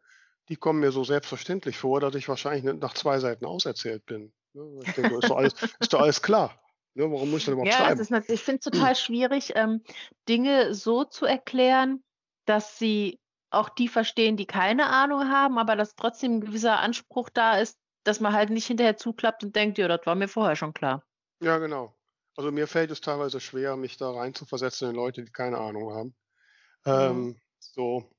die 0.49 0.57
kommen 0.57 0.81
mir 0.81 0.91
so 0.91 1.03
selbstverständlich 1.03 1.77
vor, 1.77 2.01
dass 2.01 2.15
ich 2.15 2.27
wahrscheinlich 2.27 2.63
nach 2.63 2.93
zwei 2.93 3.19
Seiten 3.19 3.45
auserzählt 3.45 4.05
bin. 4.05 4.33
Ne? 4.53 4.79
Ich 4.83 4.93
denke, 4.93 5.17
ist 5.17 5.29
doch 5.29 5.37
alles, 5.37 5.53
ist 5.79 5.93
doch 5.93 6.01
alles 6.01 6.21
klar. 6.21 6.59
Ne? 6.95 7.09
Warum 7.11 7.31
muss 7.31 7.39
ich 7.39 7.45
denn 7.45 7.53
überhaupt 7.55 7.71
Ja, 7.71 7.79
schreiben? 7.79 7.99
ist 7.99 8.11
ich 8.29 8.41
finde 8.41 8.59
es 8.59 8.71
total 8.71 8.95
schwierig, 8.95 9.53
ähm, 9.55 9.81
Dinge 10.27 10.73
so 10.73 11.03
zu 11.03 11.25
erklären, 11.25 12.03
dass 12.45 12.77
sie 12.77 13.19
auch 13.49 13.69
die 13.69 13.87
verstehen, 13.87 14.35
die 14.35 14.45
keine 14.45 14.87
Ahnung 14.87 15.29
haben, 15.29 15.57
aber 15.59 15.75
dass 15.75 15.95
trotzdem 15.95 16.37
ein 16.37 16.41
gewisser 16.41 16.79
Anspruch 16.79 17.29
da 17.29 17.57
ist, 17.57 17.77
dass 18.03 18.19
man 18.19 18.33
halt 18.33 18.49
nicht 18.49 18.65
hinterher 18.65 18.97
zuklappt 18.97 19.43
und 19.43 19.55
denkt, 19.55 19.77
ja, 19.77 19.87
das 19.87 20.05
war 20.05 20.15
mir 20.15 20.27
vorher 20.27 20.55
schon 20.55 20.73
klar. 20.73 21.03
Ja, 21.41 21.57
genau. 21.57 21.95
Also 22.35 22.51
mir 22.51 22.67
fällt 22.67 22.89
es 22.91 23.01
teilweise 23.01 23.39
schwer, 23.39 23.75
mich 23.75 23.97
da 23.97 24.09
reinzuversetzen 24.09 24.89
in 24.89 24.95
Leute, 24.95 25.23
die 25.23 25.31
keine 25.31 25.59
Ahnung 25.59 25.93
haben. 25.93 26.15
Ähm, 26.85 27.39
so, 27.59 28.09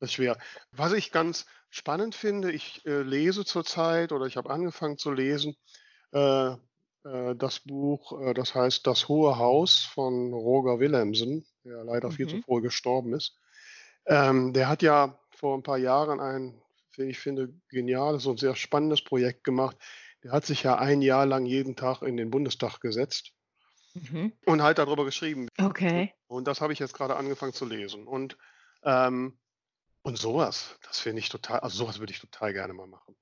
das 0.00 0.10
ist 0.10 0.14
schwer. 0.14 0.38
Was 0.72 0.92
ich 0.92 1.12
ganz 1.12 1.46
spannend 1.76 2.14
finde, 2.14 2.52
ich 2.52 2.84
äh, 2.86 3.02
lese 3.02 3.44
zurzeit 3.44 4.12
oder 4.12 4.26
ich 4.26 4.36
habe 4.36 4.50
angefangen 4.50 4.98
zu 4.98 5.12
lesen, 5.12 5.56
äh, 6.12 6.52
äh, 7.04 7.36
das 7.36 7.60
Buch, 7.60 8.20
äh, 8.20 8.34
das 8.34 8.54
heißt 8.54 8.86
Das 8.86 9.08
Hohe 9.08 9.38
Haus 9.38 9.80
von 9.80 10.32
Roger 10.32 10.80
Willemsen, 10.80 11.46
der 11.64 11.84
leider 11.84 12.10
viel 12.10 12.28
zu 12.28 12.36
Mhm. 12.36 12.44
früh 12.44 12.62
gestorben 12.62 13.14
ist. 13.14 13.38
Ähm, 14.06 14.52
der 14.54 14.68
hat 14.68 14.82
ja 14.82 15.18
vor 15.30 15.56
ein 15.56 15.62
paar 15.62 15.78
Jahren 15.78 16.20
ein, 16.20 16.62
ich 16.96 17.18
finde, 17.18 17.52
geniales 17.68 18.26
und 18.26 18.40
sehr 18.40 18.56
spannendes 18.56 19.04
Projekt 19.04 19.44
gemacht. 19.44 19.76
Der 20.24 20.32
hat 20.32 20.46
sich 20.46 20.62
ja 20.62 20.76
ein 20.78 21.02
Jahr 21.02 21.26
lang 21.26 21.46
jeden 21.46 21.76
Tag 21.76 22.02
in 22.02 22.16
den 22.16 22.30
Bundestag 22.30 22.80
gesetzt 22.80 23.32
Mhm. 23.94 24.32
und 24.46 24.62
halt 24.62 24.78
darüber 24.78 25.04
geschrieben. 25.04 25.48
Okay. 25.60 26.14
Und 26.28 26.46
das 26.48 26.60
habe 26.60 26.72
ich 26.72 26.78
jetzt 26.78 26.94
gerade 26.94 27.16
angefangen 27.16 27.52
zu 27.52 27.64
lesen. 27.64 28.06
Und, 28.06 28.36
ähm, 28.84 29.38
und 30.06 30.16
sowas, 30.16 30.78
das 30.86 31.00
finde 31.00 31.18
ich 31.18 31.28
total, 31.30 31.58
also 31.60 31.78
sowas 31.78 31.98
würde 31.98 32.12
ich 32.12 32.20
total 32.20 32.52
gerne 32.52 32.72
mal 32.72 32.86
machen. 32.86 33.16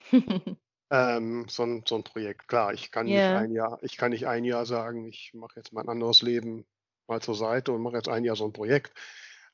Ähm, 0.90 1.46
so 1.50 1.64
ein, 1.64 1.84
so 1.86 1.96
ein 1.96 2.02
Projekt. 2.02 2.48
Klar, 2.48 2.72
ich 2.72 2.90
kann 2.90 3.04
nicht 3.04 3.28
Ja. 3.28 3.36
ein 3.36 3.50
Jahr, 3.50 3.78
ich 3.82 3.98
kann 3.98 4.10
nicht 4.10 4.26
ein 4.26 4.42
Jahr 4.44 4.64
sagen, 4.64 5.04
ich 5.04 5.34
mache 5.34 5.56
jetzt 5.56 5.70
mein 5.74 5.86
anderes 5.86 6.22
Leben 6.22 6.66
mal 7.06 7.20
zur 7.20 7.34
Seite 7.34 7.72
und 7.72 7.82
mache 7.82 7.96
jetzt 7.96 8.08
ein 8.08 8.24
Jahr 8.24 8.36
so 8.36 8.46
ein 8.46 8.54
Projekt. 8.54 8.98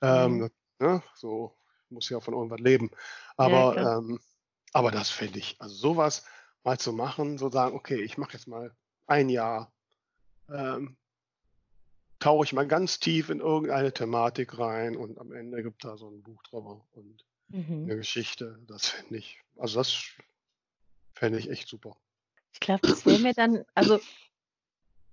Ähm, 0.00 0.38
Mhm. 0.38 0.50
ne, 0.78 1.02
so 1.16 1.58
muss 1.88 2.08
ja 2.08 2.20
von 2.20 2.34
irgendwas 2.34 2.60
leben. 2.60 2.92
Aber, 3.36 3.72
klar. 3.72 3.98
ähm, 3.98 4.20
aber 4.72 4.92
das 4.92 5.10
finde 5.10 5.40
ich, 5.40 5.60
also 5.60 5.74
sowas 5.74 6.24
mal 6.62 6.78
zu 6.78 6.92
machen, 6.92 7.36
so 7.36 7.50
sagen, 7.50 7.74
okay, 7.74 8.00
ich 8.00 8.16
mache 8.16 8.34
jetzt 8.34 8.46
mal 8.46 8.72
ein 9.08 9.28
Jahr. 9.28 9.72
Ähm, 10.48 10.96
tauche 12.24 12.44
ich 12.44 12.54
mal 12.54 12.66
ganz 12.66 13.00
tief 13.00 13.28
in 13.28 13.40
irgendeine 13.40 13.92
Thematik 13.92 14.58
rein 14.58 14.96
und 14.96 15.18
am 15.18 15.30
Ende 15.32 15.62
gibt 15.62 15.84
da 15.84 15.98
so 15.98 16.08
ein 16.08 16.22
Buch 16.22 16.42
drüber 16.44 16.86
und 16.92 17.22
Mhm. 17.48 17.84
eine 17.84 17.96
Geschichte. 17.96 18.58
Das 18.66 18.88
finde 18.88 19.18
ich, 19.18 19.42
also 19.58 19.78
das 19.78 20.02
fände 21.14 21.38
ich 21.38 21.50
echt 21.50 21.68
super. 21.68 21.98
Ich 22.54 22.60
glaube, 22.60 22.80
das 22.86 23.04
wäre 23.04 23.18
mir 23.18 23.34
dann, 23.34 23.64
also 23.74 24.00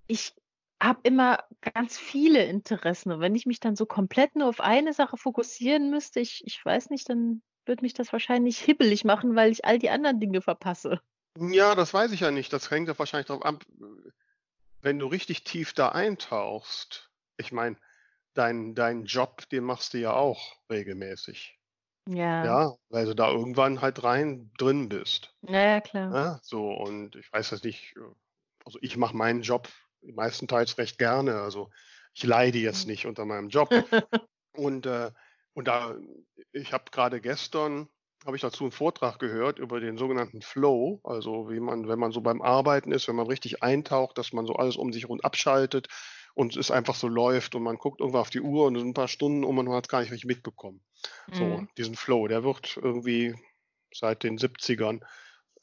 ich 0.07 0.33
habe 0.81 1.01
immer 1.03 1.43
ganz 1.73 1.97
viele 1.97 2.45
Interessen 2.45 3.11
und 3.11 3.19
wenn 3.19 3.35
ich 3.35 3.45
mich 3.45 3.59
dann 3.59 3.75
so 3.75 3.85
komplett 3.85 4.37
nur 4.37 4.47
auf 4.47 4.61
eine 4.61 4.93
Sache 4.93 5.17
fokussieren 5.17 5.89
müsste, 5.89 6.21
ich, 6.21 6.41
ich 6.45 6.63
weiß 6.63 6.91
nicht, 6.91 7.09
dann 7.09 7.41
würde 7.65 7.83
mich 7.83 7.93
das 7.93 8.13
wahrscheinlich 8.13 8.57
hibbelig 8.57 9.03
machen, 9.03 9.35
weil 9.35 9.51
ich 9.51 9.65
all 9.65 9.79
die 9.79 9.89
anderen 9.89 10.21
Dinge 10.21 10.41
verpasse. 10.41 11.01
Ja, 11.37 11.75
das 11.75 11.93
weiß 11.93 12.13
ich 12.13 12.21
ja 12.21 12.31
nicht. 12.31 12.53
Das 12.53 12.71
hängt 12.71 12.87
ja 12.87 12.97
wahrscheinlich 12.97 13.27
darauf 13.27 13.43
ab, 13.43 13.65
wenn 14.81 14.99
du 14.99 15.07
richtig 15.07 15.43
tief 15.43 15.73
da 15.73 15.89
eintauchst. 15.89 17.09
Ich 17.37 17.51
meine, 17.51 17.77
dein, 18.33 18.75
deinen 18.75 19.05
Job, 19.05 19.47
den 19.49 19.63
machst 19.63 19.93
du 19.93 19.99
ja 19.99 20.13
auch 20.13 20.57
regelmäßig. 20.69 21.57
Ja, 22.07 22.45
Ja, 22.45 22.75
weil 22.89 23.05
du 23.05 23.13
da 23.15 23.29
irgendwann 23.29 23.81
halt 23.81 24.03
rein 24.03 24.51
drin 24.57 24.89
bist. 24.89 25.35
ja, 25.43 25.59
ja, 25.59 25.81
klar. 25.81 26.13
Ja, 26.15 26.39
so, 26.43 26.71
und 26.71 27.15
ich 27.15 27.31
weiß 27.31 27.51
das 27.51 27.63
nicht, 27.63 27.95
also 28.65 28.79
ich 28.81 28.97
mache 28.97 29.15
meinen 29.15 29.41
Job 29.41 29.69
meistenteils 30.01 30.77
recht 30.77 30.97
gerne. 30.97 31.41
Also 31.41 31.69
ich 32.13 32.23
leide 32.23 32.57
jetzt 32.57 32.87
nicht 32.87 33.05
unter 33.05 33.25
meinem 33.25 33.49
Job. 33.49 33.69
Und, 34.53 34.85
äh, 34.85 35.11
und 35.53 35.69
da, 35.69 35.95
ich 36.51 36.73
habe 36.73 36.91
gerade 36.91 37.21
gestern, 37.21 37.87
habe 38.25 38.35
ich 38.35 38.41
dazu 38.41 38.63
einen 38.63 38.71
Vortrag 38.71 39.19
gehört 39.19 39.59
über 39.59 39.79
den 39.79 39.97
sogenannten 39.97 40.41
Flow, 40.41 41.01
also 41.03 41.49
wie 41.49 41.59
man, 41.59 41.87
wenn 41.87 41.99
man 41.99 42.11
so 42.11 42.21
beim 42.21 42.41
Arbeiten 42.41 42.91
ist, 42.91 43.07
wenn 43.07 43.15
man 43.15 43.27
richtig 43.27 43.63
eintaucht, 43.63 44.17
dass 44.17 44.33
man 44.33 44.45
so 44.45 44.53
alles 44.53 44.75
um 44.75 44.93
sich 44.93 45.03
herum 45.03 45.21
abschaltet 45.21 45.87
und 46.35 46.55
es 46.55 46.71
einfach 46.71 46.95
so 46.95 47.07
läuft 47.07 47.55
und 47.55 47.63
man 47.63 47.77
guckt 47.77 47.99
irgendwann 47.99 48.21
auf 48.21 48.29
die 48.29 48.41
Uhr 48.41 48.65
und 48.65 48.75
es 48.75 48.81
sind 48.81 48.91
ein 48.91 48.93
paar 48.93 49.07
Stunden 49.07 49.43
um 49.43 49.57
und 49.57 49.65
man 49.65 49.75
hat 49.75 49.85
es 49.85 49.89
gar 49.89 50.01
nicht 50.01 50.11
richtig 50.11 50.27
mitbekommen. 50.27 50.81
So, 51.33 51.63
Mhm. 51.63 51.69
diesen 51.77 51.95
Flow, 51.95 52.27
der 52.27 52.43
wird 52.43 52.77
irgendwie 52.77 53.35
seit 53.93 54.23
den 54.23 54.37
70ern 54.37 55.03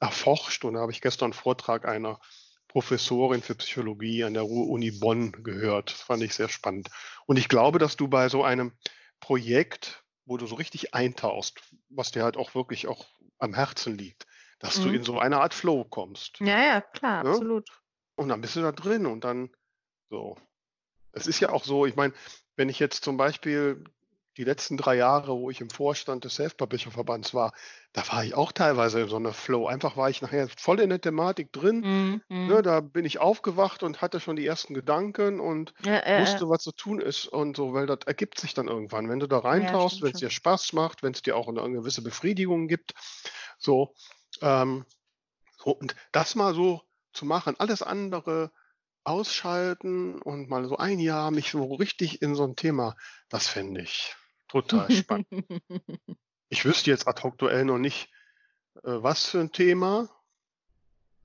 erforscht 0.00 0.64
und 0.64 0.74
da 0.74 0.80
habe 0.80 0.92
ich 0.92 1.00
gestern 1.00 1.26
einen 1.26 1.32
Vortrag 1.32 1.86
einer 1.86 2.20
Professorin 2.68 3.42
für 3.42 3.54
Psychologie 3.54 4.24
an 4.24 4.34
der 4.34 4.42
Ruhr-Uni 4.42 4.90
Bonn 4.92 5.32
gehört. 5.42 5.92
Das 5.92 6.02
fand 6.02 6.22
ich 6.22 6.34
sehr 6.34 6.48
spannend. 6.48 6.88
Und 7.26 7.38
ich 7.38 7.48
glaube, 7.48 7.78
dass 7.78 7.96
du 7.96 8.08
bei 8.08 8.28
so 8.28 8.44
einem 8.44 8.72
Projekt, 9.20 10.04
wo 10.28 10.36
du 10.36 10.46
so 10.46 10.54
richtig 10.56 10.94
eintauchst, 10.94 11.60
was 11.88 12.10
dir 12.12 12.22
halt 12.22 12.36
auch 12.36 12.54
wirklich 12.54 12.86
auch 12.86 13.06
am 13.38 13.54
Herzen 13.54 13.96
liegt, 13.96 14.26
dass 14.58 14.80
du 14.80 14.88
Mhm. 14.88 14.94
in 14.96 15.02
so 15.04 15.18
eine 15.18 15.40
Art 15.40 15.54
Flow 15.54 15.84
kommst. 15.84 16.38
Ja, 16.40 16.62
ja, 16.62 16.80
klar, 16.80 17.24
Ja? 17.24 17.30
absolut. 17.30 17.68
Und 18.16 18.28
dann 18.28 18.40
bist 18.40 18.54
du 18.56 18.60
da 18.60 18.72
drin 18.72 19.06
und 19.06 19.24
dann 19.24 19.50
so. 20.10 20.36
Es 21.12 21.26
ist 21.26 21.40
ja 21.40 21.50
auch 21.50 21.64
so, 21.64 21.86
ich 21.86 21.96
meine, 21.96 22.12
wenn 22.56 22.68
ich 22.68 22.78
jetzt 22.78 23.02
zum 23.04 23.16
Beispiel 23.16 23.82
die 24.38 24.44
letzten 24.44 24.76
drei 24.78 24.96
Jahre, 24.96 25.36
wo 25.38 25.50
ich 25.50 25.60
im 25.60 25.70
Vorstand 25.70 26.24
des 26.24 26.36
Self-Publisher-Verbands 26.36 27.34
war, 27.34 27.52
da 27.92 28.06
war 28.08 28.24
ich 28.24 28.34
auch 28.34 28.52
teilweise 28.52 29.00
in 29.02 29.08
so 29.08 29.16
einer 29.16 29.34
Flow. 29.34 29.66
Einfach 29.66 29.96
war 29.96 30.10
ich 30.10 30.22
nachher 30.22 30.48
voll 30.56 30.80
in 30.80 30.90
der 30.90 31.00
Thematik 31.00 31.52
drin. 31.52 31.84
Mhm, 31.84 32.20
Ne, 32.46 32.62
mhm. 32.62 32.62
da 32.62 32.80
bin 32.80 33.04
ich 33.04 33.18
aufgewacht 33.20 33.82
und 33.82 34.00
hatte 34.02 34.20
schon 34.20 34.36
die 34.36 34.46
ersten 34.46 34.74
Gedanken 34.74 35.40
und 35.40 35.74
Ja, 35.78 35.92
ja, 36.06 36.20
ja. 36.32 36.40
wusste, 36.40 36.48
was 36.48 36.62
zu 36.62 36.72
tun 36.72 37.00
ist 37.00 37.26
und 37.26 37.56
so, 37.56 37.74
weil 37.74 37.86
das 37.86 38.00
ergibt 38.06 38.40
sich 38.40 38.54
dann 38.54 38.68
irgendwann. 38.68 39.08
Wenn 39.10 39.20
du 39.20 39.26
da 39.28 39.38
Ja, 39.50 39.78
reintauchst, 39.78 40.00
stimmt 40.00 40.02
wenn 40.02 40.12
es 40.12 40.18
dir 40.18 40.30
Spaß 40.30 40.72
macht, 40.72 41.02
wenn 41.02 41.12
es 41.12 41.22
dir 41.22 41.36
auch 41.36 41.48
eine, 41.48 41.62
eine 41.62 41.74
gewisse 41.74 42.02
Befriedigung 42.02 42.68
gibt, 42.68 42.94
so, 43.58 43.94
ähm, 44.42 44.86
so, 45.58 45.70
und 45.72 45.94
das 46.12 46.34
mal 46.34 46.54
so 46.54 46.82
zu 47.12 47.24
machen, 47.26 47.56
alles 47.58 47.82
andere 47.82 48.52
ausschalten 49.04 50.20
und 50.22 50.48
mal 50.50 50.66
so 50.68 50.76
ein 50.76 50.98
Jahr 51.00 51.30
mich 51.30 51.50
so 51.50 51.74
richtig 51.74 52.22
in 52.22 52.34
so 52.34 52.44
ein 52.44 52.56
Thema, 52.56 52.96
das 53.30 53.48
fände 53.48 53.82
ich 53.82 54.16
total 54.48 54.90
spannend. 54.90 55.26
Ich 56.50 56.64
wüsste 56.64 56.90
jetzt 56.90 57.06
ad 57.06 57.22
hoc 57.22 57.34
aktuell 57.34 57.66
noch 57.66 57.76
nicht, 57.76 58.10
äh, 58.76 59.02
was 59.02 59.26
für 59.26 59.38
ein 59.40 59.52
Thema, 59.52 60.08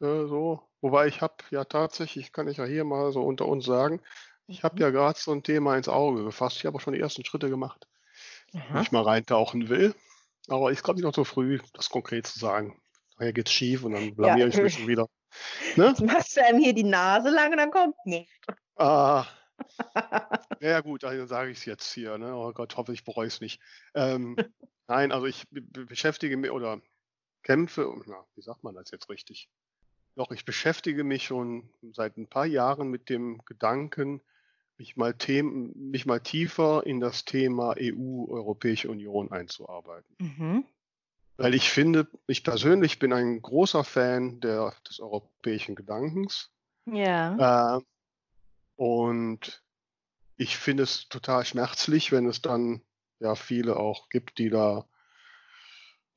äh, 0.02 0.26
so, 0.28 0.62
wobei 0.82 1.08
ich 1.08 1.22
habe 1.22 1.36
ja 1.50 1.64
tatsächlich, 1.64 2.34
kann 2.34 2.50
ich 2.50 2.58
ja 2.58 2.66
hier 2.66 2.84
mal 2.84 3.14
so 3.14 3.22
unter 3.24 3.46
uns 3.48 3.64
sagen, 3.64 4.02
ich 4.48 4.64
habe 4.66 4.76
Mhm. 4.76 4.82
ja 4.82 4.90
gerade 4.90 5.18
so 5.18 5.32
ein 5.32 5.42
Thema 5.44 5.78
ins 5.78 5.88
Auge 5.88 6.26
gefasst. 6.26 6.58
Ich 6.58 6.66
habe 6.66 6.76
auch 6.76 6.82
schon 6.82 6.94
die 6.94 7.00
ersten 7.00 7.24
Schritte 7.24 7.50
gemacht, 7.50 7.88
Aha. 8.54 8.82
ich 8.82 8.92
mal 8.92 9.04
reintauchen 9.04 9.70
will. 9.70 9.96
Aber 10.50 10.74
ich 10.74 10.84
glaube 10.84 10.98
nicht 11.00 11.06
noch 11.06 11.16
so 11.16 11.24
früh, 11.24 11.60
das 11.74 11.90
konkret 11.90 12.28
zu 12.28 12.38
sagen. 12.38 12.82
Daher 13.18 13.32
geht's 13.32 13.54
schief 13.54 13.86
und 13.86 13.94
dann 13.94 14.08
Ja, 14.10 14.14
blamiere 14.14 14.50
ich 14.50 14.58
mich 14.58 14.74
schon 14.74 14.88
wieder. 14.88 15.08
Ne? 15.78 15.88
jetzt 15.88 16.02
machst 16.02 16.38
du 16.38 16.46
einem 16.46 16.60
hier 16.60 16.74
die 16.74 16.84
Nase 16.84 17.30
lang 17.32 17.52
und 17.52 17.58
dann 17.58 17.72
kommt 17.72 17.96
nichts. 18.06 18.32
Ah, 18.76 19.26
ja, 20.60 20.82
gut, 20.82 21.04
dann 21.04 21.28
sage 21.28 21.52
ich 21.52 21.60
es 21.60 21.66
jetzt 21.66 21.94
hier. 21.94 22.18
Ne? 22.18 22.36
Oh 22.36 22.52
Gott, 22.54 22.78
hoffe 22.78 22.94
ich 22.94 23.04
bereue 23.04 23.28
es 23.28 23.42
nicht. 23.42 23.62
Ähm, 23.94 24.36
nein, 24.88 25.12
also 25.12 25.26
ich 25.26 25.48
be- 25.50 25.62
be- 25.62 25.86
beschäftige 25.86 26.38
mich 26.38 26.52
oder 26.52 26.82
kämpfe, 27.44 27.94
na, 28.06 28.26
wie 28.36 28.42
sagt 28.42 28.64
man 28.64 28.76
das 28.76 28.92
jetzt 28.92 29.10
richtig? 29.10 29.50
Doch, 30.16 30.32
ich 30.32 30.46
beschäftige 30.46 31.04
mich 31.04 31.26
schon 31.26 31.70
seit 31.92 32.18
ein 32.18 32.28
paar 32.28 32.46
Jahren 32.46 32.90
mit 32.90 33.10
dem 33.10 33.42
Gedanken, 33.46 34.22
mich 34.78 34.96
mal, 34.96 35.14
Themen, 35.14 35.72
mich 35.92 36.06
mal 36.06 36.20
tiefer 36.20 36.86
in 36.86 37.00
das 37.00 37.26
Thema 37.26 37.76
EU, 37.78 38.26
Europäische 38.30 38.90
Union 38.90 39.32
einzuarbeiten. 39.32 40.16
Mhm. 40.20 40.66
Weil 41.38 41.56
ich 41.56 41.70
finde, 41.70 42.08
ich 42.28 42.44
persönlich 42.44 43.00
bin 43.00 43.12
ein 43.12 43.42
großer 43.42 43.84
Fan 43.84 44.40
der, 44.40 44.74
des 44.88 45.00
europäischen 45.00 45.76
Gedankens. 45.76 46.52
Ja. 46.86 47.78
Äh, 47.78 47.82
und 48.76 49.64
ich 50.36 50.58
finde 50.58 50.84
es 50.84 51.08
total 51.10 51.46
schmerzlich, 51.46 52.12
wenn 52.12 52.26
es 52.26 52.42
dann 52.42 52.82
ja 53.20 53.36
viele 53.36 53.78
auch 53.78 54.10
gibt, 54.10 54.38
die 54.40 54.50
da 54.50 54.86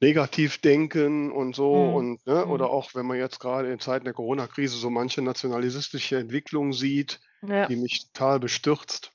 negativ 0.01 0.59
denken 0.59 1.33
und 1.33 1.55
so. 1.55 1.75
Mhm. 1.75 1.95
Und, 1.95 2.27
ne, 2.27 2.45
Mhm. 2.45 2.51
Oder 2.51 2.71
auch 2.71 2.95
wenn 2.95 3.07
man 3.07 3.19
jetzt 3.19 3.41
gerade 3.41 3.73
in 3.73 3.81
Zeiten 3.81 4.05
der 4.05 4.15
Corona-Krise 4.15 4.77
so 4.77 4.91
manche 4.91 5.23
nationalistische 5.23 6.19
Entwicklungen 6.19 6.73
sieht, 6.73 7.21
Ja. 7.43 7.67
die 7.67 7.77
mich 7.77 8.11
total 8.13 8.41
bestürzt. 8.41 9.13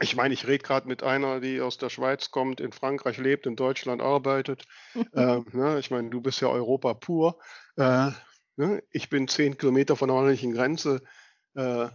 Ich 0.00 0.14
meine, 0.14 0.34
ich 0.34 0.46
rede 0.46 0.62
gerade 0.62 0.86
mit 0.86 1.02
einer, 1.02 1.40
die 1.40 1.60
aus 1.62 1.78
der 1.78 1.88
Schweiz 1.88 2.30
kommt, 2.30 2.60
in 2.60 2.72
Frankreich 2.72 3.16
lebt, 3.16 3.46
in 3.46 3.56
Deutschland 3.56 4.02
arbeitet. 4.02 4.66
ähm, 5.14 5.46
ne, 5.52 5.78
ich 5.78 5.90
meine, 5.90 6.10
du 6.10 6.20
bist 6.20 6.40
ja 6.40 6.48
Europa 6.48 6.94
pur. 6.94 7.38
Äh, 7.76 8.10
ne, 8.56 8.82
ich 8.90 9.08
bin 9.08 9.26
zehn 9.26 9.56
Kilometer 9.56 9.96
von 9.96 10.08
der 10.08 10.16
holländischen 10.18 10.52
Grenze 10.52 11.02
äh, 11.54 11.88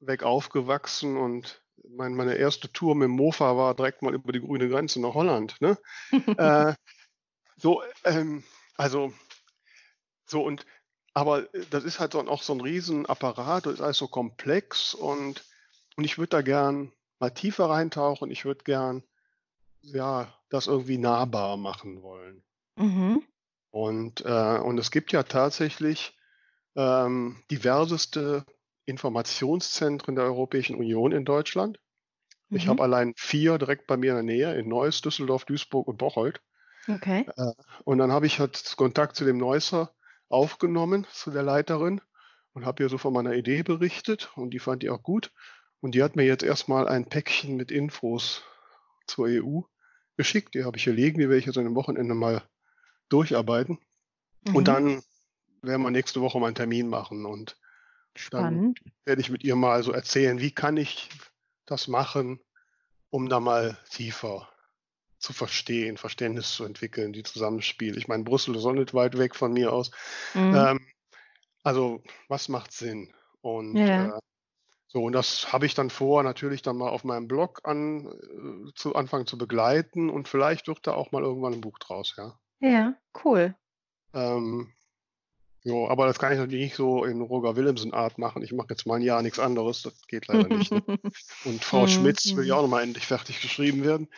weg 0.00 0.22
aufgewachsen 0.22 1.16
und 1.16 1.62
mein, 1.88 2.14
meine 2.14 2.34
erste 2.34 2.72
Tour 2.72 2.94
mit 2.94 3.06
dem 3.06 3.12
Mofa 3.12 3.56
war 3.56 3.74
direkt 3.74 4.02
mal 4.02 4.14
über 4.14 4.32
die 4.32 4.40
grüne 4.40 4.68
Grenze 4.68 5.00
nach 5.00 5.14
Holland. 5.14 5.56
Ne? 5.60 5.78
äh, 6.38 6.74
so, 7.56 7.82
ähm, 8.04 8.42
also, 8.76 9.12
so 10.26 10.42
und, 10.42 10.66
aber 11.14 11.42
das 11.70 11.84
ist 11.84 12.00
halt 12.00 12.14
auch 12.14 12.42
so 12.42 12.52
ein 12.52 12.60
Riesenapparat, 12.60 13.66
das 13.66 13.74
ist 13.74 13.80
alles 13.80 13.98
so 13.98 14.08
komplex 14.08 14.94
und, 14.94 15.44
und 15.96 16.04
ich 16.04 16.18
würde 16.18 16.30
da 16.30 16.42
gern 16.42 16.92
mal 17.18 17.30
tiefer 17.30 17.68
reintauchen. 17.68 18.30
Ich 18.30 18.44
würde 18.44 18.64
gern, 18.64 19.02
ja, 19.82 20.32
das 20.48 20.66
irgendwie 20.66 20.98
nahbar 20.98 21.56
machen 21.56 22.02
wollen. 22.02 22.42
Mhm. 22.76 23.24
Und, 23.70 24.24
äh, 24.24 24.58
und 24.58 24.78
es 24.78 24.90
gibt 24.90 25.12
ja 25.12 25.24
tatsächlich 25.24 26.16
ähm, 26.76 27.42
diverseste 27.50 28.44
Informationszentren 28.88 30.16
der 30.16 30.24
Europäischen 30.24 30.76
Union 30.76 31.12
in 31.12 31.24
Deutschland. 31.24 31.78
Ich 32.50 32.64
Mhm. 32.64 32.70
habe 32.70 32.82
allein 32.82 33.12
vier 33.16 33.58
direkt 33.58 33.86
bei 33.86 33.96
mir 33.96 34.18
in 34.18 34.26
der 34.26 34.36
Nähe, 34.36 34.54
in 34.58 34.68
Neuss, 34.68 35.02
Düsseldorf, 35.02 35.44
Duisburg 35.44 35.86
und 35.86 35.98
Bocholt. 35.98 36.40
Okay. 36.88 37.26
Äh, 37.36 37.52
und 37.84 37.98
dann 37.98 38.10
habe 38.12 38.26
ich 38.26 38.40
halt 38.40 38.74
Kontakt 38.76 39.16
zu 39.16 39.24
dem 39.26 39.36
Neusser 39.36 39.92
aufgenommen, 40.30 41.06
zu 41.12 41.30
der 41.30 41.42
Leiterin, 41.42 42.00
und 42.54 42.64
habe 42.64 42.82
ihr 42.82 42.88
so 42.88 42.98
von 42.98 43.12
meiner 43.12 43.34
Idee 43.34 43.62
berichtet 43.62 44.32
und 44.34 44.50
die 44.50 44.58
fand 44.58 44.82
die 44.82 44.90
auch 44.90 45.02
gut. 45.02 45.30
Und 45.80 45.94
die 45.94 46.02
hat 46.02 46.16
mir 46.16 46.24
jetzt 46.24 46.42
erstmal 46.42 46.88
ein 46.88 47.08
Päckchen 47.08 47.56
mit 47.56 47.70
Infos 47.70 48.42
zur 49.06 49.26
EU 49.28 49.60
geschickt. 50.16 50.54
Die 50.54 50.64
habe 50.64 50.76
ich 50.78 50.84
hier 50.84 50.94
liegen, 50.94 51.20
die 51.20 51.28
werde 51.28 51.38
ich 51.38 51.46
jetzt 51.46 51.58
an 51.58 51.64
dem 51.64 51.76
Wochenende 51.76 52.14
mal 52.14 52.42
durcharbeiten. 53.10 53.78
Mhm. 54.46 54.56
Und 54.56 54.68
dann 54.68 55.02
werden 55.62 55.82
wir 55.82 55.90
nächste 55.90 56.20
Woche 56.22 56.40
mal 56.40 56.46
einen 56.46 56.56
Termin 56.56 56.88
machen 56.88 57.26
und 57.26 57.57
dann 58.30 58.54
Spannend. 58.54 58.80
werde 59.04 59.20
ich 59.20 59.30
mit 59.30 59.44
ihr 59.44 59.56
mal 59.56 59.82
so 59.82 59.92
erzählen, 59.92 60.40
wie 60.40 60.50
kann 60.50 60.76
ich 60.76 61.08
das 61.66 61.88
machen, 61.88 62.40
um 63.10 63.28
da 63.28 63.40
mal 63.40 63.78
tiefer 63.90 64.48
zu 65.18 65.32
verstehen, 65.32 65.96
Verständnis 65.96 66.52
zu 66.52 66.64
entwickeln, 66.64 67.12
die 67.12 67.24
Zusammenspiele. 67.24 67.98
Ich 67.98 68.08
meine, 68.08 68.24
Brüssel 68.24 68.54
ist 68.56 68.64
auch 68.64 68.72
nicht 68.72 68.94
weit 68.94 69.18
weg 69.18 69.34
von 69.34 69.52
mir 69.52 69.72
aus. 69.72 69.90
Mhm. 70.34 70.54
Ähm, 70.54 70.86
also, 71.64 72.02
was 72.28 72.48
macht 72.48 72.72
Sinn? 72.72 73.12
Und 73.40 73.76
Ja. 73.76 74.16
äh, 74.16 74.20
so, 74.86 75.02
und 75.02 75.12
das 75.12 75.52
habe 75.52 75.66
ich 75.66 75.74
dann 75.74 75.90
vor, 75.90 76.22
natürlich 76.22 76.62
dann 76.62 76.76
mal 76.78 76.88
auf 76.88 77.04
meinem 77.04 77.28
Blog 77.28 77.60
an, 77.64 78.06
äh, 78.06 78.72
zu 78.74 78.94
anfangen 78.94 79.26
zu 79.26 79.36
begleiten 79.36 80.08
und 80.08 80.28
vielleicht 80.28 80.66
wird 80.68 80.86
da 80.86 80.94
auch 80.94 81.12
mal 81.12 81.22
irgendwann 81.22 81.54
ein 81.54 81.60
Buch 81.60 81.78
draus, 81.78 82.14
ja. 82.16 82.38
Ja, 82.60 82.94
cool. 83.24 83.54
Ähm, 84.14 84.72
Jo, 85.64 85.88
aber 85.88 86.06
das 86.06 86.18
kann 86.18 86.32
ich 86.32 86.38
natürlich 86.38 86.64
nicht 86.64 86.76
so 86.76 87.04
in 87.04 87.20
Roger 87.20 87.56
Willemsen-Art 87.56 88.16
machen. 88.18 88.42
Ich 88.42 88.52
mache 88.52 88.68
jetzt 88.70 88.86
mal 88.86 88.96
ein 88.96 89.02
Jahr 89.02 89.22
nichts 89.22 89.38
anderes. 89.38 89.82
Das 89.82 90.06
geht 90.06 90.28
leider 90.28 90.48
nicht. 90.48 90.70
Ne? 90.70 90.82
Und 91.44 91.64
Frau 91.64 91.82
Mhm, 91.82 91.88
Schmitz 91.88 92.36
will 92.36 92.46
ja 92.46 92.54
mhm. 92.54 92.58
auch 92.58 92.62
nochmal 92.62 92.84
endlich 92.84 93.06
fertig 93.06 93.40
geschrieben 93.42 93.84
werden. 93.84 94.08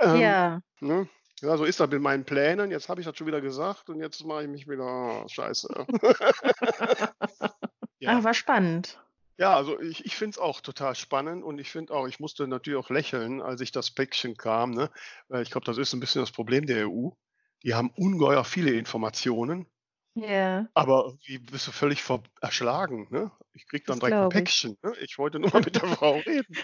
Ähm, 0.00 0.16
Ja, 0.20 0.60
Ne? 0.80 1.08
Ja, 1.40 1.56
so 1.56 1.64
ist 1.64 1.80
das 1.80 1.90
mit 1.90 2.00
meinen 2.00 2.24
Plänen. 2.24 2.70
Jetzt 2.70 2.88
habe 2.88 3.00
ich 3.00 3.06
das 3.06 3.16
schon 3.16 3.26
wieder 3.26 3.40
gesagt 3.40 3.90
und 3.90 4.00
jetzt 4.00 4.24
mache 4.24 4.44
ich 4.44 4.48
mich 4.48 4.68
wieder 4.68 5.24
oh, 5.24 5.28
scheiße. 5.28 5.86
ja. 7.98 8.18
ah, 8.18 8.24
war 8.24 8.34
spannend. 8.34 9.00
ja, 9.36 9.54
also 9.54 9.80
ich, 9.80 10.04
ich 10.06 10.16
finde 10.16 10.32
es 10.32 10.38
auch 10.38 10.60
total 10.60 10.94
spannend 10.94 11.42
und 11.44 11.58
ich 11.58 11.70
finde 11.70 11.92
auch, 11.92 12.06
ich 12.06 12.20
musste 12.20 12.46
natürlich 12.46 12.78
auch 12.78 12.88
lächeln, 12.90 13.42
als 13.42 13.60
ich 13.60 13.72
das 13.72 13.90
Päckchen 13.90 14.36
kam. 14.36 14.70
Ne? 14.70 14.90
Ich 15.42 15.50
glaube, 15.50 15.66
das 15.66 15.76
ist 15.76 15.92
ein 15.92 16.00
bisschen 16.00 16.22
das 16.22 16.32
Problem 16.32 16.66
der 16.66 16.88
EU. 16.88 17.10
Die 17.64 17.74
haben 17.74 17.90
ungeheuer 17.90 18.44
viele 18.44 18.70
Informationen, 18.72 19.66
Ja, 20.16 20.68
aber 20.74 21.06
irgendwie 21.06 21.38
bist 21.38 21.66
du 21.66 21.72
völlig 21.72 22.04
erschlagen. 22.40 23.08
Ne? 23.10 23.32
Ich 23.52 23.66
krieg 23.66 23.84
dann 23.84 23.98
Das 23.98 24.08
direkt 24.08 24.22
ein. 24.22 24.28
Päckchen. 24.28 24.78
Ne? 24.82 24.94
Ich 25.00 25.18
wollte 25.18 25.40
nur 25.40 25.50
mal 25.50 25.62
mit 25.62 25.74
der 25.74 25.88
Frau 25.88 26.18
reden. 26.18 26.56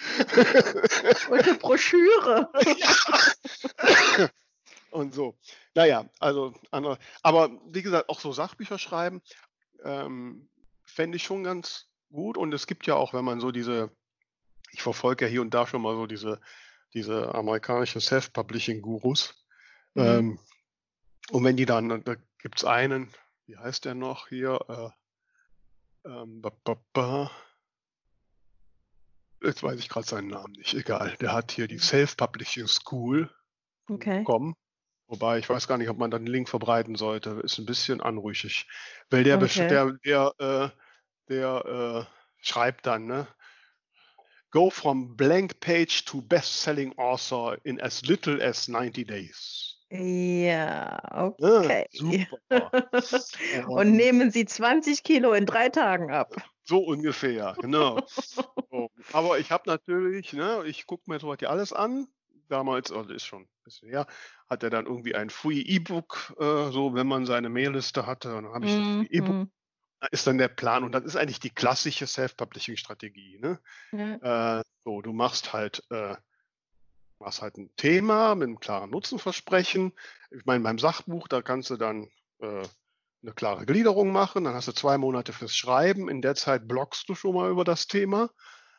und 1.31 1.43
eine 1.43 1.55
Broschüre. 1.55 2.49
und 4.93 5.15
so. 5.15 5.37
Naja, 5.75 6.09
also 6.21 6.55
andere. 6.71 6.99
Aber 7.23 7.51
wie 7.67 7.83
gesagt, 7.83 8.09
auch 8.09 8.21
so 8.21 8.33
Sachbücher 8.33 8.79
schreiben, 8.79 9.21
ähm, 9.85 10.49
fände 10.85 11.17
ich 11.17 11.25
schon 11.25 11.43
ganz 11.43 11.89
gut. 12.13 12.37
Und 12.37 12.53
es 12.55 12.69
gibt 12.69 12.87
ja 12.87 12.95
auch, 12.95 13.15
wenn 13.15 13.25
man 13.25 13.41
so 13.41 13.51
diese, 13.51 13.91
ich 14.71 14.83
verfolge 14.83 15.25
ja 15.25 15.31
hier 15.31 15.41
und 15.41 15.55
da 15.55 15.67
schon 15.67 15.83
mal 15.83 15.97
so 15.97 16.07
diese, 16.07 16.41
diese 16.95 17.35
amerikanischen 17.35 18.01
Self-Publishing-Gurus. 18.01 19.45
Mhm. 19.95 20.03
Ähm, 20.03 20.39
und 21.33 21.45
wenn 21.45 21.57
die 21.57 21.67
dann, 21.67 22.05
da 22.05 22.15
gibt 22.39 22.59
es 22.59 22.65
einen, 22.65 23.13
wie 23.51 23.57
heißt 23.57 23.85
der 23.85 23.95
noch 23.95 24.29
hier? 24.29 24.95
Äh, 26.05 26.09
ähm, 26.09 26.41
ba, 26.41 26.53
ba, 26.63 26.81
ba. 26.93 27.31
Jetzt 29.43 29.65
weiß 29.65 29.81
ich 29.81 29.89
gerade 29.89 30.07
seinen 30.07 30.29
Namen 30.29 30.53
nicht, 30.53 30.75
egal. 30.75 31.17
Der 31.21 31.33
hat 31.33 31.51
hier 31.51 31.67
die 31.67 31.79
Self-Publishing 31.79 32.69
School 32.69 33.29
Okay. 33.89 34.19
bekommen. 34.19 34.55
Wobei 35.09 35.39
ich 35.39 35.49
weiß 35.49 35.67
gar 35.67 35.79
nicht, 35.79 35.89
ob 35.89 35.99
man 35.99 36.13
dann 36.13 36.25
den 36.25 36.33
Link 36.33 36.49
verbreiten 36.49 36.95
sollte. 36.95 37.41
Ist 37.43 37.59
ein 37.59 37.67
bisschen 37.67 38.01
anrüchig. 38.01 38.69
Weil 39.09 39.25
der, 39.25 39.43
Okay. 39.43 39.67
der, 39.67 39.93
der, 40.05 40.35
äh, 40.39 40.69
der 41.29 42.07
äh, 42.07 42.45
schreibt 42.45 42.87
dann, 42.87 43.07
ne? 43.07 43.27
Go 44.53 44.71
from 44.71 45.17
blank 45.17 45.59
page 45.59 46.05
to 46.05 46.23
best-selling 46.23 46.97
author 46.99 47.59
in 47.65 47.81
as 47.81 48.03
little 48.03 48.41
as 48.41 48.69
90 48.69 49.05
days. 49.05 49.80
Ja, 49.91 50.99
Ja, 51.39 51.61
okay. 51.63 51.87
super. 51.91 52.39
Und 53.67 53.93
nehmen 53.93 54.31
Sie 54.31 54.45
20 54.45 55.03
Kilo 55.03 55.33
in 55.33 55.47
drei 55.47 55.69
Tagen 55.69 56.13
ab. 56.13 56.37
So 56.65 56.79
ungefähr, 56.79 57.57
genau. 57.61 58.05
So. 58.71 58.91
Aber 59.13 59.39
ich 59.39 59.51
habe 59.51 59.65
natürlich, 59.69 60.33
ne, 60.33 60.63
ich 60.67 60.87
gucke 60.87 61.05
mir 61.11 61.19
sowas 61.19 61.39
ja 61.41 61.49
alles 61.49 61.73
an. 61.73 62.07
Damals, 62.49 62.91
also 62.93 63.13
ist 63.13 63.25
schon 63.27 63.43
ein 63.43 63.49
bisschen 63.65 63.89
her, 63.89 64.07
hat 64.49 64.63
er 64.65 64.71
dann 64.71 64.87
irgendwie 64.87 65.15
ein 65.15 65.31
Free 65.31 65.61
E-Book, 65.61 66.35
äh, 66.41 66.71
so 66.73 66.95
wenn 66.95 67.07
man 67.07 67.25
seine 67.25 67.49
Mailliste 67.49 68.07
hatte, 68.07 68.29
dann 68.31 68.49
habe 68.49 68.67
ich 68.67 68.75
das 68.77 68.89
Free 68.89 69.07
E-Book, 69.07 69.37
Mhm. 69.37 69.53
da 70.01 70.09
ist 70.09 70.27
dann 70.27 70.39
der 70.39 70.49
Plan 70.49 70.85
und 70.85 70.93
das 70.93 71.05
ist 71.05 71.17
eigentlich 71.17 71.41
die 71.41 71.51
klassische 71.51 72.07
Self-Publishing-Strategie. 72.09 73.39
Ne? 73.41 73.61
Ja. 73.93 74.61
Äh, 74.61 74.65
so, 74.85 75.03
du 75.03 75.13
machst 75.13 75.53
halt, 75.53 75.85
äh, 75.91 76.17
machst 77.21 77.43
halt 77.43 77.57
ein 77.59 77.71
Thema 77.77 78.35
mit 78.35 78.49
einem 78.49 78.61
klaren 78.61 78.91
Nutzenversprechen. 78.91 79.93
Ich 80.31 80.45
meine, 80.47 80.65
beim 80.65 80.79
Sachbuch, 80.79 81.29
da 81.29 81.43
kannst 81.43 81.71
du 81.71 81.77
dann 81.77 82.09
äh, 82.41 82.63
eine 83.23 83.33
klare 83.35 83.67
Gliederung 83.67 84.13
machen, 84.13 84.45
dann 84.45 84.55
hast 84.55 84.69
du 84.69 84.73
zwei 84.73 84.97
Monate 84.99 85.33
fürs 85.33 85.55
Schreiben. 85.55 86.09
In 86.09 86.23
der 86.23 86.35
Zeit 86.35 86.67
bloggst 86.67 87.09
du 87.09 87.15
schon 87.15 87.35
mal 87.35 87.51
über 87.51 87.65
das 87.65 87.87
Thema, 87.87 88.31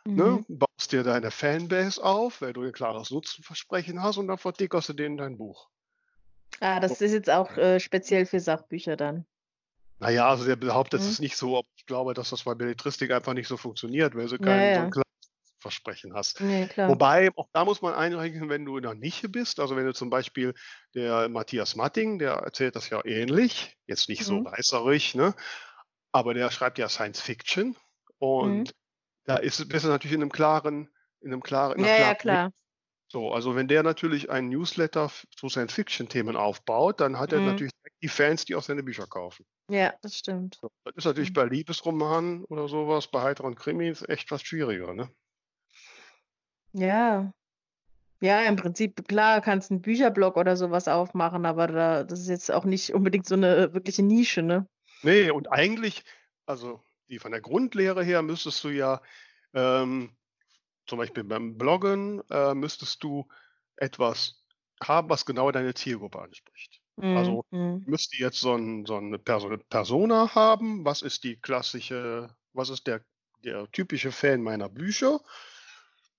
ne? 0.06 0.42
Mhm. 0.42 0.46
baust 0.48 0.92
dir 0.92 1.04
deine 1.04 1.32
Fanbase 1.32 2.04
auf, 2.04 2.42
weil 2.42 2.54
du 2.54 2.64
ein 2.64 2.72
klares 2.72 3.12
Nutzenversprechen 3.12 4.02
hast 4.02 4.18
und 4.18 4.28
dann 4.28 4.40
vertickerst 4.40 4.90
du 4.90 4.94
denen 4.94 5.18
dein 5.18 5.38
Buch. 5.38 5.70
Ah, 6.60 6.80
das 6.80 7.02
ist 7.02 7.12
jetzt 7.14 7.30
auch 7.30 7.56
äh, 7.58 7.80
speziell 7.80 8.26
für 8.26 8.40
Sachbücher 8.40 8.96
dann. 8.96 9.26
Naja, 10.00 10.28
also 10.30 10.46
der 10.46 10.56
behauptet 10.56 11.00
Mhm. 11.00 11.08
es 11.08 11.20
nicht 11.20 11.38
so, 11.38 11.58
aber 11.60 11.68
ich 11.76 11.86
glaube, 11.86 12.14
dass 12.16 12.32
das 12.32 12.44
bei 12.44 12.56
Belletristik 12.56 13.12
einfach 13.12 13.34
nicht 13.34 13.48
so 13.48 13.56
funktioniert, 13.56 14.16
weil 14.16 14.28
du 14.28 14.40
Ja, 14.40 14.46
kein 14.46 14.74
so 14.74 14.80
ja. 14.80 14.84
ein 14.84 14.92
klares 14.92 15.11
Versprechen 15.62 16.14
hast. 16.16 16.40
Nee. 16.40 16.70
Wobei, 16.86 17.30
auch 17.36 17.48
da 17.54 17.66
muss 17.66 17.82
man 17.82 17.94
einrechnen, 17.94 18.50
wenn 18.50 18.66
du 18.66 18.78
in 18.78 18.84
der 18.84 18.96
Nische 18.96 19.30
bist, 19.30 19.60
also 19.60 19.76
wenn 19.76 19.86
du 19.86 19.94
zum 19.94 20.10
Beispiel 20.10 20.54
der 20.96 21.30
Matthias 21.30 21.76
Matting, 21.76 22.20
der 22.20 22.34
erzählt 22.34 22.76
das 22.76 22.90
ja 22.90 23.04
ähnlich, 23.06 23.78
jetzt 23.88 24.10
nicht 24.10 24.26
so 24.26 24.38
Mhm. 24.38 24.46
reißerisch, 24.46 25.16
ne? 25.16 25.36
aber 26.12 26.34
der 26.34 26.52
schreibt 26.52 26.78
ja 26.78 26.90
Science 26.90 27.22
Fiction 27.22 27.76
und 28.20 28.64
Mhm. 28.64 28.72
da 29.26 29.38
ist 29.38 29.68
bist 29.70 29.86
du 29.86 29.90
natürlich 29.90 30.16
in 30.16 30.22
einem 30.22 30.32
klaren, 30.32 30.90
in 31.22 31.34
einem 31.34 31.44
klaren, 31.44 31.80
in 31.84 31.84
Ja, 31.86 31.96
ja, 31.98 32.16
klaren 32.16 32.16
klar. 32.16 32.52
so, 33.12 33.32
also 33.34 33.56
wenn 33.56 33.68
der 33.68 33.84
natürlich 33.84 34.30
einen 34.32 34.50
Newsletter 34.50 35.12
zu 35.36 35.50
Science-Fiction-Themen 35.50 36.36
aufbaut, 36.38 37.00
dann 37.02 37.20
hat 37.20 37.34
er 37.34 37.42
Mhm. 37.42 37.42
natürlich 37.42 37.74
die 38.02 38.08
Fans, 38.10 38.46
die 38.46 38.56
auch 38.56 38.64
seine 38.64 38.84
Bücher 38.84 39.08
kaufen. 39.08 39.46
Ja, 39.70 39.98
das 40.04 40.18
stimmt. 40.18 40.62
So, 40.62 40.72
das 40.86 40.94
ist 40.96 41.06
natürlich 41.06 41.34
Mhm. 41.34 41.34
bei 41.34 41.44
Liebesromanen 41.46 42.46
oder 42.46 42.68
sowas, 42.68 43.10
bei 43.12 43.22
heiteren 43.22 43.56
Krimis 43.56 44.02
echt 44.08 44.32
was 44.32 44.42
schwieriger, 44.44 44.94
ne? 44.94 45.14
Ja. 46.74 47.32
Ja, 48.22 48.42
im 48.44 48.56
Prinzip, 48.56 49.08
klar, 49.08 49.42
kannst 49.42 49.72
einen 49.72 49.82
Bücherblog 49.82 50.38
oder 50.38 50.56
sowas 50.56 50.88
aufmachen, 50.88 51.46
aber 51.46 51.68
da, 51.68 52.04
das 52.04 52.20
ist 52.20 52.30
jetzt 52.30 52.52
auch 52.52 52.66
nicht 52.66 52.94
unbedingt 52.94 53.26
so 53.26 53.34
eine 53.34 53.74
wirkliche 53.74 54.04
Nische, 54.04 54.44
ne? 54.44 54.68
Nee, 55.02 55.32
und 55.32 55.52
eigentlich, 55.52 56.04
also 56.46 56.84
die 57.10 57.18
von 57.18 57.32
der 57.32 57.42
Grundlehre 57.42 58.04
her 58.04 58.22
müsstest 58.22 58.64
du 58.64 58.70
ja 58.70 59.02
ähm, 59.54 60.12
zum 60.86 61.00
Beispiel 61.00 61.24
beim 61.24 61.58
Bloggen 61.58 62.22
äh, 62.30 62.54
müsstest 62.54 63.04
du 63.04 63.28
etwas 63.78 64.44
haben, 64.84 65.10
was 65.10 65.26
genau 65.26 65.52
deine 65.52 65.74
Zielgruppe 65.74 66.22
anspricht. 66.22 66.82
Also 66.98 67.44
Mhm. 67.52 67.84
müsste 67.86 68.18
jetzt 68.18 68.40
so, 68.40 68.56
ein, 68.56 68.86
so 68.86 68.98
eine 68.98 69.18
Person, 69.18 69.64
Persona 69.70 70.36
haben. 70.36 70.86
Was 70.86 71.02
ist 71.02 71.24
die 71.24 71.38
klassische, 71.38 72.36
was 72.54 72.70
ist 72.70 72.88
der, 72.88 73.04
der 73.44 73.72
typische 73.72 74.12
Fan 74.12 74.42
meiner 74.42 74.70
Bücher? 74.70 75.22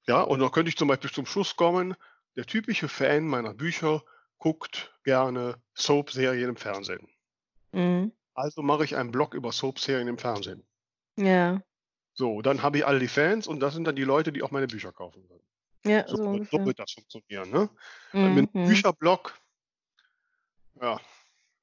Ja, 0.07 0.23
und 0.23 0.41
da 0.41 0.49
könnte 0.49 0.69
ich 0.69 0.77
zum 0.77 0.89
Beispiel 0.89 1.11
zum 1.11 1.27
Schluss 1.27 1.57
kommen, 1.57 1.95
der 2.37 2.45
typische 2.47 2.89
Fan 2.89 3.27
meiner 3.27 3.55
Bücher 3.55 4.03
guckt 4.39 4.93
gerne 5.05 5.61
Soap-Serien 5.75 6.49
im 6.51 6.57
Fernsehen. 6.57 7.09
Mhm. 7.73 8.13
Also 8.35 8.63
mache 8.63 8.85
ich 8.85 8.97
einen 8.97 9.11
Blog 9.13 9.35
über 9.35 9.53
Soap-Serien 9.53 10.09
im 10.09 10.19
Fernsehen. 10.19 10.67
Ja. 11.17 11.63
So, 12.15 12.43
dann 12.43 12.63
habe 12.63 12.79
ich 12.79 12.87
alle 12.87 12.99
die 12.99 13.09
Fans 13.09 13.47
und 13.47 13.61
das 13.61 13.75
sind 13.75 13.85
dann 13.85 13.97
die 13.97 14.05
Leute, 14.05 14.33
die 14.33 14.43
auch 14.43 14.51
meine 14.51 14.67
Bücher 14.67 14.93
kaufen 14.93 15.29
würden. 15.29 15.47
Ja, 15.85 16.07
So, 16.09 16.17
so 16.17 16.33
wird- 16.33 16.51
so 16.51 16.65
wird 16.65 16.79
das 16.79 16.93
funktionieren. 16.93 17.51
Ne? 17.51 17.71
Mit 18.13 18.25
einem 18.25 18.49
Mhm. 18.53 18.69
Bücherblog, 18.69 19.39
ja, 20.81 21.01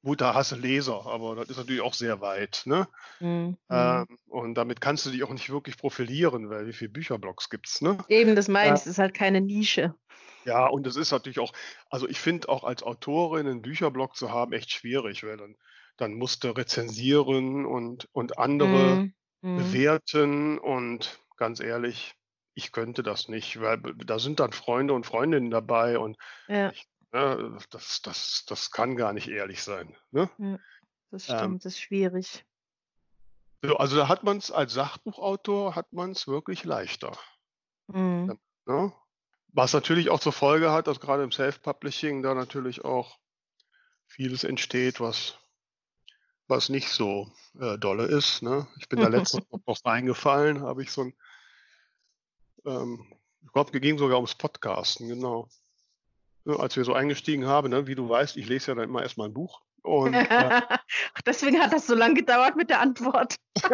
gut, 0.04 0.22
da 0.22 0.34
hast 0.34 0.52
du 0.52 0.56
Leser, 0.56 1.06
aber 1.06 1.36
das 1.36 1.50
ist 1.50 1.58
natürlich 1.58 1.82
auch 1.82 1.94
sehr 1.94 2.22
weit. 2.22 2.64
Ne? 2.66 2.88
Mhm. 3.22 3.56
Ähm, 3.72 4.06
und 4.28 4.56
damit 4.56 4.82
kannst 4.82 5.06
du 5.06 5.12
dich 5.12 5.24
auch 5.24 5.32
nicht 5.34 5.50
wirklich 5.50 5.78
profilieren, 5.78 6.50
weil 6.50 6.68
wie 6.68 6.74
viele 6.74 6.92
Bücherblogs 6.92 7.50
gibt's, 7.50 7.82
ne? 7.82 7.98
Eben, 8.10 8.36
das 8.36 8.50
meine 8.50 8.76
ich, 8.76 8.82
es 8.82 8.88
ist 8.88 8.98
halt 8.98 9.14
keine 9.14 9.40
Nische. 9.42 9.96
Ja, 10.46 10.68
und 10.68 10.88
es 10.88 10.96
ist 10.96 11.12
natürlich 11.12 11.40
auch, 11.40 11.52
also 11.90 12.08
ich 12.08 12.20
finde 12.20 12.50
auch 12.50 12.64
als 12.64 12.82
Autorin 12.84 13.48
einen 13.48 13.62
Bücherblog 13.62 14.16
zu 14.16 14.32
haben 14.32 14.54
echt 14.54 14.72
schwierig, 14.72 15.24
weil 15.24 15.38
dann, 15.38 15.56
dann 15.98 16.14
musst 16.14 16.44
du 16.44 16.50
rezensieren 16.56 17.66
und, 17.66 18.08
und 18.14 18.38
andere 18.38 19.02
Mhm. 19.02 19.14
Mhm. 19.42 19.56
bewerten 19.56 20.60
und 20.60 21.20
ganz 21.38 21.60
ehrlich, 21.60 22.16
ich 22.56 22.72
könnte 22.72 23.04
das 23.04 23.28
nicht, 23.30 23.62
weil 23.62 23.80
da 24.06 24.20
sind 24.20 24.40
dann 24.40 24.54
Freunde 24.54 24.94
und 24.94 25.06
Freundinnen 25.06 25.52
dabei 25.52 26.00
und 26.00 26.18
Ja, 26.48 26.74
ne, 27.12 27.58
das, 27.70 28.02
das, 28.02 28.46
das 28.48 28.72
kann 28.72 28.96
gar 28.96 29.14
nicht 29.14 29.28
ehrlich 29.28 29.64
sein. 29.64 29.96
Ne? 30.12 30.30
das 31.12 31.30
Ähm, 31.30 31.38
stimmt, 31.38 31.66
das 31.66 31.74
ist 31.74 31.82
schwierig. 31.82 32.46
So, 33.62 33.78
also 33.78 33.98
da 33.98 34.08
hat 34.08 34.24
man 34.24 34.38
es 34.38 34.52
als 34.52 34.74
Sachbuchautor 34.74 35.76
hat 35.76 35.92
man 35.92 36.12
es 36.12 36.28
wirklich 36.28 36.64
leichter. 36.64 37.18
Mhm. 37.88 38.40
Ne? 38.66 38.94
Was 39.50 39.74
natürlich 39.74 40.10
auch 40.10 40.20
zur 40.20 40.32
Folge 40.32 40.72
hat, 40.72 40.88
dass 40.88 41.00
gerade 41.00 41.24
im 41.24 41.32
Self-Publishing 41.32 42.22
da 42.22 42.34
natürlich 42.34 42.86
auch 42.86 43.18
vieles 44.06 44.44
entsteht, 44.44 45.00
was, 45.00 45.38
was 46.48 46.70
nicht 46.70 46.90
so 46.90 47.32
äh, 47.60 47.78
dolle 47.78 48.06
ist. 48.06 48.42
Ne? 48.42 48.68
Ich 48.78 48.88
bin 48.88 49.00
da 49.00 49.08
letztens 49.08 49.46
noch 49.68 49.86
reingefallen, 49.86 50.62
habe 50.62 50.84
ich 50.84 50.92
so 50.92 51.04
ein, 51.04 51.14
ähm, 52.66 53.12
ich 53.42 53.52
glaube, 53.52 53.78
ging 53.80 53.98
sogar 53.98 54.18
ums 54.18 54.36
Podcasten, 54.36 55.08
genau. 55.08 55.50
Als 56.46 56.76
wir 56.76 56.84
so 56.84 56.94
eingestiegen 56.94 57.46
haben, 57.46 57.70
ne, 57.70 57.88
wie 57.88 57.96
du 57.96 58.10
weißt, 58.10 58.38
ich 58.38 58.48
lese 58.48 58.72
ja 58.72 58.76
dann 58.76 58.90
immer 58.90 59.04
erstmal 59.04 59.28
ein 59.28 59.34
Buch. 59.34 59.62
Und 59.84 60.14
äh, 60.14 60.62
deswegen 61.26 61.60
hat 61.60 61.74
das 61.74 61.88
so 61.88 61.96
lange 61.96 62.16
gedauert 62.16 62.56
mit 62.56 62.70
der 62.70 62.82
Antwort. 62.82 63.36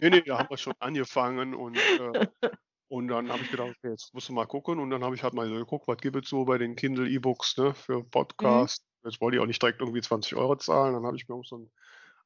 nee, 0.00 0.10
nee, 0.10 0.22
da 0.22 0.38
haben 0.38 0.50
wir 0.50 0.56
schon 0.56 0.74
angefangen 0.80 1.54
und, 1.54 1.76
äh, 1.76 2.26
und 2.88 3.08
dann 3.08 3.30
habe 3.30 3.42
ich 3.42 3.50
gedacht, 3.50 3.74
okay, 3.78 3.90
jetzt 3.90 4.12
musst 4.14 4.28
du 4.28 4.32
mal 4.32 4.46
gucken 4.46 4.78
und 4.78 4.90
dann 4.90 5.04
habe 5.04 5.14
ich 5.14 5.22
halt 5.22 5.34
mal 5.34 5.48
so 5.48 5.54
geguckt, 5.54 5.88
was 5.88 5.98
gibt 5.98 6.16
es 6.16 6.28
so 6.28 6.44
bei 6.44 6.58
den 6.58 6.76
Kindle 6.76 7.08
E-Books 7.08 7.56
ne, 7.58 7.74
für 7.74 8.04
Podcasts. 8.04 8.84
Jetzt 9.04 9.20
wollte 9.20 9.36
ich 9.36 9.42
auch 9.42 9.46
nicht 9.46 9.62
direkt 9.62 9.80
irgendwie 9.80 10.02
20 10.02 10.34
Euro 10.34 10.56
zahlen, 10.56 10.94
dann 10.94 11.06
habe 11.06 11.16
ich 11.16 11.28
mir 11.28 11.34
auch 11.34 11.44
so 11.44 11.58
ein 11.58 11.70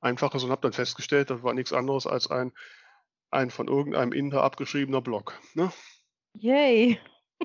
Einfaches 0.01 0.43
und 0.43 0.51
habe 0.51 0.63
dann 0.63 0.73
festgestellt, 0.73 1.31
das 1.31 1.43
war 1.43 1.55
nichts 1.55 1.73
anderes 1.73 2.07
als 2.07 2.31
ein, 2.31 2.53
ein 3.31 3.51
von 3.51 3.69
irgendeinem 3.69 4.13
Inder 4.13 4.43
abgeschriebener 4.43 5.01
Blog. 5.01 5.39
Ne? 5.55 5.71
Yay. 6.35 6.99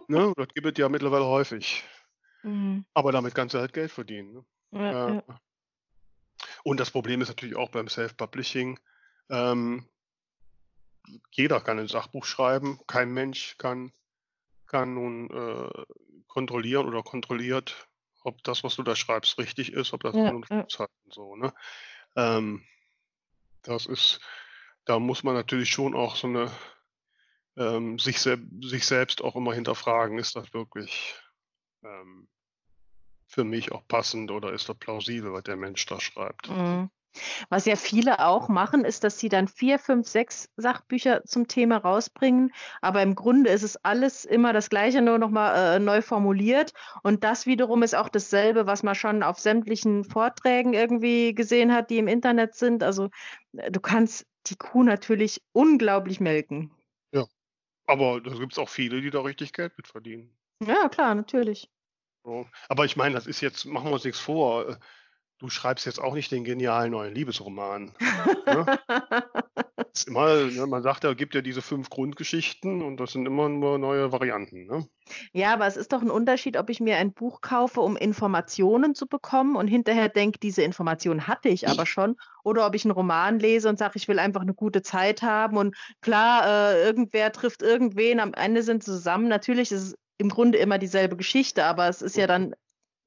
Ne? 0.07 0.33
Das 0.35 0.47
gibt 0.49 0.67
es 0.67 0.77
ja 0.77 0.89
mittlerweile 0.89 1.25
häufig. 1.25 1.83
Mhm. 2.43 2.85
Aber 2.93 3.11
damit 3.11 3.35
kannst 3.35 3.55
du 3.55 3.59
halt 3.59 3.73
Geld 3.73 3.91
verdienen. 3.91 4.33
Ne? 4.33 4.45
Ja, 4.71 5.09
Äh, 5.09 5.15
ja. 5.15 5.41
Und 6.63 6.79
das 6.79 6.91
Problem 6.91 7.21
ist 7.21 7.29
natürlich 7.29 7.55
auch 7.55 7.69
beim 7.69 7.87
Self-Publishing, 7.87 8.79
ähm, 9.29 9.87
jeder 11.31 11.61
kann 11.61 11.79
ein 11.79 11.87
Sachbuch 11.87 12.25
schreiben, 12.25 12.79
kein 12.87 13.11
Mensch 13.11 13.57
kann, 13.57 13.91
kann 14.65 14.93
nun 14.93 15.29
äh, 15.31 15.85
kontrollieren 16.27 16.87
oder 16.87 17.03
kontrolliert, 17.03 17.87
ob 18.23 18.43
das, 18.43 18.63
was 18.63 18.75
du 18.75 18.83
da 18.83 18.95
schreibst, 18.95 19.37
richtig 19.37 19.71
ist, 19.71 19.93
ob 19.93 20.03
das 20.03 20.15
Ja, 20.15 20.29
und 20.29 20.49
ja. 20.49 20.67
Hat 20.77 20.91
und 21.05 21.13
so. 21.13 21.35
Ne? 21.35 21.53
Ähm, 22.15 22.63
das 23.63 23.85
ist, 23.85 24.19
da 24.85 24.99
muss 24.99 25.23
man 25.23 25.33
natürlich 25.33 25.69
schon 25.69 25.95
auch 25.95 26.15
so 26.15 26.27
eine 26.27 26.51
ähm, 27.57 27.99
sich, 27.99 28.21
sel 28.21 28.47
sich 28.61 28.85
selbst 28.85 29.21
auch 29.23 29.35
immer 29.35 29.53
hinterfragen, 29.53 30.19
ist 30.19 30.35
das 30.35 30.53
wirklich 30.53 31.19
ähm, 31.83 32.27
für 33.27 33.43
mich 33.43 33.71
auch 33.71 33.87
passend 33.87 34.31
oder 34.31 34.53
ist 34.53 34.69
das 34.69 34.77
plausibel, 34.77 35.33
was 35.33 35.43
der 35.43 35.57
Mensch 35.57 35.85
da 35.85 35.99
schreibt? 35.99 36.49
Mhm. 36.49 36.89
Was 37.49 37.65
ja 37.65 37.75
viele 37.75 38.19
auch 38.19 38.47
machen, 38.47 38.85
ist, 38.85 39.03
dass 39.03 39.19
sie 39.19 39.29
dann 39.29 39.47
vier, 39.47 39.79
fünf, 39.79 40.07
sechs 40.07 40.49
Sachbücher 40.55 41.23
zum 41.23 41.47
Thema 41.47 41.77
rausbringen. 41.77 42.53
Aber 42.81 43.01
im 43.01 43.15
Grunde 43.15 43.49
ist 43.49 43.63
es 43.63 43.77
alles 43.77 44.23
immer 44.23 44.53
das 44.53 44.69
Gleiche, 44.69 45.01
nur 45.01 45.17
nochmal 45.17 45.77
äh, 45.77 45.79
neu 45.79 46.03
formuliert. 46.03 46.73
Und 47.01 47.23
das 47.23 47.47
wiederum 47.47 47.81
ist 47.81 47.95
auch 47.95 48.09
dasselbe, 48.09 48.67
was 48.67 48.83
man 48.83 48.93
schon 48.93 49.23
auf 49.23 49.39
sämtlichen 49.39 50.03
Vorträgen 50.03 50.73
irgendwie 50.73 51.33
gesehen 51.33 51.73
hat, 51.73 51.89
die 51.89 51.97
im 51.97 52.07
Internet 52.07 52.55
sind. 52.55 52.83
Also 52.83 53.09
äh, 53.53 53.71
du 53.71 53.79
kannst 53.79 54.27
die 54.47 54.55
Kuh 54.55 54.83
natürlich 54.83 55.41
unglaublich 55.53 56.19
melken. 56.19 56.71
Aber 57.87 58.21
da 58.21 58.31
gibt 58.31 58.53
es 58.53 58.59
auch 58.59 58.69
viele, 58.69 59.01
die 59.01 59.09
da 59.09 59.21
richtig 59.21 59.53
Geld 59.53 59.75
mit 59.77 59.87
verdienen. 59.87 60.37
Ja, 60.61 60.89
klar, 60.89 61.15
natürlich. 61.15 61.71
Aber 62.67 62.85
ich 62.85 62.97
meine, 62.97 63.15
das 63.15 63.25
ist 63.25 63.41
jetzt, 63.41 63.65
machen 63.65 63.87
wir 63.87 63.93
uns 63.93 64.03
nichts 64.03 64.19
vor, 64.19 64.69
äh, 64.69 64.75
du 65.37 65.49
schreibst 65.49 65.85
jetzt 65.85 65.99
auch 65.99 66.13
nicht 66.13 66.31
den 66.31 66.43
genialen 66.43 66.91
neuen 66.91 67.15
Liebesroman. 67.15 67.95
Ne? 68.45 68.79
Ist 69.97 70.07
immer, 70.07 70.45
ne, 70.45 70.67
man 70.67 70.83
sagt 70.83 71.03
ja, 71.03 71.13
gibt 71.13 71.33
ja 71.33 71.41
diese 71.41 71.61
fünf 71.61 71.89
Grundgeschichten 71.89 72.83
und 72.83 72.97
das 72.97 73.13
sind 73.13 73.25
immer 73.25 73.49
nur 73.49 73.79
neue 73.79 74.11
Varianten. 74.11 74.67
Ne? 74.67 74.87
Ja, 75.33 75.53
aber 75.53 75.65
es 75.65 75.75
ist 75.75 75.91
doch 75.91 76.01
ein 76.01 76.11
Unterschied, 76.11 76.55
ob 76.55 76.69
ich 76.69 76.79
mir 76.79 76.97
ein 76.97 77.13
Buch 77.13 77.41
kaufe, 77.41 77.81
um 77.81 77.97
Informationen 77.97 78.93
zu 78.93 79.07
bekommen 79.07 79.55
und 79.55 79.67
hinterher 79.67 80.09
denke, 80.09 80.39
diese 80.39 80.61
Informationen 80.61 81.27
hatte 81.27 81.49
ich 81.49 81.67
aber 81.67 81.85
schon, 81.85 82.15
oder 82.43 82.67
ob 82.67 82.75
ich 82.75 82.85
einen 82.85 82.91
Roman 82.91 83.39
lese 83.39 83.69
und 83.69 83.79
sage, 83.79 83.93
ich 83.95 84.07
will 84.07 84.19
einfach 84.19 84.41
eine 84.41 84.53
gute 84.53 84.83
Zeit 84.83 85.23
haben 85.23 85.57
und 85.57 85.75
klar, 86.01 86.45
äh, 86.45 86.83
irgendwer 86.83 87.31
trifft 87.31 87.63
irgendwen, 87.63 88.19
am 88.19 88.33
Ende 88.33 88.61
sind 88.61 88.83
sie 88.83 88.91
zusammen. 88.91 89.27
Natürlich 89.27 89.71
ist 89.71 89.81
es 89.81 89.95
im 90.19 90.29
Grunde 90.29 90.59
immer 90.59 90.77
dieselbe 90.77 91.17
Geschichte, 91.17 91.65
aber 91.65 91.89
es 91.89 92.01
ist 92.01 92.17
ja 92.17 92.27
dann, 92.27 92.53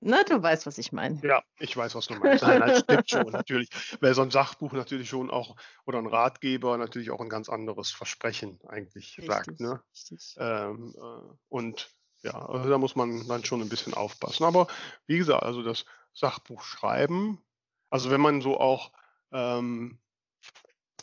ne, 0.01 0.25
du 0.29 0.43
weißt, 0.43 0.67
was 0.67 0.79
ich 0.79 0.93
meine. 0.93 1.21
Ja, 1.23 1.43
ich 1.59 1.77
weiß, 1.77 1.95
was 1.95 2.07
du 2.07 2.15
meinst. 2.15 2.43
Nein, 2.43 2.61
das 2.61 2.81
stimmt 2.81 3.11
schon, 3.11 3.27
natürlich. 3.33 3.69
Weil 4.01 4.15
so 4.15 4.23
ein 4.23 4.31
Sachbuch 4.31 4.73
natürlich 4.73 5.09
schon 5.09 5.31
auch, 5.31 5.57
oder 5.87 5.99
ein 5.99 6.07
Ratgeber 6.07 6.77
natürlich 6.79 7.11
auch 7.11 7.21
ein 7.21 7.29
ganz 7.29 7.49
anderes 7.49 7.91
Versprechen 7.91 8.59
eigentlich 8.69 9.21
sagt. 9.25 9.61
Ne? 9.61 9.81
richtig. 9.93 10.37
Ähm, 10.39 10.95
äh, 10.97 11.35
und 11.49 11.91
ja, 12.23 12.33
also 12.33 12.69
da 12.69 12.79
muss 12.79 12.97
man 12.97 13.27
dann 13.29 13.45
schon 13.45 13.61
ein 13.63 13.69
bisschen 13.69 13.95
aufpassen. 13.95 14.45
Aber 14.45 14.67
wie 15.07 15.19
gesagt, 15.19 15.43
also 15.43 15.63
das 15.63 15.85
Sachbuch 16.13 16.63
schreiben, 16.63 17.43
also 17.89 18.11
wenn 18.11 18.21
man 18.21 18.41
so 18.41 18.59
auch 18.59 18.93
ähm, 19.33 19.99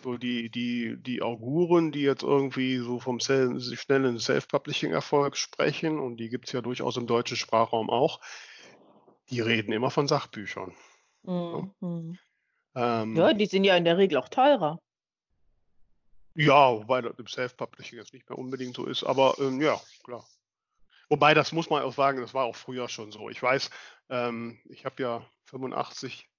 so 0.03 0.17
die, 0.17 0.49
die, 0.49 0.95
die 0.97 1.21
Auguren, 1.21 1.91
die 1.91 2.01
jetzt 2.01 2.23
irgendwie 2.23 2.77
so 2.77 2.99
vom 2.99 3.19
schnellen 3.19 4.19
Self-Publishing-Erfolg 4.19 5.35
sprechen, 5.35 5.99
und 5.99 6.17
die 6.17 6.29
gibt 6.29 6.47
es 6.47 6.53
ja 6.53 6.61
durchaus 6.61 6.97
im 6.97 7.07
deutschen 7.07 7.37
Sprachraum 7.37 7.89
auch, 7.89 8.21
die 9.30 9.41
reden 9.41 9.71
immer 9.73 9.91
von 9.91 10.07
Sachbüchern. 10.07 10.73
Mhm. 11.23 11.73
Mhm. 11.80 12.19
Ähm, 12.75 13.15
Ja, 13.15 13.34
die 13.34 13.45
sind 13.45 13.63
ja 13.63 13.75
in 13.75 13.86
der 13.86 13.97
Regel 13.97 14.17
auch 14.17 14.30
teurer. 14.30 14.80
Ja, 16.36 16.71
wobei 16.71 17.01
das 17.01 17.17
im 17.17 17.28
Self-Publishing 17.28 17.97
jetzt 17.97 18.13
nicht 18.13 18.30
mehr 18.30 18.38
unbedingt 18.38 18.75
so 18.75 18.86
ist, 18.86 19.03
aber 19.03 19.36
ähm, 19.39 19.59
ja, 19.59 19.82
klar. 20.03 20.23
Wobei, 21.09 21.34
das 21.34 21.51
muss 21.51 21.69
man 21.69 21.84
auch 21.84 21.93
sagen, 21.93 22.19
das 22.21 22.34
war 22.34 22.45
auch 22.45 22.55
früher 22.55 22.89
schon 22.89 23.11
so. 23.11 23.30
Ich 23.30 23.41
weiß, 23.41 23.69
ähm, 24.09 24.59
ich 24.65 24.86
habe 24.86 25.01
ja 25.01 25.25
85 25.45 26.30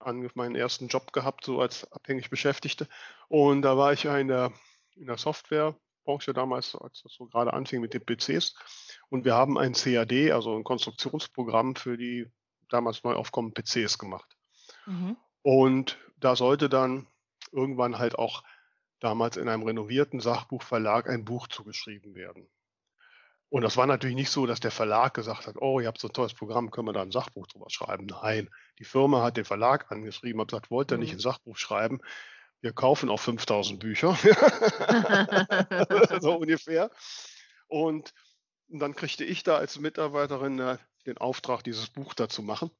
ange- 0.00 0.30
meinen 0.34 0.56
ersten 0.56 0.88
Job 0.88 1.12
gehabt, 1.12 1.44
so 1.44 1.60
als 1.60 1.90
abhängig 1.92 2.28
Beschäftigte. 2.28 2.86
Und 3.28 3.62
da 3.62 3.78
war 3.78 3.92
ich 3.92 4.02
ja 4.02 4.18
in 4.18 4.28
der, 4.28 4.52
in 4.96 5.06
der 5.06 5.16
Softwarebranche 5.16 6.32
damals, 6.34 6.74
als 6.74 7.02
das 7.02 7.14
so 7.14 7.26
gerade 7.26 7.52
anfing 7.52 7.80
mit 7.80 7.94
den 7.94 8.04
PCs. 8.04 8.89
Und 9.10 9.24
wir 9.24 9.34
haben 9.34 9.58
ein 9.58 9.74
CAD, 9.74 10.30
also 10.32 10.56
ein 10.56 10.64
Konstruktionsprogramm 10.64 11.76
für 11.76 11.96
die 11.96 12.30
damals 12.68 13.02
neu 13.04 13.14
aufkommenden 13.14 13.62
PCs 13.64 13.98
gemacht. 13.98 14.36
Mhm. 14.86 15.16
Und 15.42 15.98
da 16.16 16.36
sollte 16.36 16.68
dann 16.68 17.06
irgendwann 17.52 17.98
halt 17.98 18.14
auch 18.16 18.44
damals 19.00 19.36
in 19.36 19.48
einem 19.48 19.64
renovierten 19.64 20.20
Sachbuchverlag 20.20 21.08
ein 21.08 21.24
Buch 21.24 21.48
zugeschrieben 21.48 22.14
werden. 22.14 22.48
Und 23.48 23.62
das 23.62 23.76
war 23.76 23.86
natürlich 23.86 24.14
nicht 24.14 24.30
so, 24.30 24.46
dass 24.46 24.60
der 24.60 24.70
Verlag 24.70 25.14
gesagt 25.14 25.48
hat, 25.48 25.56
oh, 25.58 25.80
ihr 25.80 25.88
habt 25.88 25.98
so 25.98 26.06
ein 26.06 26.12
tolles 26.12 26.34
Programm, 26.34 26.70
können 26.70 26.86
wir 26.86 26.92
da 26.92 27.02
ein 27.02 27.10
Sachbuch 27.10 27.48
drüber 27.48 27.68
schreiben. 27.68 28.06
Nein, 28.06 28.48
die 28.78 28.84
Firma 28.84 29.22
hat 29.24 29.36
den 29.36 29.44
Verlag 29.44 29.90
angeschrieben, 29.90 30.40
hat 30.40 30.48
gesagt, 30.48 30.70
wollt 30.70 30.92
ihr 30.92 30.98
nicht 30.98 31.10
Mhm. 31.10 31.16
ein 31.16 31.20
Sachbuch 31.20 31.56
schreiben? 31.56 32.00
Wir 32.60 32.72
kaufen 32.72 33.08
auch 33.08 33.18
5000 33.18 33.80
Bücher, 33.80 34.16
so 36.20 36.36
ungefähr. 36.36 36.90
Und 37.66 38.12
dann 38.78 38.94
kriegte 38.94 39.24
ich 39.24 39.42
da 39.42 39.56
als 39.56 39.78
Mitarbeiterin 39.78 40.58
äh, 40.60 40.78
den 41.06 41.18
Auftrag, 41.18 41.62
dieses 41.64 41.88
Buch 41.88 42.14
da 42.14 42.28
zu 42.28 42.42
machen. 42.42 42.70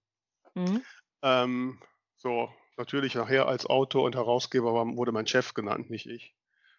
Mhm. 0.54 0.82
Ähm, 1.22 1.82
so, 2.16 2.52
natürlich 2.76 3.14
nachher 3.14 3.46
als 3.46 3.66
Autor 3.66 4.04
und 4.04 4.14
Herausgeber 4.14 4.72
war, 4.72 4.86
wurde 4.96 5.12
mein 5.12 5.26
Chef 5.26 5.54
genannt, 5.54 5.90
nicht 5.90 6.06
ich. 6.06 6.34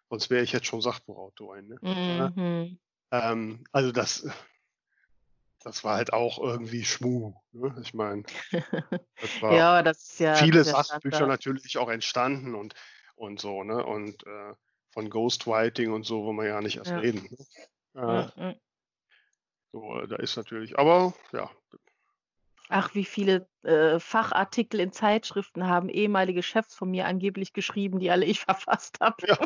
Sonst 0.09 0.29
wäre 0.29 0.43
ich 0.43 0.51
jetzt 0.51 0.67
schon 0.67 0.81
Sachbuchautor. 0.81 1.61
Ne? 1.61 1.77
Mhm. 1.81 2.79
Ähm, 3.11 3.63
also 3.71 3.91
das, 3.91 4.27
das 5.59 5.83
war 5.83 5.95
halt 5.95 6.13
auch 6.13 6.39
irgendwie 6.39 6.83
Schmu. 6.85 7.33
Ne? 7.51 7.75
Ich 7.81 7.93
meine, 7.93 8.23
das 8.51 8.51
war 9.41 9.53
Ja, 9.55 9.83
das 9.83 10.03
ist 10.03 10.19
ja 10.19 10.35
viele 10.35 10.57
ja 10.59 10.63
Sachbücher 10.63 11.17
Standard. 11.17 11.29
natürlich 11.29 11.77
auch 11.77 11.89
entstanden 11.89 12.55
und, 12.55 12.73
und 13.15 13.39
so, 13.39 13.63
ne? 13.63 13.85
Und 13.85 14.25
äh, 14.25 14.53
von 14.91 15.09
Ghostwriting 15.09 15.91
und 15.93 16.03
so, 16.03 16.23
wo 16.25 16.33
man 16.33 16.45
ja 16.45 16.61
nicht 16.61 16.77
erst 16.77 16.91
Ja. 16.91 16.99
reden. 16.99 17.27
Ne? 17.29 17.45
Äh, 17.93 17.99
Ja, 17.99 18.33
ja. 18.37 18.55
So, 19.71 19.99
äh, 19.99 20.07
da 20.07 20.15
ist 20.17 20.35
natürlich, 20.37 20.77
aber 20.77 21.13
ja, 21.31 21.49
Ach, 22.73 22.95
wie 22.95 23.03
viele 23.03 23.49
äh, 23.63 23.99
Fachartikel 23.99 24.79
in 24.79 24.93
Zeitschriften 24.93 25.67
haben 25.67 25.89
ehemalige 25.89 26.41
Chefs 26.41 26.73
von 26.73 26.89
mir 26.89 27.05
angeblich 27.05 27.51
geschrieben, 27.51 27.99
die 27.99 28.09
alle 28.09 28.25
ich 28.25 28.39
verfasst 28.45 29.01
habe. 29.01 29.27
Ja. 29.27 29.37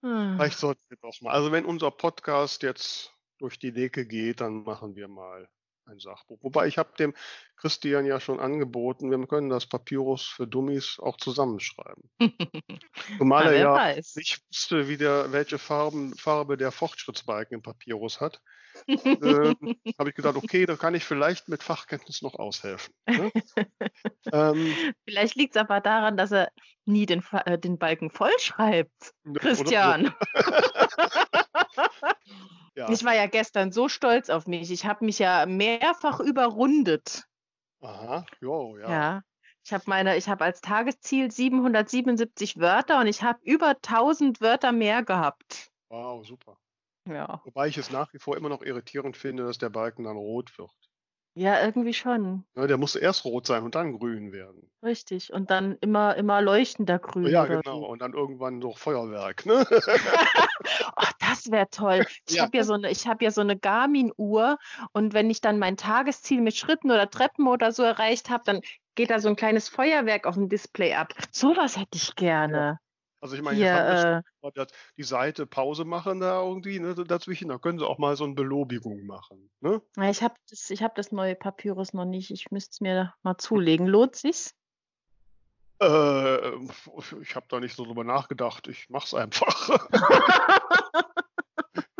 Hm. 0.00 0.36
Vielleicht 0.36 0.58
sollten 0.58 0.84
wir 0.88 0.96
doch 0.98 1.20
mal. 1.22 1.32
Also 1.32 1.50
wenn 1.50 1.64
unser 1.64 1.90
Podcast 1.90 2.62
jetzt 2.62 3.12
durch 3.38 3.58
die 3.58 3.72
Decke 3.72 4.06
geht, 4.06 4.40
dann 4.40 4.62
machen 4.62 4.94
wir 4.94 5.08
mal 5.08 5.48
ein 5.86 5.98
Sachbuch. 5.98 6.38
Wobei 6.42 6.66
ich 6.66 6.78
habe 6.78 6.90
dem 6.98 7.14
Christian 7.56 8.04
ja 8.06 8.20
schon 8.20 8.40
angeboten, 8.40 9.10
wir 9.10 9.26
können 9.26 9.48
das 9.48 9.66
Papyrus 9.66 10.26
für 10.26 10.46
Dummies 10.46 10.98
auch 11.00 11.16
zusammenschreiben. 11.16 12.10
Zumal 13.18 13.46
er 13.46 13.58
ja 13.58 13.74
weiß. 13.74 14.16
nicht 14.16 14.42
wusste, 14.48 14.88
wie 14.88 14.96
der, 14.96 15.32
welche 15.32 15.58
Farben, 15.58 16.14
Farbe 16.16 16.56
der 16.56 16.72
Fortschrittsbalken 16.72 17.56
im 17.56 17.62
Papyrus 17.62 18.20
hat. 18.20 18.40
ähm, 18.88 19.56
habe 19.98 20.10
ich 20.10 20.14
gedacht, 20.14 20.36
okay, 20.36 20.66
da 20.66 20.76
kann 20.76 20.94
ich 20.94 21.04
vielleicht 21.04 21.48
mit 21.48 21.62
Fachkenntnis 21.62 22.20
noch 22.20 22.34
aushelfen. 22.34 22.92
Ne? 23.08 23.32
ähm, 24.32 24.74
Vielleicht 25.04 25.34
liegt 25.34 25.56
es 25.56 25.60
aber 25.60 25.80
daran, 25.80 26.18
dass 26.18 26.30
er 26.30 26.50
nie 26.84 27.06
den, 27.06 27.24
äh, 27.46 27.58
den 27.58 27.78
Balken 27.78 28.10
vollschreibt. 28.10 29.14
Christian. 29.34 30.14
Ja. 32.76 32.90
Ich 32.90 33.04
war 33.04 33.14
ja 33.14 33.26
gestern 33.26 33.72
so 33.72 33.88
stolz 33.88 34.28
auf 34.28 34.46
mich. 34.46 34.70
Ich 34.70 34.84
habe 34.84 35.04
mich 35.04 35.18
ja 35.18 35.46
mehrfach 35.46 36.20
überrundet. 36.20 37.24
Aha, 37.80 38.26
jo, 38.40 38.76
ja. 38.76 38.90
Ja. 38.90 39.22
Ich 39.64 39.72
habe 39.72 39.84
meine, 39.86 40.16
ich 40.16 40.28
habe 40.28 40.44
als 40.44 40.60
Tagesziel 40.60 41.30
777 41.30 42.60
Wörter 42.60 43.00
und 43.00 43.06
ich 43.06 43.22
habe 43.22 43.40
über 43.42 43.70
1000 43.70 44.40
Wörter 44.40 44.72
mehr 44.72 45.02
gehabt. 45.02 45.70
Wow, 45.88 46.24
super. 46.24 46.58
Ja. 47.08 47.40
Wobei 47.44 47.68
ich 47.68 47.78
es 47.78 47.90
nach 47.90 48.12
wie 48.12 48.18
vor 48.18 48.36
immer 48.36 48.48
noch 48.48 48.62
irritierend 48.62 49.16
finde, 49.16 49.44
dass 49.44 49.58
der 49.58 49.70
Balken 49.70 50.04
dann 50.04 50.16
rot 50.16 50.56
wird. 50.58 50.70
Ja, 51.38 51.62
irgendwie 51.62 51.92
schon. 51.92 52.46
Ja, 52.54 52.66
der 52.66 52.78
muss 52.78 52.96
erst 52.96 53.26
rot 53.26 53.46
sein 53.46 53.62
und 53.62 53.74
dann 53.74 53.98
grün 53.98 54.32
werden. 54.32 54.70
Richtig. 54.82 55.32
Und 55.32 55.50
dann 55.50 55.76
immer, 55.82 56.16
immer 56.16 56.40
leuchtender 56.40 56.98
grün. 56.98 57.26
ja, 57.26 57.44
genau. 57.44 57.80
So. 57.80 57.86
Und 57.86 58.00
dann 58.00 58.14
irgendwann 58.14 58.58
noch 58.58 58.78
Feuerwerk. 58.78 59.44
Ne? 59.44 59.66
Ach, 60.96 61.12
das 61.36 61.50
wäre 61.52 61.68
toll. 61.70 62.04
Ich 62.28 62.36
Ja. 62.36 62.42
habe 62.44 62.56
ja 62.56 62.64
so 62.64 62.74
eine, 62.74 62.90
ich 62.90 63.06
habe 63.06 63.24
ja 63.24 63.30
so 63.30 63.40
eine 63.40 63.56
Garmin-Uhr 63.58 64.58
und 64.92 65.14
wenn 65.14 65.30
ich 65.30 65.40
dann 65.40 65.58
mein 65.58 65.76
Tagesziel 65.76 66.40
mit 66.40 66.56
Schritten 66.56 66.90
oder 66.90 67.08
Treppen 67.08 67.46
oder 67.46 67.72
so 67.72 67.82
erreicht 67.82 68.30
habe, 68.30 68.44
dann 68.44 68.60
geht 68.94 69.10
da 69.10 69.20
so 69.20 69.28
ein 69.28 69.36
kleines 69.36 69.68
Feuerwerk 69.68 70.26
auf 70.26 70.34
dem 70.34 70.48
Display 70.48 70.94
ab. 70.94 71.12
Sowas 71.30 71.76
hätte 71.76 71.96
ich 71.96 72.14
gerne. 72.16 72.80
Also 73.20 73.34
ich 73.34 73.42
meine, 73.42 73.56
Hier, 73.56 73.66
jetzt 73.66 74.04
haben 74.04 74.24
wir 74.42 74.62
äh, 74.62 74.66
die 74.96 75.02
Seite 75.02 75.46
Pause 75.46 75.84
machen 75.84 76.20
da 76.20 76.40
irgendwie 76.42 76.78
ne, 76.78 76.94
dazwischen. 76.94 77.48
Da 77.48 77.58
können 77.58 77.78
sie 77.78 77.86
auch 77.86 77.98
mal 77.98 78.16
so 78.16 78.24
eine 78.24 78.34
Belobigung 78.34 79.04
machen. 79.06 79.50
Ne? 79.60 79.80
Ja, 79.96 80.10
Ich 80.10 80.22
habe 80.22 80.34
das, 80.50 80.70
ich 80.70 80.82
hab 80.82 80.94
das 80.94 81.12
neue 81.12 81.34
Papyrus 81.34 81.92
noch 81.92 82.04
nicht. 82.04 82.30
Ich 82.30 82.50
müsste 82.50 82.70
es 82.72 82.80
mir 82.80 83.14
mal 83.22 83.36
zulegen. 83.38 83.86
Lohnt 83.86 84.16
sich's? 84.16 84.54
Äh, 85.80 86.50
ich 87.20 87.34
habe 87.34 87.46
da 87.48 87.60
nicht 87.60 87.74
so 87.74 87.84
drüber 87.84 88.04
nachgedacht. 88.04 88.68
Ich 88.68 88.88
mache 88.88 89.06
es 89.06 89.14
einfach. 89.14 89.88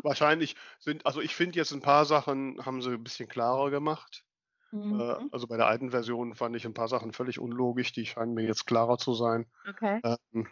Wahrscheinlich 0.07 0.55
sind, 0.79 1.05
also 1.05 1.21
ich 1.21 1.35
finde 1.35 1.59
jetzt 1.59 1.73
ein 1.73 1.83
paar 1.83 2.05
Sachen 2.05 2.65
haben 2.65 2.81
sie 2.81 2.93
ein 2.93 3.03
bisschen 3.03 3.29
klarer 3.29 3.71
gemacht. 3.71 4.25
Äh, 4.73 4.77
Mhm. 4.77 5.31
also 5.33 5.47
bei 5.47 5.57
der 5.57 5.67
alten 5.67 5.91
Version 5.91 6.35
fand 6.35 6.55
ich 6.55 6.65
ein 6.65 6.75
paar 6.75 6.89
Sachen 6.89 7.13
völlig 7.13 7.41
unlogisch. 7.41 7.93
Die 7.93 8.07
scheinen 8.07 8.35
mir 8.35 8.45
jetzt 8.45 8.67
klarer 8.67 8.99
zu 8.99 9.15
sein. 9.15 9.47
Okay. 9.69 10.01
Ähm, 10.05 10.47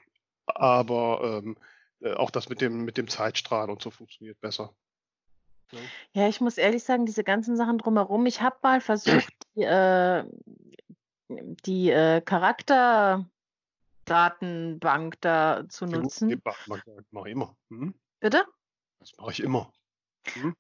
aber 0.47 1.43
ähm, 1.45 1.57
äh, 2.01 2.15
auch 2.15 2.31
das 2.31 2.49
mit 2.49 2.61
dem, 2.61 2.85
mit 2.85 2.97
dem 2.97 3.07
Zeitstrahl 3.07 3.71
und 3.71 3.81
so 3.81 3.91
funktioniert 3.91 4.41
besser. 4.41 4.75
Ne? 5.73 5.79
Ja, 6.15 6.29
ich 6.29 6.41
muss 6.41 6.59
ehrlich 6.59 6.83
sagen, 6.83 7.07
diese 7.07 7.23
ganzen 7.23 7.57
Sachen 7.57 7.79
drumherum, 7.79 8.27
ich 8.27 8.41
habe 8.41 8.57
mal 8.63 8.81
versucht, 8.81 9.33
die, 9.55 9.63
äh, 9.63 10.25
die 11.29 11.91
äh, 11.91 12.21
Charakterdatenbank 12.21 15.21
da 15.21 15.65
zu 15.69 15.87
nutzen. 15.87 16.29
die 16.29 16.41
mache 16.43 16.83
mach, 17.11 17.27
ich 17.27 17.33
immer. 17.33 17.57
Mhm. 17.69 17.95
Bitte? 18.21 18.45
Das 19.05 19.19
mache 19.19 19.33
ich 19.33 19.41
immer. 19.41 19.71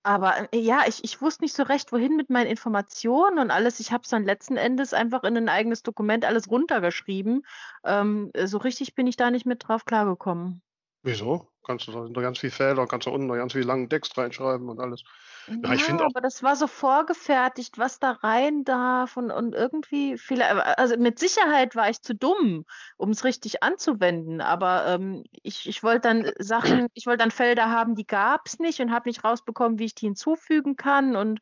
Aber 0.03 0.53
äh, 0.53 0.59
ja, 0.59 0.83
ich, 0.87 1.03
ich 1.03 1.23
wusste 1.23 1.45
nicht 1.45 1.55
so 1.55 1.63
recht, 1.63 1.93
wohin 1.93 2.17
mit 2.17 2.29
meinen 2.29 2.49
Informationen 2.49 3.39
und 3.39 3.51
alles. 3.51 3.81
Ich 3.81 3.91
habe 3.91 4.03
es 4.03 4.11
dann 4.11 4.25
letzten 4.25 4.59
Endes 4.59 4.93
einfach 4.93 5.25
in 5.25 5.37
ein 5.39 5.49
eigenes 5.49 5.83
Dokument 5.83 6.27
alles 6.27 6.51
runtergeschrieben. 6.51 7.47
Ähm, 7.85 8.31
äh, 8.35 8.47
so 8.47 8.59
richtig 8.59 8.95
bin 8.95 9.07
ich 9.07 9.17
da 9.17 9.31
nicht 9.31 9.47
mit 9.47 9.67
drauf 9.67 9.87
klargekommen. 9.87 10.63
Wieso? 11.03 11.49
Kannst 11.65 11.89
du 11.89 12.09
da 12.09 12.21
ganz 12.21 12.39
viel 12.39 12.51
Felder, 12.51 12.87
kannst 12.87 13.07
du 13.07 13.11
unten 13.11 13.27
noch 13.27 13.37
ganz 13.37 13.55
viel 13.55 13.65
langen 13.65 13.89
Text 13.89 14.17
reinschreiben 14.19 14.69
und 14.69 14.81
alles. 14.81 15.05
Ja, 15.47 15.75
ich 15.75 15.83
finde 15.85 16.05
auch- 16.05 16.11
aber 16.11 16.21
das 16.21 16.43
war 16.43 16.57
so 16.57 16.67
vorgefertigt, 16.67 17.79
was 17.79 17.99
da 17.99 18.13
rein 18.13 18.65
darf 18.65 19.17
und, 19.17 19.31
und 19.31 19.55
irgendwie 19.55 20.17
vielleicht, 20.17 20.51
also 20.79 20.97
mit 20.97 21.19
Sicherheit 21.19 21.75
war 21.77 21.91
ich 21.91 22.01
zu 22.01 22.15
dumm, 22.15 22.65
um 22.97 23.11
es 23.11 23.25
richtig 23.25 23.63
anzuwenden, 23.63 24.41
aber 24.41 24.87
ähm, 24.87 25.25
ich, 25.43 25.69
ich 25.69 25.83
wollte 25.83 26.01
dann 26.09 26.31
Sachen, 26.39 26.87
ich 26.95 27.07
wollte 27.07 27.19
dann 27.19 27.31
Felder 27.31 27.71
haben, 27.71 27.95
die 27.95 28.07
gab 28.07 28.47
es 28.47 28.59
nicht 28.59 28.81
und 28.81 28.91
habe 28.93 29.09
nicht 29.09 29.25
rausbekommen, 29.25 29.79
wie 29.79 29.85
ich 29.85 29.95
die 29.95 30.07
hinzufügen 30.07 30.77
kann 30.77 31.17
und 31.17 31.41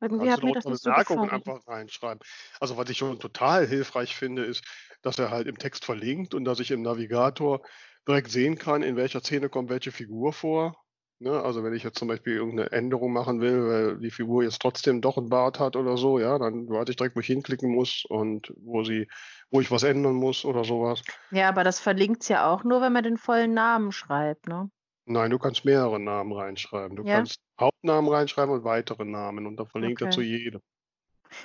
irgendwie 0.00 0.30
hat 0.32 0.42
mir 0.42 0.52
das 0.52 0.66
nicht 0.66 0.82
so 0.82 0.90
gefallen. 0.90 1.30
einfach 1.30 1.66
reinschreiben. 1.66 2.20
Also 2.60 2.76
was 2.76 2.88
ich 2.90 2.98
schon 2.98 3.18
total 3.18 3.66
hilfreich 3.66 4.14
finde, 4.14 4.44
ist, 4.44 4.64
dass 5.02 5.18
er 5.18 5.30
halt 5.30 5.46
im 5.46 5.58
Text 5.58 5.84
verlinkt 5.84 6.34
und 6.34 6.44
dass 6.44 6.60
ich 6.60 6.70
im 6.70 6.82
Navigator 6.82 7.60
direkt 8.06 8.30
sehen 8.30 8.56
kann, 8.58 8.82
in 8.82 8.96
welcher 8.96 9.20
Szene 9.20 9.48
kommt 9.48 9.70
welche 9.70 9.92
Figur 9.92 10.32
vor. 10.32 10.74
Ne? 11.20 11.32
Also 11.42 11.64
wenn 11.64 11.74
ich 11.74 11.82
jetzt 11.82 11.98
zum 11.98 12.08
Beispiel 12.08 12.34
irgendeine 12.34 12.70
Änderung 12.70 13.12
machen 13.12 13.40
will, 13.40 13.68
weil 13.68 13.98
die 13.98 14.10
Figur 14.10 14.44
jetzt 14.44 14.60
trotzdem 14.62 15.00
doch 15.00 15.18
einen 15.18 15.28
Bart 15.28 15.58
hat 15.58 15.74
oder 15.74 15.96
so, 15.96 16.18
ja, 16.18 16.38
dann 16.38 16.68
weiß 16.68 16.88
ich 16.88 16.96
direkt, 16.96 17.16
wo 17.16 17.20
ich 17.20 17.26
hinklicken 17.26 17.74
muss 17.74 18.04
und 18.08 18.52
wo 18.56 18.84
sie, 18.84 19.08
wo 19.50 19.60
ich 19.60 19.70
was 19.70 19.82
ändern 19.82 20.14
muss 20.14 20.44
oder 20.44 20.64
sowas. 20.64 21.02
Ja, 21.30 21.48
aber 21.48 21.64
das 21.64 21.80
verlinkt 21.80 22.22
es 22.22 22.28
ja 22.28 22.48
auch 22.48 22.62
nur, 22.62 22.80
wenn 22.80 22.92
man 22.92 23.02
den 23.02 23.16
vollen 23.16 23.52
Namen 23.52 23.90
schreibt, 23.90 24.46
ne? 24.46 24.70
Nein, 25.06 25.30
du 25.30 25.38
kannst 25.38 25.64
mehrere 25.64 25.98
Namen 25.98 26.32
reinschreiben. 26.32 26.96
Du 26.96 27.04
Ja? 27.04 27.14
kannst 27.14 27.40
Hauptnamen 27.58 28.10
reinschreiben 28.12 28.54
und 28.54 28.64
weitere 28.64 29.04
Namen 29.04 29.46
und 29.46 29.56
dann 29.56 29.66
verlinkt 29.66 30.02
er 30.02 30.06
Okay. 30.06 30.14
zu 30.14 30.20
jedem. 30.20 30.60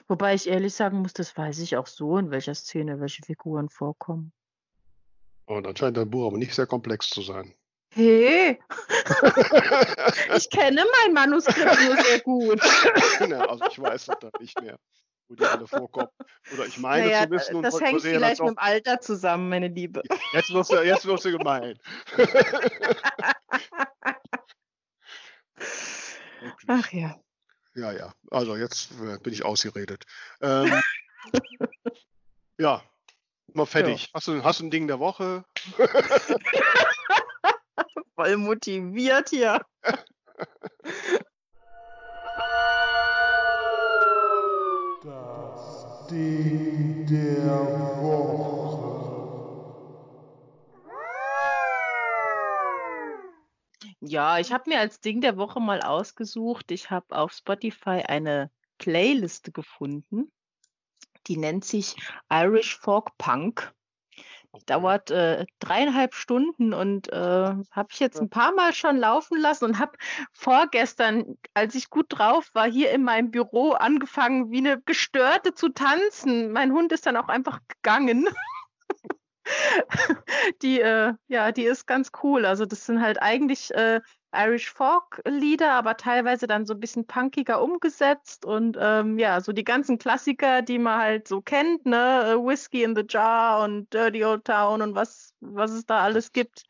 Wobei 0.08 0.34
ich 0.34 0.48
ehrlich 0.48 0.74
sagen 0.74 1.00
muss, 1.00 1.14
das 1.14 1.36
weiß 1.36 1.60
ich 1.60 1.78
auch 1.78 1.88
so, 1.88 2.18
in 2.18 2.30
welcher 2.30 2.56
Szene 2.56 3.00
welche 3.00 3.24
Figuren 3.24 3.70
vorkommen. 3.70 4.32
Und 5.46 5.66
dann 5.66 5.76
scheint 5.76 5.98
dein 5.98 6.10
Buch 6.10 6.28
aber 6.28 6.38
nicht 6.38 6.54
sehr 6.54 6.68
komplex 6.68 7.10
zu 7.10 7.22
sein. 7.22 7.54
Hey, 7.96 8.60
ich 10.36 10.50
kenne 10.50 10.84
mein 11.04 11.14
Manuskript 11.14 11.80
nur 11.86 11.96
sehr 12.04 12.20
gut. 12.22 12.60
Ja, 13.20 13.46
also 13.46 13.66
ich 13.70 13.80
weiß 13.80 14.08
es 14.08 14.16
dann 14.20 14.32
nicht 14.40 14.60
mehr, 14.60 14.80
wo 15.28 15.36
die 15.36 15.46
alle 15.46 15.68
vorkommen. 15.68 16.10
Oder 16.54 16.66
ich 16.66 16.80
meine 16.80 17.06
Naja, 17.06 17.26
zu 17.26 17.32
wissen 17.32 17.58
und 17.58 17.64
das 17.64 17.80
hängt 17.80 18.02
vielleicht 18.02 18.42
mit 18.42 18.50
dem 18.50 18.58
Alter 18.58 19.00
zusammen, 19.00 19.50
meine 19.50 19.68
Liebe. 19.68 20.02
jetzt 20.34 20.52
wirst 20.52 20.72
du, 20.72 20.82
jetzt 20.82 21.06
wirst 21.06 21.26
du 21.26 21.38
gemein. 21.38 21.78
Ach 26.68 26.92
ja. 26.92 27.16
Ja, 27.76 27.92
ja. 27.92 28.12
Also 28.32 28.56
jetzt 28.56 28.92
äh, 29.02 29.20
bin 29.20 29.34
ich 29.34 29.46
ausgeredet. 29.46 30.06
Ähm, 30.42 30.82
ja, 32.58 32.82
mal 33.54 33.68
fertig. 33.68 34.10
Hast, 34.14 34.28
du, 34.28 34.44
hast 34.44 34.60
du 34.60 34.66
ein 34.66 34.72
Ding 34.72 34.88
der 34.88 35.00
Woche? 35.00 35.46
Voll 38.16 38.38
motiviert 38.38 39.30
hier. 39.30 39.66
Das 45.04 46.08
Ding 46.10 47.06
der 47.06 48.02
Woche. 48.02 48.44
Ja, 54.06 54.38
ich 54.38 54.52
habe 54.52 54.70
mir 54.70 54.80
als 54.80 55.00
Ding 55.00 55.22
der 55.22 55.38
Woche 55.38 55.62
mal 55.62 55.82
ausgesucht. 55.82 56.72
Ich 56.72 56.92
habe 56.92 57.16
auf 57.18 57.32
Spotify 57.32 58.04
eine 58.06 58.52
Playliste 58.78 59.52
gefunden. 59.52 60.32
Die 61.28 61.38
nennt 61.38 61.64
sich 61.64 61.96
Irish 62.30 62.78
Folk 62.78 63.18
Punk. 63.18 63.74
Dauert 64.68 65.10
äh, 65.10 65.46
dreieinhalb 65.60 66.14
Stunden 66.14 66.74
und 66.74 67.12
äh, 67.12 67.16
habe 67.18 67.88
ich 67.92 68.00
jetzt 68.00 68.20
ein 68.22 68.30
paar 68.30 68.54
Mal 68.54 68.74
schon 68.74 68.98
laufen 68.98 69.40
lassen 69.40 69.66
und 69.66 69.80
habe 69.80 69.98
vorgestern, 70.32 71.38
als 71.54 71.76
ich 71.76 71.90
gut 71.90 72.06
drauf 72.10 72.50
war, 72.54 72.70
hier 72.70 72.92
in 72.92 73.04
meinem 73.04 73.32
Büro 73.32 73.72
angefangen, 73.72 74.52
wie 74.52 74.60
eine 74.60 74.80
Gestörte 74.82 75.54
zu 75.54 75.70
tanzen. 75.70 76.52
Mein 76.52 76.72
Hund 76.72 76.92
ist 76.92 77.06
dann 77.06 77.18
auch 77.18 77.30
einfach 77.30 77.60
gegangen. 77.68 78.28
die, 80.62 80.80
äh, 80.80 81.14
ja, 81.28 81.52
die 81.52 81.64
ist 81.64 81.88
ganz 81.88 82.12
cool. 82.22 82.46
Also 82.46 82.66
das 82.66 82.86
sind 82.86 83.02
halt 83.02 83.22
eigentlich 83.22 83.74
äh, 83.74 84.02
Irish 84.34 84.72
Folk 84.72 85.22
Lieder, 85.26 85.74
aber 85.74 85.98
teilweise 85.98 86.48
dann 86.48 86.66
so 86.66 86.74
ein 86.74 86.80
bisschen 86.80 87.06
punkiger 87.06 87.62
umgesetzt 87.62 88.46
und 88.46 88.78
ähm, 88.80 89.20
ja, 89.20 89.42
so 89.42 89.52
die 89.52 89.64
ganzen 89.64 89.98
Klassiker, 89.98 90.62
die 90.62 90.80
man 90.80 91.00
halt 91.00 91.28
so 91.28 91.42
kennt, 91.42 91.86
ne, 91.86 92.24
Äh, 92.24 92.36
Whiskey 92.38 92.84
in 92.84 92.96
the 92.96 93.06
Jar 93.08 93.64
und 93.64 93.94
Dirty 93.94 94.24
Old 94.26 94.46
Town 94.46 94.82
und 94.82 94.96
was, 94.96 95.34
was 95.40 95.72
es 95.72 95.86
da 95.86 96.02
alles 96.02 96.32
gibt. 96.32 96.64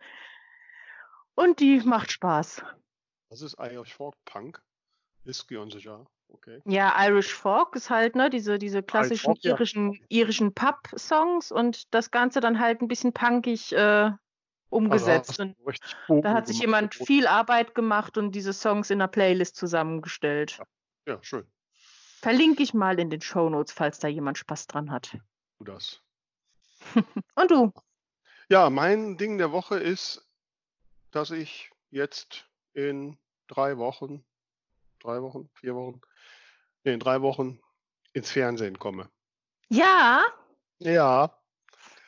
Und 1.35 1.59
die 1.59 1.81
macht 1.81 2.11
Spaß. 2.11 2.63
Das 3.29 3.41
ist 3.41 3.57
Irish 3.59 3.93
Folk 3.93 4.15
Punk. 4.25 4.61
Whisky 5.23 5.57
on 5.57 5.71
the 5.71 5.79
Jar. 5.79 6.05
Okay. 6.29 6.61
Ja, 6.65 6.93
Irish 7.07 7.33
Folk 7.33 7.75
ist 7.75 7.89
halt, 7.89 8.15
ne, 8.15 8.29
diese, 8.29 8.57
diese 8.57 8.83
klassischen 8.83 9.25
Folk, 9.25 9.43
ja. 9.43 9.51
irischen, 9.51 9.99
irischen 10.09 10.53
Pub-Songs 10.53 11.51
und 11.51 11.93
das 11.93 12.11
Ganze 12.11 12.39
dann 12.39 12.59
halt 12.59 12.81
ein 12.81 12.87
bisschen 12.87 13.13
punkig 13.13 13.71
äh, 13.73 14.11
umgesetzt. 14.73 15.39
Also 15.39 15.53
und 16.07 16.21
da 16.23 16.33
hat 16.33 16.47
sich 16.47 16.59
jemand 16.59 16.95
viel 16.95 17.27
Arbeit 17.27 17.75
gemacht 17.75 18.17
und 18.17 18.31
diese 18.31 18.53
Songs 18.53 18.89
in 18.89 19.01
einer 19.01 19.07
Playlist 19.07 19.55
zusammengestellt. 19.55 20.59
Ja, 21.07 21.19
schön. 21.21 21.45
Verlinke 22.21 22.63
ich 22.63 22.73
mal 22.73 22.99
in 22.99 23.09
den 23.09 23.21
Shownotes, 23.21 23.73
falls 23.73 23.99
da 23.99 24.07
jemand 24.07 24.37
Spaß 24.37 24.67
dran 24.67 24.91
hat. 24.91 25.17
Du 25.59 25.65
das. 25.65 26.01
Und 27.35 27.51
du? 27.51 27.73
Ja, 28.49 28.69
mein 28.69 29.17
Ding 29.17 29.37
der 29.37 29.51
Woche 29.51 29.77
ist, 29.77 30.25
dass 31.11 31.31
ich 31.31 31.69
jetzt 31.89 32.49
in 32.73 33.17
drei 33.47 33.77
Wochen, 33.77 34.25
drei 34.99 35.21
Wochen, 35.21 35.49
vier 35.53 35.75
Wochen, 35.75 36.01
nee, 36.83 36.93
in 36.93 36.99
drei 36.99 37.21
Wochen 37.21 37.59
ins 38.13 38.31
Fernsehen 38.31 38.79
komme. 38.79 39.09
Ja, 39.69 40.23
Ja, 40.79 41.37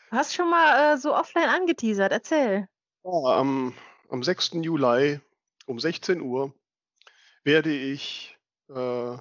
du 0.09 0.17
hast 0.17 0.33
schon 0.33 0.49
mal 0.49 0.93
äh, 0.93 0.97
so 0.97 1.15
offline 1.15 1.49
angeteasert. 1.49 2.11
Erzähl. 2.11 2.67
Ja, 3.03 3.11
am, 3.11 3.73
am 4.09 4.23
6. 4.23 4.53
Juli 4.61 5.19
um 5.65 5.79
16 5.79 6.21
Uhr 6.21 6.53
werde 7.43 7.71
ich 7.71 8.37
äh, 8.69 9.17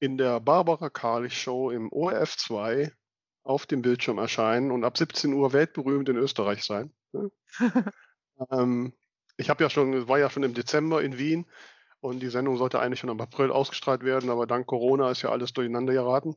in 0.00 0.18
der 0.18 0.40
Barbara 0.40 0.90
Karlich 0.90 1.40
Show 1.40 1.70
im 1.70 1.92
ORF 1.92 2.36
2 2.36 2.92
auf 3.42 3.66
dem 3.66 3.82
Bildschirm 3.82 4.18
erscheinen 4.18 4.70
und 4.70 4.84
ab 4.84 4.98
17 4.98 5.32
Uhr 5.32 5.52
weltberühmt 5.52 6.08
in 6.08 6.16
Österreich 6.16 6.64
sein. 6.64 6.92
ne? 7.12 7.30
ähm, 8.50 8.92
ich 9.36 9.50
habe 9.50 9.62
ja 9.62 9.70
schon, 9.70 10.08
war 10.08 10.18
ja 10.18 10.30
schon 10.30 10.42
im 10.42 10.54
Dezember 10.54 11.02
in 11.02 11.18
Wien 11.18 11.46
und 12.00 12.20
die 12.20 12.28
Sendung 12.28 12.56
sollte 12.56 12.80
eigentlich 12.80 13.00
schon 13.00 13.10
im 13.10 13.20
April 13.20 13.50
ausgestrahlt 13.50 14.04
werden, 14.04 14.30
aber 14.30 14.46
dank 14.46 14.66
Corona 14.66 15.10
ist 15.10 15.22
ja 15.22 15.30
alles 15.30 15.52
durcheinander 15.52 15.92
geraten. 15.92 16.36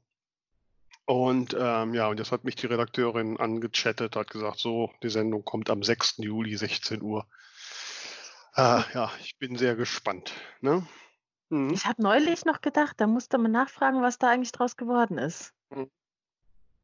Und 1.06 1.56
ähm, 1.60 1.94
ja, 1.94 2.08
und 2.08 2.20
jetzt 2.20 2.32
hat 2.32 2.44
mich 2.44 2.56
die 2.56 2.68
Redakteurin 2.68 3.38
angechattet, 3.38 4.16
hat 4.16 4.30
gesagt, 4.30 4.60
so, 4.60 4.92
die 5.04 5.10
Sendung 5.10 5.44
kommt 5.44 5.70
am 5.70 5.84
6. 5.84 6.18
Juli, 6.18 6.56
16 6.56 7.02
Uhr. 7.02 7.28
Äh, 8.56 8.82
ja, 8.94 9.12
ich 9.20 9.38
bin 9.38 9.58
sehr 9.58 9.76
gespannt. 9.76 10.34
Ne? 10.62 10.86
Mhm. 11.50 11.74
Ich 11.74 11.86
habe 11.86 12.02
neulich 12.02 12.46
noch 12.46 12.62
gedacht, 12.62 13.02
da 13.02 13.08
musste 13.08 13.38
man 13.38 13.52
nachfragen, 13.52 14.02
was 14.02 14.20
da 14.20 14.30
eigentlich 14.30 14.52
draus 14.52 14.78
geworden 14.78 15.18
ist. 15.18 15.54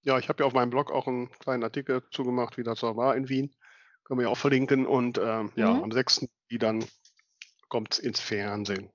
Ja, 0.01 0.17
ich 0.17 0.29
habe 0.29 0.41
ja 0.43 0.47
auf 0.47 0.53
meinem 0.53 0.69
Blog 0.69 0.91
auch 0.91 1.07
einen 1.07 1.29
kleinen 1.39 1.63
Artikel 1.63 2.01
zugemacht, 2.11 2.57
wie 2.57 2.63
das 2.63 2.79
so 2.79 2.95
war 2.95 3.15
in 3.15 3.27
Wien. 3.29 3.53
Können 4.05 4.19
wir 4.19 4.25
ja 4.27 4.29
auch 4.29 4.37
verlinken. 4.37 4.85
Und 4.85 5.17
ähm, 5.17 5.51
ja, 5.55 5.73
Mhm. 5.73 5.83
am 5.83 5.91
6. 5.91 6.27
Juli 6.49 6.59
dann 6.59 6.85
kommt 7.67 7.93
es 7.93 7.99
ins 7.99 8.19
Fernsehen. 8.19 8.89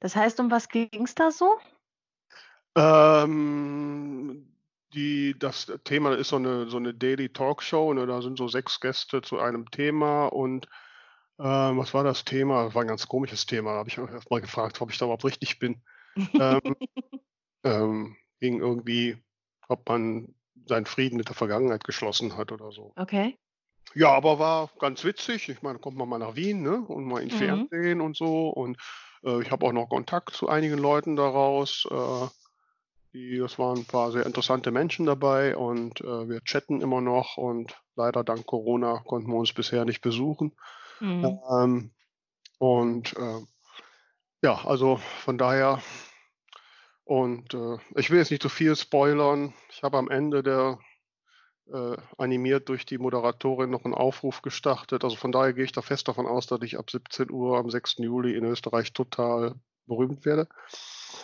Das 0.00 0.14
heißt, 0.14 0.38
um 0.40 0.50
was 0.50 0.68
ging 0.68 1.04
es 1.04 1.14
da 1.14 1.30
so? 1.30 1.58
Ähm, 2.76 4.51
die, 4.94 5.38
das 5.38 5.72
Thema 5.84 6.14
ist 6.16 6.28
so 6.28 6.36
eine, 6.36 6.68
so 6.68 6.76
eine 6.76 6.94
Daily 6.94 7.28
Talkshow. 7.32 7.92
Ne? 7.94 8.06
Da 8.06 8.22
sind 8.22 8.38
so 8.38 8.48
sechs 8.48 8.80
Gäste 8.80 9.22
zu 9.22 9.38
einem 9.38 9.70
Thema. 9.70 10.26
Und 10.26 10.66
ähm, 11.38 11.78
was 11.78 11.94
war 11.94 12.04
das 12.04 12.24
Thema? 12.24 12.64
Das 12.64 12.74
war 12.74 12.82
ein 12.82 12.88
ganz 12.88 13.08
komisches 13.08 13.46
Thema. 13.46 13.72
Da 13.72 13.78
habe 13.78 13.88
ich 13.88 13.98
mich 13.98 14.10
erst 14.10 14.30
mal 14.30 14.40
gefragt, 14.40 14.80
ob 14.80 14.90
ich 14.90 14.98
da 14.98 15.06
überhaupt 15.06 15.24
richtig 15.24 15.58
bin. 15.58 15.82
Ähm, 16.38 16.60
ähm, 17.64 18.16
ging 18.40 18.60
irgendwie, 18.60 19.16
ob 19.68 19.88
man 19.88 20.34
seinen 20.66 20.86
Frieden 20.86 21.16
mit 21.16 21.28
der 21.28 21.34
Vergangenheit 21.36 21.84
geschlossen 21.84 22.36
hat 22.36 22.52
oder 22.52 22.72
so. 22.72 22.92
Okay. 22.96 23.36
Ja, 23.94 24.10
aber 24.12 24.38
war 24.38 24.70
ganz 24.78 25.04
witzig. 25.04 25.48
Ich 25.48 25.62
meine, 25.62 25.78
kommt 25.78 25.96
man 25.96 26.08
mal 26.08 26.18
nach 26.18 26.36
Wien, 26.36 26.62
ne? 26.62 26.80
Und 26.80 27.04
mal 27.04 27.22
ins 27.22 27.34
Mhm. 27.34 27.38
Fernsehen 27.38 28.00
und 28.00 28.16
so. 28.16 28.48
Und 28.48 28.78
äh, 29.24 29.42
ich 29.42 29.50
habe 29.50 29.66
auch 29.66 29.72
noch 29.72 29.88
Kontakt 29.88 30.30
zu 30.30 30.48
einigen 30.48 30.78
Leuten 30.78 31.16
daraus. 31.16 31.86
Äh, 31.90 32.26
die, 33.12 33.38
das 33.38 33.58
waren 33.58 33.78
ein 33.78 33.84
paar 33.84 34.12
sehr 34.12 34.26
interessante 34.26 34.70
Menschen 34.70 35.06
dabei 35.06 35.56
und 35.56 36.00
äh, 36.00 36.28
wir 36.28 36.40
chatten 36.42 36.80
immer 36.80 37.00
noch 37.00 37.36
und 37.36 37.76
leider 37.94 38.24
dank 38.24 38.46
Corona 38.46 39.02
konnten 39.06 39.30
wir 39.30 39.36
uns 39.36 39.52
bisher 39.52 39.84
nicht 39.84 40.00
besuchen. 40.00 40.52
Mhm. 41.00 41.38
Ähm, 41.50 41.90
und 42.58 43.16
äh, 43.16 43.40
ja, 44.42 44.64
also 44.64 44.96
von 44.96 45.36
daher, 45.36 45.82
und 47.04 47.54
äh, 47.54 47.78
ich 47.96 48.10
will 48.10 48.18
jetzt 48.18 48.30
nicht 48.30 48.42
zu 48.42 48.48
viel 48.48 48.76
spoilern. 48.76 49.52
Ich 49.70 49.82
habe 49.82 49.98
am 49.98 50.08
Ende 50.08 50.42
der 50.42 50.78
äh, 51.72 51.96
animiert 52.18 52.68
durch 52.68 52.86
die 52.86 52.98
Moderatorin 52.98 53.70
noch 53.70 53.84
einen 53.84 53.94
Aufruf 53.94 54.42
gestartet. 54.42 55.04
Also 55.04 55.16
von 55.16 55.32
daher 55.32 55.52
gehe 55.52 55.64
ich 55.64 55.72
da 55.72 55.82
fest 55.82 56.08
davon 56.08 56.26
aus, 56.26 56.46
dass 56.46 56.62
ich 56.62 56.78
ab 56.78 56.90
17 56.90 57.30
Uhr 57.30 57.58
am 57.58 57.70
6. 57.70 57.98
Juli 57.98 58.36
in 58.36 58.44
Österreich 58.44 58.92
total 58.92 59.54
berühmt 59.86 60.24
werde. 60.24 60.48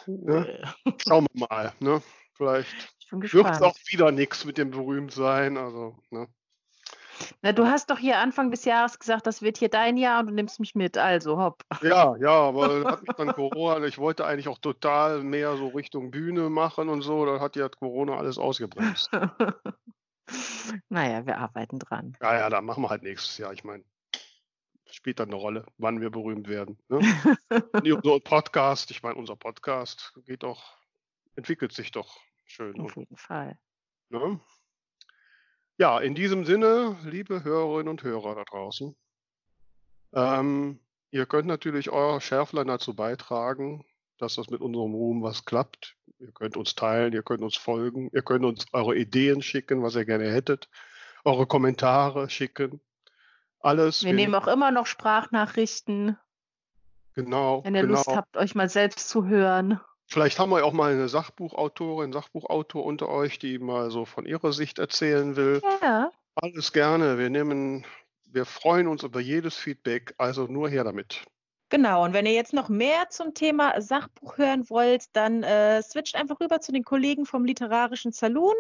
Cool. 0.09 0.63
Schauen 1.07 1.27
wir 1.33 1.47
mal. 1.49 1.73
Ne? 1.81 2.03
Vielleicht 2.35 2.95
wird 3.11 3.51
es 3.51 3.63
auch 3.63 3.77
wieder 3.91 4.11
nichts 4.11 4.45
mit 4.45 4.57
dem 4.57 4.71
Berühmtsein. 4.71 5.57
Also, 5.57 5.97
ne? 6.11 6.29
Na, 7.43 7.53
du 7.53 7.67
hast 7.67 7.91
doch 7.91 7.99
hier 7.99 8.19
Anfang 8.19 8.51
des 8.51 8.65
Jahres 8.65 8.99
gesagt, 8.99 9.27
das 9.27 9.43
wird 9.43 9.59
hier 9.59 9.69
dein 9.69 9.97
Jahr 9.97 10.21
und 10.21 10.29
du 10.29 10.35
nimmst 10.35 10.61
mich 10.61 10.75
mit. 10.75 10.97
Also 10.97 11.37
hopp. 11.37 11.63
Ja, 11.83 12.17
ja, 12.17 12.31
aber 12.31 12.85
hat 12.85 13.03
mich 13.03 13.17
dann 13.17 13.33
Corona, 13.35 13.85
ich 13.87 13.99
wollte 13.99 14.25
eigentlich 14.25 14.49
auch 14.49 14.59
total 14.59 15.23
mehr 15.23 15.57
so 15.57 15.69
Richtung 15.69 16.11
Bühne 16.11 16.49
machen 16.49 16.89
und 16.89 17.03
so, 17.03 17.27
da 17.27 17.41
hat 17.41 17.57
ja 17.57 17.69
Corona 17.69 18.17
alles 18.17 18.39
ausgebremst. 18.39 19.11
naja, 20.89 21.27
wir 21.27 21.39
arbeiten 21.39 21.79
dran. 21.79 22.17
Ja, 22.23 22.39
ja, 22.39 22.51
da 22.51 22.61
machen 22.61 22.83
wir 22.83 22.91
halt 22.91 23.03
nächstes 23.03 23.37
Jahr. 23.39 23.53
Ich 23.53 23.65
meine, 23.65 23.85
spielt 24.99 25.21
dann 25.21 25.29
eine 25.29 25.37
Rolle, 25.37 25.65
wann 25.77 26.01
wir 26.01 26.11
berühmt 26.11 26.49
werden. 26.49 26.77
Ne? 26.89 26.99
Nee, 27.85 27.93
unser 27.93 28.19
Podcast, 28.19 28.91
ich 28.91 29.05
meine, 29.05 29.15
unser 29.15 29.37
Podcast 29.37 30.13
geht 30.27 30.43
doch, 30.43 30.77
entwickelt 31.37 31.73
sich 31.73 31.93
doch 31.93 32.19
schön. 32.45 32.81
Auf 32.81 32.97
jeden 32.97 33.17
Fall. 33.17 33.57
Ne? 34.09 34.41
Ja, 35.77 36.01
in 36.01 36.17
diesem 36.17 36.45
Sinne, 36.45 36.97
liebe 37.05 37.45
Hörerinnen 37.45 37.87
und 37.87 38.03
Hörer 38.03 38.35
da 38.35 38.43
draußen, 38.43 38.97
ähm, 40.15 40.81
ihr 41.13 41.27
könnt 41.27 41.47
natürlich 41.47 41.91
euer 41.91 42.21
Schärflein 42.21 42.67
dazu 42.67 42.97
beitragen, 42.97 43.85
dass 44.19 44.35
das 44.35 44.51
mit 44.51 44.61
unserem 44.61 44.95
Ruhm 44.95 45.23
was 45.23 45.45
klappt. 45.45 45.97
Ihr 46.19 46.33
könnt 46.33 46.57
uns 46.57 46.75
teilen, 46.75 47.13
ihr 47.13 47.23
könnt 47.23 47.43
uns 47.43 47.57
folgen, 47.57 48.11
ihr 48.13 48.23
könnt 48.23 48.45
uns 48.45 48.67
eure 48.73 48.97
Ideen 48.97 49.43
schicken, 49.43 49.81
was 49.85 49.95
ihr 49.95 50.05
gerne 50.05 50.29
hättet, 50.29 50.69
eure 51.25 51.47
Kommentare 51.47 52.29
schicken. 52.29 52.81
Alles. 53.61 54.05
Wir 54.05 54.13
nehmen 54.13 54.35
auch 54.35 54.47
immer 54.47 54.71
noch 54.71 54.87
Sprachnachrichten, 54.87 56.17
genau, 57.15 57.65
wenn 57.65 57.75
ihr 57.75 57.83
genau. 57.83 57.95
Lust 57.95 58.09
habt, 58.09 58.37
euch 58.37 58.55
mal 58.55 58.69
selbst 58.69 59.09
zu 59.09 59.27
hören. 59.27 59.81
Vielleicht 60.07 60.39
haben 60.39 60.51
wir 60.51 60.65
auch 60.65 60.73
mal 60.73 60.93
eine 60.93 61.09
Sachbuchautorin, 61.09 62.13
Sachbuchautor 62.13 62.85
unter 62.85 63.09
euch, 63.09 63.39
die 63.39 63.59
mal 63.59 63.91
so 63.91 64.07
von 64.07 64.25
ihrer 64.25 64.53
Sicht 64.53 64.79
erzählen 64.79 65.37
will. 65.37 65.61
Ja. 65.83 66.11
Alles 66.35 66.73
gerne. 66.73 67.19
Wir 67.19 67.29
nehmen, 67.29 67.85
wir 68.25 68.47
freuen 68.47 68.89
uns 68.89 69.03
über 69.03 69.21
jedes 69.21 69.57
Feedback. 69.57 70.15
Also 70.17 70.47
nur 70.47 70.71
her 70.71 70.85
damit. 70.85 71.27
Genau, 71.71 72.05
und 72.05 72.15
wenn 72.15 72.25
ihr 72.25 72.33
jetzt 72.33 72.55
noch 72.55 72.71
mehr 72.71 73.11
zum 73.11 73.35
Thema 73.35 73.81
Sachbuch 73.81 74.39
hören 74.39 74.71
wollt, 74.71 75.05
dann 75.15 75.43
äh, 75.43 75.83
switcht 75.83 76.17
einfach 76.17 76.41
rüber 76.41 76.61
zu 76.61 76.73
den 76.73 76.83
Kollegen 76.83 77.27
vom 77.27 77.45
Literarischen 77.45 78.13
Saloon. 78.13 78.55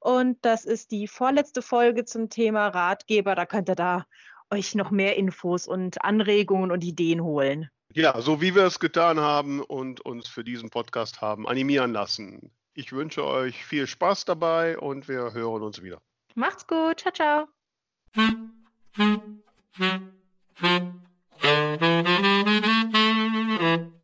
Und 0.00 0.38
das 0.42 0.64
ist 0.64 0.90
die 0.90 1.08
vorletzte 1.08 1.60
Folge 1.60 2.06
zum 2.06 2.30
Thema 2.30 2.68
Ratgeber. 2.68 3.34
Da 3.34 3.44
könnt 3.44 3.68
ihr 3.68 3.74
da 3.74 4.06
euch 4.50 4.74
noch 4.74 4.90
mehr 4.90 5.16
Infos 5.16 5.66
und 5.66 6.02
Anregungen 6.02 6.70
und 6.70 6.82
Ideen 6.84 7.22
holen. 7.22 7.68
Ja, 7.92 8.20
so 8.20 8.40
wie 8.40 8.54
wir 8.54 8.64
es 8.64 8.80
getan 8.80 9.20
haben 9.20 9.60
und 9.60 10.00
uns 10.00 10.28
für 10.28 10.44
diesen 10.44 10.70
Podcast 10.70 11.20
haben 11.20 11.46
animieren 11.46 11.92
lassen. 11.92 12.50
Ich 12.74 12.92
wünsche 12.92 13.26
euch 13.26 13.64
viel 13.64 13.86
Spaß 13.86 14.24
dabei 14.24 14.78
und 14.78 15.08
wir 15.08 15.32
hören 15.32 15.62
uns 15.62 15.82
wieder. 15.82 16.00
Macht's 16.34 16.66
gut. 16.66 17.00
Ciao, 17.00 17.12
ciao. 17.12 17.48
Müzik 21.48 23.97